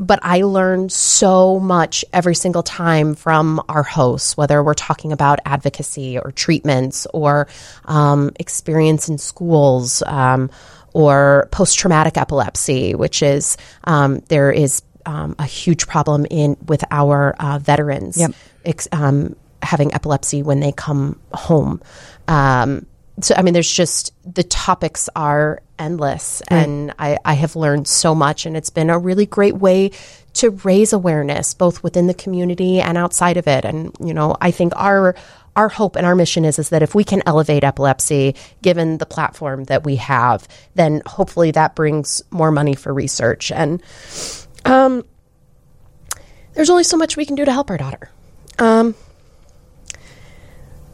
but 0.00 0.18
I 0.22 0.42
learn 0.42 0.88
so 0.88 1.60
much 1.60 2.04
every 2.12 2.34
single 2.34 2.62
time 2.62 3.14
from 3.14 3.62
our 3.68 3.82
hosts, 3.84 4.36
whether 4.36 4.62
we're 4.62 4.74
talking 4.74 5.12
about 5.12 5.38
advocacy 5.44 6.18
or 6.18 6.32
treatments 6.32 7.06
or 7.14 7.46
um, 7.84 8.32
experience 8.40 9.08
in 9.08 9.18
schools 9.18 10.02
um, 10.02 10.50
or 10.94 11.48
post 11.50 11.78
traumatic 11.78 12.16
epilepsy, 12.16 12.94
which 12.94 13.22
is 13.22 13.58
um, 13.84 14.20
there 14.28 14.50
is 14.50 14.82
um, 15.04 15.34
a 15.38 15.44
huge 15.44 15.86
problem 15.86 16.24
in 16.30 16.56
with 16.66 16.82
our 16.90 17.34
uh, 17.38 17.58
veterans 17.58 18.16
Yep. 18.16 18.32
ex- 18.64 18.88
um, 18.92 19.36
having 19.62 19.92
epilepsy 19.92 20.42
when 20.42 20.60
they 20.60 20.72
come 20.72 21.20
home. 21.34 21.82
Um, 22.28 22.86
so 23.20 23.34
I 23.36 23.42
mean, 23.42 23.54
there's 23.54 23.70
just 23.70 24.12
the 24.24 24.42
topics 24.42 25.08
are 25.14 25.60
endless, 25.78 26.40
and 26.48 26.92
I, 26.98 27.18
I 27.24 27.34
have 27.34 27.54
learned 27.54 27.86
so 27.86 28.14
much, 28.14 28.44
and 28.46 28.56
it's 28.56 28.70
been 28.70 28.90
a 28.90 28.98
really 28.98 29.26
great 29.26 29.54
way 29.56 29.90
to 30.34 30.50
raise 30.50 30.92
awareness 30.92 31.54
both 31.54 31.82
within 31.84 32.08
the 32.08 32.14
community 32.14 32.80
and 32.80 32.98
outside 32.98 33.36
of 33.36 33.46
it. 33.46 33.64
And 33.64 33.94
you 34.00 34.14
know, 34.14 34.36
I 34.40 34.50
think 34.50 34.72
our 34.74 35.14
our 35.56 35.68
hope 35.68 35.96
and 35.96 36.06
our 36.06 36.14
mission 36.14 36.44
is 36.44 36.58
is 36.58 36.70
that 36.70 36.82
if 36.82 36.94
we 36.94 37.04
can 37.04 37.22
elevate 37.26 37.64
epilepsy, 37.64 38.34
given 38.62 38.98
the 38.98 39.06
platform 39.06 39.64
that 39.64 39.84
we 39.84 39.96
have, 39.96 40.48
then 40.74 41.02
hopefully 41.06 41.50
that 41.52 41.74
brings 41.74 42.22
more 42.30 42.50
money 42.50 42.74
for 42.74 42.92
research. 42.92 43.52
And 43.52 43.82
um, 44.64 45.04
there's 46.54 46.70
only 46.70 46.84
so 46.84 46.96
much 46.96 47.16
we 47.16 47.24
can 47.26 47.36
do 47.36 47.44
to 47.44 47.52
help 47.52 47.70
our 47.70 47.78
daughter. 47.78 48.10
Um, 48.58 48.94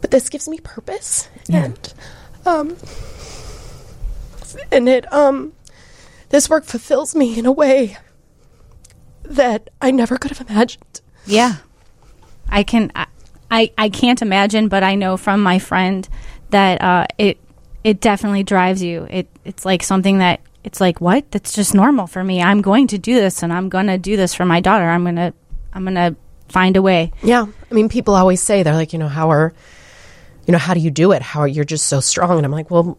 but 0.01 0.11
this 0.11 0.29
gives 0.29 0.49
me 0.49 0.59
purpose 0.59 1.29
and 1.49 1.93
um 2.45 2.75
and 4.71 4.89
it 4.89 5.11
um 5.13 5.53
this 6.29 6.49
work 6.49 6.65
fulfills 6.65 7.15
me 7.15 7.37
in 7.37 7.45
a 7.45 7.51
way 7.51 7.97
that 9.23 9.69
I 9.81 9.91
never 9.91 10.17
could 10.17 10.31
have 10.31 10.49
imagined. 10.49 11.01
Yeah. 11.25 11.57
I 12.49 12.63
can 12.63 12.91
I, 12.95 13.07
I 13.51 13.71
I 13.77 13.89
can't 13.89 14.21
imagine, 14.21 14.69
but 14.69 14.83
I 14.83 14.95
know 14.95 15.17
from 15.17 15.43
my 15.43 15.59
friend 15.59 16.07
that 16.49 16.81
uh, 16.81 17.05
it 17.17 17.37
it 17.83 17.99
definitely 17.99 18.43
drives 18.43 18.81
you. 18.81 19.05
It 19.09 19.27
it's 19.43 19.65
like 19.65 19.83
something 19.83 20.19
that 20.19 20.39
it's 20.63 20.79
like 20.79 21.01
what? 21.01 21.29
That's 21.31 21.53
just 21.53 21.73
normal 21.73 22.07
for 22.07 22.23
me. 22.23 22.41
I'm 22.41 22.61
going 22.61 22.87
to 22.87 22.97
do 22.97 23.15
this 23.15 23.43
and 23.43 23.51
I'm 23.51 23.69
going 23.69 23.87
to 23.87 23.97
do 23.97 24.15
this 24.15 24.33
for 24.33 24.45
my 24.45 24.61
daughter. 24.61 24.85
I'm 24.85 25.03
going 25.03 25.15
to 25.15 25.33
I'm 25.73 25.83
going 25.83 25.95
to 25.95 26.15
find 26.49 26.77
a 26.77 26.81
way. 26.81 27.11
Yeah. 27.23 27.45
I 27.69 27.73
mean 27.73 27.89
people 27.89 28.15
always 28.15 28.41
say 28.41 28.63
they're 28.63 28.73
like, 28.73 28.93
you 28.93 28.99
know, 28.99 29.07
how 29.07 29.31
are 29.31 29.53
you 30.45 30.51
know, 30.51 30.57
how 30.57 30.73
do 30.73 30.79
you 30.79 30.91
do 30.91 31.11
it? 31.11 31.21
How 31.21 31.41
are 31.41 31.47
you're 31.47 31.65
just 31.65 31.87
so 31.87 31.99
strong? 31.99 32.37
And 32.37 32.45
I'm 32.45 32.51
like, 32.51 32.71
well, 32.71 32.97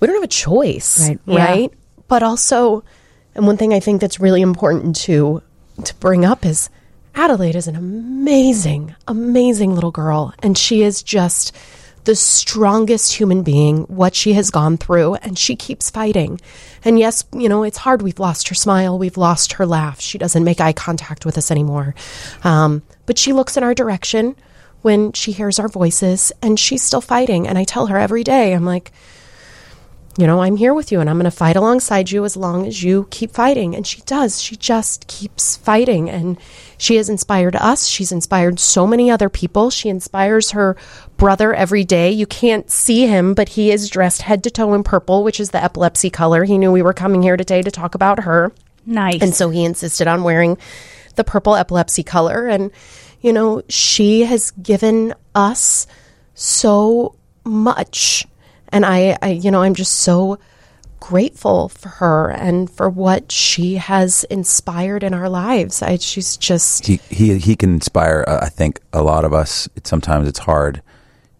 we 0.00 0.06
don't 0.06 0.16
have 0.16 0.24
a 0.24 0.28
choice. 0.28 1.08
Right. 1.08 1.18
Yeah. 1.26 1.44
Right. 1.44 1.72
But 2.08 2.22
also 2.22 2.82
and 3.34 3.46
one 3.46 3.56
thing 3.56 3.72
I 3.74 3.80
think 3.80 4.00
that's 4.00 4.18
really 4.18 4.40
important 4.40 4.96
to 4.96 5.42
to 5.84 5.94
bring 5.96 6.24
up 6.24 6.46
is 6.46 6.70
Adelaide 7.18 7.56
is 7.56 7.66
an 7.66 7.76
amazing, 7.76 8.94
amazing 9.08 9.74
little 9.74 9.90
girl. 9.90 10.34
And 10.40 10.56
she 10.56 10.82
is 10.82 11.02
just 11.02 11.56
the 12.04 12.14
strongest 12.14 13.14
human 13.14 13.42
being, 13.42 13.84
what 13.84 14.14
she 14.14 14.34
has 14.34 14.50
gone 14.50 14.76
through, 14.76 15.14
and 15.14 15.38
she 15.38 15.56
keeps 15.56 15.88
fighting. 15.88 16.38
And 16.84 16.98
yes, 16.98 17.24
you 17.32 17.48
know, 17.48 17.62
it's 17.62 17.78
hard. 17.78 18.02
We've 18.02 18.20
lost 18.20 18.48
her 18.48 18.54
smile, 18.54 18.98
we've 18.98 19.16
lost 19.16 19.54
her 19.54 19.64
laugh. 19.64 19.98
She 19.98 20.18
doesn't 20.18 20.44
make 20.44 20.60
eye 20.60 20.74
contact 20.74 21.24
with 21.24 21.38
us 21.38 21.50
anymore. 21.50 21.94
Um, 22.44 22.82
but 23.06 23.16
she 23.16 23.32
looks 23.32 23.56
in 23.56 23.64
our 23.64 23.74
direction 23.74 24.36
when 24.82 25.12
she 25.12 25.32
hears 25.32 25.58
our 25.58 25.68
voices, 25.68 26.32
and 26.42 26.60
she's 26.60 26.82
still 26.82 27.00
fighting. 27.00 27.48
And 27.48 27.56
I 27.56 27.64
tell 27.64 27.86
her 27.86 27.96
every 27.96 28.24
day, 28.24 28.52
I'm 28.52 28.66
like, 28.66 28.92
you 30.18 30.26
know, 30.26 30.40
I'm 30.40 30.56
here 30.56 30.72
with 30.72 30.90
you 30.90 31.00
and 31.00 31.10
I'm 31.10 31.16
going 31.16 31.24
to 31.24 31.30
fight 31.30 31.56
alongside 31.56 32.10
you 32.10 32.24
as 32.24 32.36
long 32.36 32.66
as 32.66 32.82
you 32.82 33.06
keep 33.10 33.32
fighting. 33.32 33.76
And 33.76 33.86
she 33.86 34.00
does. 34.02 34.40
She 34.40 34.56
just 34.56 35.06
keeps 35.08 35.56
fighting. 35.56 36.08
And 36.08 36.38
she 36.78 36.96
has 36.96 37.08
inspired 37.08 37.54
us. 37.54 37.86
She's 37.86 38.12
inspired 38.12 38.58
so 38.58 38.86
many 38.86 39.10
other 39.10 39.28
people. 39.28 39.68
She 39.68 39.90
inspires 39.90 40.52
her 40.52 40.76
brother 41.18 41.52
every 41.54 41.84
day. 41.84 42.10
You 42.10 42.26
can't 42.26 42.70
see 42.70 43.06
him, 43.06 43.34
but 43.34 43.50
he 43.50 43.70
is 43.70 43.90
dressed 43.90 44.22
head 44.22 44.42
to 44.44 44.50
toe 44.50 44.72
in 44.72 44.84
purple, 44.84 45.22
which 45.22 45.38
is 45.38 45.50
the 45.50 45.62
epilepsy 45.62 46.08
color. 46.08 46.44
He 46.44 46.56
knew 46.56 46.72
we 46.72 46.82
were 46.82 46.94
coming 46.94 47.22
here 47.22 47.36
today 47.36 47.60
to 47.62 47.70
talk 47.70 47.94
about 47.94 48.20
her. 48.20 48.52
Nice. 48.86 49.20
And 49.20 49.34
so 49.34 49.50
he 49.50 49.64
insisted 49.64 50.06
on 50.06 50.22
wearing 50.22 50.56
the 51.16 51.24
purple 51.24 51.56
epilepsy 51.56 52.02
color. 52.02 52.46
And, 52.46 52.70
you 53.20 53.32
know, 53.32 53.62
she 53.68 54.22
has 54.22 54.50
given 54.52 55.12
us 55.34 55.86
so 56.34 57.16
much. 57.44 58.26
And 58.70 58.84
I, 58.84 59.16
I, 59.22 59.30
you 59.30 59.50
know, 59.50 59.62
I'm 59.62 59.74
just 59.74 60.00
so 60.00 60.38
grateful 61.00 61.68
for 61.68 61.88
her 61.88 62.30
and 62.30 62.70
for 62.70 62.88
what 62.88 63.30
she 63.30 63.76
has 63.76 64.24
inspired 64.24 65.02
in 65.02 65.14
our 65.14 65.28
lives. 65.28 65.82
I, 65.82 65.96
she's 65.96 66.36
just, 66.36 66.86
he 66.86 66.96
he 67.10 67.38
he 67.38 67.56
can 67.56 67.74
inspire. 67.74 68.24
Uh, 68.26 68.40
I 68.42 68.48
think 68.48 68.80
a 68.92 69.02
lot 69.02 69.24
of 69.24 69.32
us. 69.32 69.68
It, 69.76 69.86
sometimes 69.86 70.28
it's 70.28 70.40
hard 70.40 70.82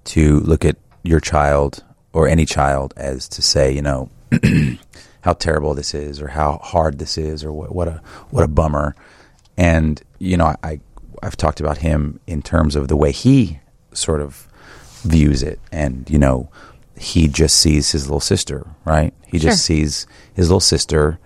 to 0.04 0.40
look 0.40 0.64
at 0.64 0.76
your 1.02 1.20
child 1.20 1.82
or 2.12 2.28
any 2.28 2.46
child 2.46 2.94
as 2.96 3.28
to 3.28 3.42
say, 3.42 3.72
you 3.72 3.82
know, 3.82 4.10
how 5.22 5.32
terrible 5.32 5.74
this 5.74 5.94
is, 5.94 6.20
or 6.20 6.28
how 6.28 6.58
hard 6.62 6.98
this 6.98 7.18
is, 7.18 7.44
or 7.44 7.52
what, 7.52 7.74
what 7.74 7.88
a 7.88 8.00
what 8.30 8.44
a 8.44 8.48
bummer. 8.48 8.94
And 9.56 10.02
you 10.18 10.36
know, 10.36 10.54
I 10.62 10.80
I've 11.22 11.36
talked 11.36 11.60
about 11.60 11.78
him 11.78 12.20
in 12.26 12.42
terms 12.42 12.76
of 12.76 12.88
the 12.88 12.96
way 12.96 13.12
he 13.12 13.60
sort 13.92 14.20
of 14.20 14.46
views 15.02 15.42
it, 15.42 15.58
and 15.72 16.08
you 16.08 16.18
know, 16.18 16.48
he 16.96 17.28
just 17.28 17.56
sees 17.58 17.92
his 17.92 18.06
little 18.06 18.20
sister, 18.20 18.66
right? 18.84 19.12
He 19.26 19.38
just 19.38 19.64
sees 19.64 20.06
his 20.34 20.48
little 20.48 20.60
sister 20.60 21.18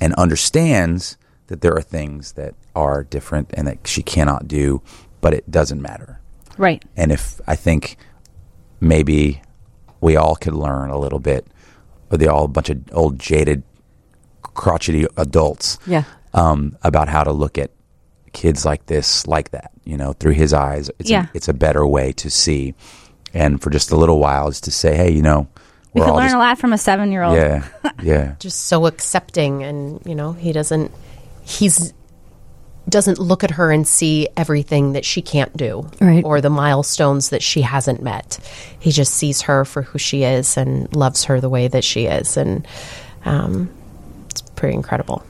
and 0.00 0.12
understands 0.14 1.16
that 1.46 1.60
there 1.60 1.74
are 1.74 1.82
things 1.82 2.32
that 2.32 2.54
are 2.74 3.04
different 3.04 3.50
and 3.54 3.66
that 3.66 3.86
she 3.86 4.02
cannot 4.02 4.48
do, 4.48 4.82
but 5.20 5.32
it 5.34 5.50
doesn't 5.50 5.80
matter. 5.82 6.18
right. 6.58 6.84
And 6.96 7.10
if 7.12 7.40
I 7.46 7.56
think 7.56 7.96
maybe 8.80 9.40
we 10.00 10.16
all 10.16 10.34
could 10.36 10.54
learn 10.54 10.90
a 10.90 10.98
little 10.98 11.18
bit, 11.20 11.46
or 12.10 12.18
they're 12.18 12.30
all 12.32 12.44
a 12.44 12.48
bunch 12.48 12.68
of 12.70 12.78
old 12.92 13.18
jaded, 13.18 13.62
crotchety 14.42 15.06
adults, 15.16 15.78
Yeah. 15.86 16.04
um, 16.34 16.76
about 16.82 17.08
how 17.08 17.24
to 17.24 17.32
look 17.32 17.58
at 17.58 17.70
kids 18.32 18.64
like 18.64 18.86
this, 18.86 19.26
like 19.26 19.50
that, 19.50 19.70
you 19.84 19.96
know, 19.96 20.12
through 20.14 20.32
his 20.32 20.52
eyes. 20.52 20.90
It's 20.98 21.10
Yeah. 21.10 21.24
a, 21.26 21.28
it's 21.34 21.48
a 21.48 21.54
better 21.54 21.86
way 21.86 22.12
to 22.12 22.30
see, 22.30 22.74
and 23.34 23.60
for 23.62 23.70
just 23.70 23.90
a 23.90 23.96
little 23.96 24.18
while, 24.18 24.48
is 24.48 24.60
to 24.62 24.70
say, 24.70 24.94
hey, 24.96 25.10
you 25.10 25.22
know, 25.22 25.48
We 25.94 26.00
we're 26.00 26.06
could 26.06 26.10
all 26.10 26.16
learn 26.16 26.26
just, 26.26 26.34
a 26.36 26.38
lot 26.38 26.58
from 26.58 26.72
a 26.72 26.78
seven 26.78 27.12
year 27.12 27.22
old. 27.22 27.36
yeah, 27.36 27.66
yeah. 28.02 28.34
just 28.40 28.66
so 28.66 28.86
accepting. 28.86 29.62
And, 29.62 30.00
you 30.06 30.14
know, 30.14 30.32
he 30.32 30.52
doesn't, 30.52 30.90
he's, 31.42 31.92
doesn't 32.88 33.18
look 33.18 33.44
at 33.44 33.52
her 33.52 33.70
and 33.70 33.86
see 33.86 34.28
everything 34.36 34.92
that 34.94 35.04
she 35.04 35.22
can't 35.22 35.56
do 35.56 35.88
Right. 36.00 36.24
or 36.24 36.40
the 36.40 36.50
milestones 36.50 37.30
that 37.30 37.42
she 37.42 37.60
hasn't 37.62 38.02
met. 38.02 38.38
He 38.80 38.90
just 38.90 39.14
sees 39.14 39.42
her 39.42 39.64
for 39.64 39.82
who 39.82 39.98
she 39.98 40.24
is 40.24 40.56
and 40.56 40.94
loves 40.94 41.24
her 41.24 41.40
the 41.40 41.48
way 41.48 41.68
that 41.68 41.84
she 41.84 42.06
is. 42.06 42.36
And 42.36 42.66
um, 43.24 43.70
it's 44.30 44.40
pretty 44.42 44.74
incredible. 44.74 45.24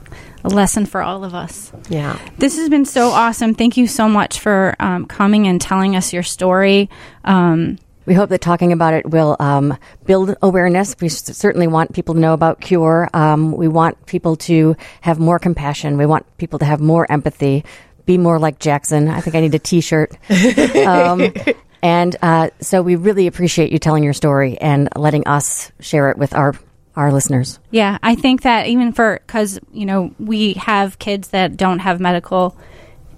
A 0.45 0.49
lesson 0.49 0.85
for 0.87 1.01
all 1.01 1.23
of 1.23 1.33
us. 1.35 1.71
Yeah. 1.89 2.19
This 2.37 2.57
has 2.57 2.69
been 2.69 2.85
so 2.85 3.09
awesome. 3.09 3.53
Thank 3.53 3.77
you 3.77 3.87
so 3.87 4.09
much 4.09 4.39
for 4.39 4.75
um, 4.79 5.05
coming 5.05 5.47
and 5.47 5.61
telling 5.61 5.95
us 5.95 6.11
your 6.11 6.23
story. 6.23 6.89
Um, 7.23 7.77
We 8.05 8.13
hope 8.13 8.29
that 8.29 8.41
talking 8.41 8.71
about 8.73 8.93
it 8.93 9.09
will 9.09 9.35
um, 9.39 9.77
build 10.05 10.35
awareness. 10.41 10.95
We 10.99 11.09
certainly 11.09 11.67
want 11.67 11.93
people 11.93 12.15
to 12.15 12.19
know 12.19 12.33
about 12.33 12.61
Cure. 12.61 13.09
Um, 13.13 13.53
we 13.53 13.67
want 13.67 14.05
people 14.05 14.35
to 14.37 14.75
have 15.01 15.19
more 15.19 15.39
compassion. 15.39 15.97
We 15.97 16.05
want 16.05 16.25
people 16.37 16.59
to 16.59 16.65
have 16.65 16.81
more 16.81 17.09
empathy, 17.11 17.63
be 18.05 18.17
more 18.17 18.39
like 18.39 18.59
Jackson. 18.59 19.07
I 19.07 19.21
think 19.21 19.35
I 19.35 19.41
need 19.41 19.55
a 19.55 19.59
T-shirt. 19.59 20.17
um, 20.85 21.33
and 21.81 22.15
uh, 22.21 22.49
so 22.59 22.81
we 22.81 22.95
really 22.95 23.27
appreciate 23.27 23.71
you 23.71 23.79
telling 23.79 24.03
your 24.03 24.13
story 24.13 24.57
and 24.57 24.89
letting 24.95 25.27
us 25.27 25.71
share 25.79 26.09
it 26.09 26.17
with 26.17 26.33
our 26.33 26.55
our 26.95 27.11
listeners. 27.11 27.59
Yeah, 27.71 27.97
I 28.03 28.15
think 28.15 28.43
that 28.43 28.67
even 28.67 28.93
for 28.93 29.19
because 29.25 29.59
you 29.71 29.85
know 29.85 30.13
we 30.19 30.53
have 30.53 30.99
kids 30.99 31.29
that 31.29 31.57
don't 31.57 31.79
have 31.79 31.99
medical 31.99 32.55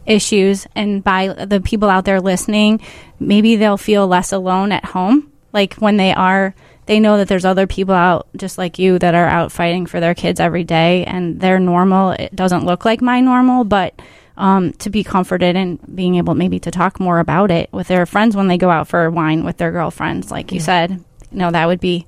issues, 0.05 0.67
and 0.75 1.03
by 1.03 1.27
the 1.27 1.61
people 1.61 1.89
out 1.89 2.05
there 2.05 2.21
listening, 2.21 2.81
maybe 3.19 3.55
they'll 3.55 3.77
feel 3.77 4.07
less 4.07 4.31
alone 4.31 4.71
at 4.71 4.85
home. 4.85 5.31
Like 5.53 5.75
when 5.75 5.97
they 5.97 6.13
are, 6.13 6.53
they 6.85 6.99
know 6.99 7.17
that 7.17 7.27
there's 7.27 7.45
other 7.45 7.67
people 7.67 7.95
out 7.95 8.27
just 8.35 8.57
like 8.57 8.77
you 8.77 8.99
that 8.99 9.15
are 9.15 9.27
out 9.27 9.51
fighting 9.51 9.85
for 9.85 9.99
their 9.99 10.15
kids 10.15 10.39
every 10.39 10.63
day, 10.63 11.05
and 11.05 11.39
their 11.39 11.59
normal 11.59 12.11
it 12.11 12.35
doesn't 12.35 12.65
look 12.65 12.85
like 12.85 13.01
my 13.01 13.19
normal, 13.19 13.63
but. 13.63 13.99
Um, 14.37 14.73
to 14.79 14.89
be 14.89 15.05
comforted 15.05 15.55
and 15.55 15.79
being 15.95 16.15
able 16.15 16.35
maybe 16.35 16.59
to 16.59 16.69
talk 16.69 16.99
more 16.99 17.19
about 17.19 17.51
it 17.51 17.71
with 17.71 17.87
their 17.87 18.05
friends 18.05 18.35
when 18.35 18.49
they 18.49 18.57
go 18.57 18.69
out 18.69 18.89
for 18.89 19.09
wine 19.09 19.45
with 19.45 19.55
their 19.55 19.71
girlfriends, 19.71 20.29
like 20.29 20.51
you 20.51 20.59
said, 20.59 20.91
you 21.31 21.37
know, 21.37 21.51
that 21.51 21.67
would 21.67 21.79
be 21.79 22.05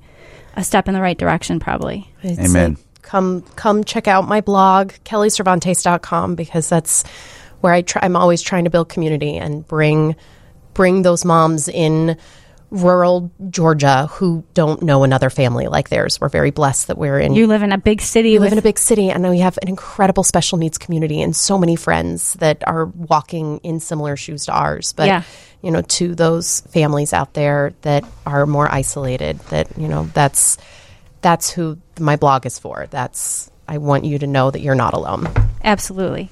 a 0.54 0.62
step 0.62 0.88
in 0.88 0.94
the 0.94 1.00
right 1.00 1.16
direction, 1.16 1.58
probably. 1.58 2.12
It's 2.22 2.50
Amen. 2.50 2.74
like, 2.74 3.02
come 3.02 3.42
come 3.56 3.84
check 3.84 4.08
out 4.08 4.28
my 4.28 4.40
blog, 4.40 4.92
kellycervantes.com 5.04 6.34
because 6.34 6.68
that's 6.68 7.04
where 7.60 7.72
I 7.72 7.82
try, 7.82 8.02
I'm 8.04 8.16
always 8.16 8.42
trying 8.42 8.64
to 8.64 8.70
build 8.70 8.88
community 8.88 9.36
and 9.36 9.66
bring 9.66 10.16
bring 10.74 11.02
those 11.02 11.24
moms 11.24 11.68
in 11.68 12.16
rural 12.70 13.32
Georgia 13.48 14.06
who 14.12 14.44
don't 14.52 14.82
know 14.82 15.02
another 15.02 15.30
family 15.30 15.66
like 15.68 15.88
theirs. 15.88 16.20
We're 16.20 16.28
very 16.28 16.50
blessed 16.50 16.88
that 16.88 16.98
we're 16.98 17.18
in 17.18 17.32
You 17.34 17.46
live 17.46 17.62
in 17.62 17.72
a 17.72 17.78
big 17.78 18.00
city 18.02 18.32
we 18.32 18.38
live 18.40 18.52
in 18.52 18.58
a 18.58 18.62
big 18.62 18.78
city 18.78 19.10
and 19.10 19.28
we 19.28 19.38
have 19.38 19.58
an 19.62 19.68
incredible 19.68 20.22
special 20.22 20.58
needs 20.58 20.76
community 20.76 21.22
and 21.22 21.34
so 21.34 21.56
many 21.56 21.76
friends 21.76 22.34
that 22.34 22.62
are 22.66 22.84
walking 22.84 23.58
in 23.64 23.80
similar 23.80 24.16
shoes 24.16 24.44
to 24.46 24.52
ours 24.52 24.92
but 24.92 25.06
Yeah. 25.06 25.22
you 25.62 25.70
know 25.70 25.80
to 25.80 26.14
those 26.14 26.60
families 26.68 27.14
out 27.14 27.32
there 27.32 27.72
that 27.82 28.04
are 28.26 28.44
more 28.44 28.70
isolated 28.70 29.38
that 29.48 29.66
you 29.78 29.88
know 29.88 30.04
that's 30.12 30.58
that's 31.22 31.50
who 31.50 31.78
my 31.98 32.16
blog 32.16 32.44
is 32.44 32.58
for 32.58 32.86
that's 32.90 33.50
i 33.66 33.78
want 33.78 34.04
you 34.04 34.18
to 34.18 34.26
know 34.26 34.50
that 34.50 34.60
you're 34.60 34.74
not 34.74 34.92
alone 34.92 35.26
Absolutely. 35.64 36.28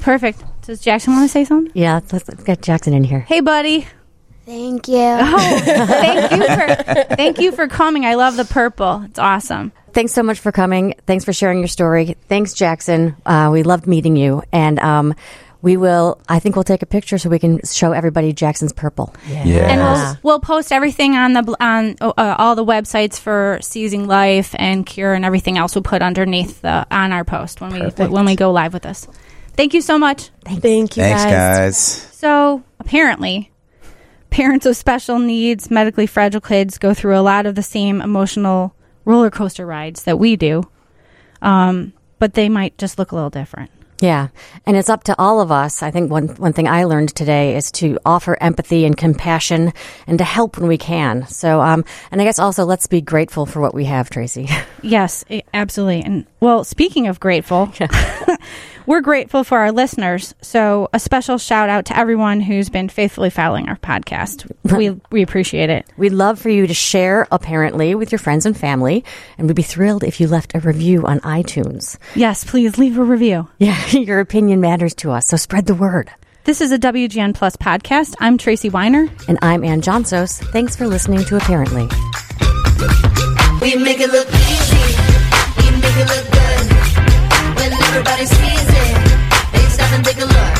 Perfect. 0.00 0.42
Does 0.62 0.80
Jackson 0.80 1.14
want 1.14 1.24
to 1.24 1.28
say 1.32 1.44
something? 1.44 1.72
Yeah, 1.74 2.00
let's, 2.12 2.28
let's 2.28 2.44
get 2.44 2.62
Jackson 2.62 2.92
in 2.92 3.04
here. 3.04 3.20
Hey, 3.20 3.40
buddy. 3.40 3.86
Thank 4.46 4.88
you. 4.88 4.96
Oh, 4.98 5.60
thank 5.64 6.32
you 6.32 6.46
for 6.46 7.14
thank 7.14 7.38
you 7.38 7.52
for 7.52 7.68
coming. 7.68 8.04
I 8.04 8.14
love 8.14 8.36
the 8.36 8.44
purple. 8.44 9.02
It's 9.04 9.18
awesome. 9.18 9.70
Thanks 9.92 10.12
so 10.12 10.22
much 10.22 10.40
for 10.40 10.50
coming. 10.50 10.94
Thanks 11.06 11.24
for 11.24 11.32
sharing 11.32 11.58
your 11.60 11.68
story. 11.68 12.16
Thanks, 12.28 12.52
Jackson. 12.52 13.16
Uh, 13.24 13.50
we 13.52 13.62
loved 13.62 13.86
meeting 13.86 14.16
you. 14.16 14.42
And 14.52 14.78
um, 14.80 15.14
we 15.62 15.76
will, 15.76 16.20
I 16.28 16.38
think 16.40 16.56
we'll 16.56 16.64
take 16.64 16.82
a 16.82 16.86
picture 16.86 17.18
so 17.18 17.28
we 17.28 17.38
can 17.38 17.60
show 17.64 17.92
everybody 17.92 18.32
Jackson's 18.32 18.72
purple. 18.72 19.14
Yeah. 19.28 19.68
And 19.68 19.80
we'll 19.80 20.18
we'll 20.22 20.40
post 20.40 20.72
everything 20.72 21.14
on 21.14 21.32
the 21.32 21.56
on 21.60 21.96
uh, 22.00 22.36
all 22.38 22.54
the 22.56 22.64
websites 22.64 23.18
for 23.18 23.58
Seizing 23.62 24.06
Life 24.06 24.54
and 24.58 24.86
Cure 24.86 25.14
and 25.14 25.24
everything 25.24 25.58
else. 25.58 25.74
We'll 25.74 25.82
put 25.82 26.02
underneath 26.02 26.62
the 26.62 26.86
on 26.90 27.12
our 27.12 27.24
post 27.24 27.60
when 27.60 27.72
we 27.72 27.80
when 28.06 28.24
we 28.24 28.36
go 28.36 28.50
live 28.52 28.72
with 28.72 28.86
us. 28.86 29.06
Thank 29.56 29.74
you 29.74 29.80
so 29.80 29.98
much. 29.98 30.30
thank 30.44 30.96
you 30.96 31.02
Thanks, 31.02 31.24
guys. 31.24 31.32
guys. 31.32 31.78
So 32.16 32.62
apparently, 32.78 33.50
parents 34.30 34.66
of 34.66 34.76
special 34.76 35.18
needs, 35.18 35.70
medically 35.70 36.06
fragile 36.06 36.40
kids 36.40 36.78
go 36.78 36.94
through 36.94 37.16
a 37.18 37.20
lot 37.20 37.46
of 37.46 37.54
the 37.54 37.62
same 37.62 38.00
emotional 38.00 38.74
roller 39.04 39.30
coaster 39.30 39.66
rides 39.66 40.04
that 40.04 40.18
we 40.18 40.36
do, 40.36 40.62
um, 41.42 41.92
but 42.18 42.34
they 42.34 42.48
might 42.48 42.76
just 42.78 42.98
look 42.98 43.12
a 43.12 43.14
little 43.14 43.30
different. 43.30 43.70
Yeah. 44.02 44.28
And 44.64 44.78
it's 44.78 44.88
up 44.88 45.04
to 45.04 45.14
all 45.18 45.42
of 45.42 45.52
us. 45.52 45.82
I 45.82 45.90
think 45.90 46.10
one, 46.10 46.28
one 46.36 46.54
thing 46.54 46.66
I 46.66 46.84
learned 46.84 47.14
today 47.14 47.54
is 47.54 47.70
to 47.72 47.98
offer 48.06 48.34
empathy 48.40 48.86
and 48.86 48.96
compassion 48.96 49.74
and 50.06 50.16
to 50.16 50.24
help 50.24 50.56
when 50.56 50.68
we 50.68 50.78
can. 50.78 51.26
So, 51.26 51.60
um, 51.60 51.84
and 52.10 52.18
I 52.18 52.24
guess 52.24 52.38
also 52.38 52.64
let's 52.64 52.86
be 52.86 53.02
grateful 53.02 53.44
for 53.44 53.60
what 53.60 53.74
we 53.74 53.84
have, 53.86 54.08
Tracy. 54.08 54.48
Yes, 54.82 55.26
i- 55.30 55.42
absolutely. 55.52 56.00
And 56.00 56.24
well, 56.40 56.64
speaking 56.64 57.06
of 57.08 57.20
grateful, 57.20 57.70
we're 58.90 59.00
grateful 59.00 59.44
for 59.44 59.58
our 59.58 59.70
listeners. 59.70 60.34
So 60.42 60.88
a 60.92 60.98
special 60.98 61.38
shout 61.38 61.68
out 61.68 61.84
to 61.86 61.96
everyone 61.96 62.40
who's 62.40 62.68
been 62.68 62.88
faithfully 62.88 63.30
following 63.30 63.68
our 63.68 63.76
podcast. 63.76 64.50
We 64.64 65.00
we 65.12 65.22
appreciate 65.22 65.70
it. 65.70 65.86
We'd 65.96 66.12
love 66.12 66.40
for 66.40 66.48
you 66.48 66.66
to 66.66 66.74
share, 66.74 67.28
apparently, 67.30 67.94
with 67.94 68.10
your 68.10 68.18
friends 68.18 68.46
and 68.46 68.58
family. 68.58 69.04
And 69.38 69.46
we'd 69.46 69.54
be 69.54 69.62
thrilled 69.62 70.02
if 70.02 70.20
you 70.20 70.26
left 70.26 70.56
a 70.56 70.58
review 70.58 71.06
on 71.06 71.20
iTunes. 71.20 71.98
Yes, 72.16 72.42
please 72.42 72.78
leave 72.78 72.98
a 72.98 73.04
review. 73.04 73.48
Yeah, 73.58 73.80
your 73.90 74.18
opinion 74.18 74.60
matters 74.60 74.96
to 74.96 75.12
us. 75.12 75.28
So 75.28 75.36
spread 75.36 75.66
the 75.66 75.76
word. 75.76 76.10
This 76.42 76.60
is 76.60 76.72
a 76.72 76.78
WGN 76.78 77.36
Plus 77.36 77.54
podcast. 77.54 78.16
I'm 78.18 78.38
Tracy 78.38 78.70
Weiner. 78.70 79.06
And 79.28 79.38
I'm 79.40 79.62
Ann 79.62 79.82
Johnson. 79.82 80.26
Thanks 80.26 80.74
for 80.74 80.88
listening 80.88 81.24
to 81.26 81.36
Apparently. 81.36 81.84
We 83.62 83.76
make 83.76 84.00
it 84.00 84.10
look 84.10 84.26
easy. 84.26 85.62
We 85.62 85.70
make 85.78 85.96
it 85.96 86.08
look 86.08 86.32
good 86.32 86.40
and 89.92 90.04
take 90.04 90.20
a 90.20 90.24
look. 90.24 90.59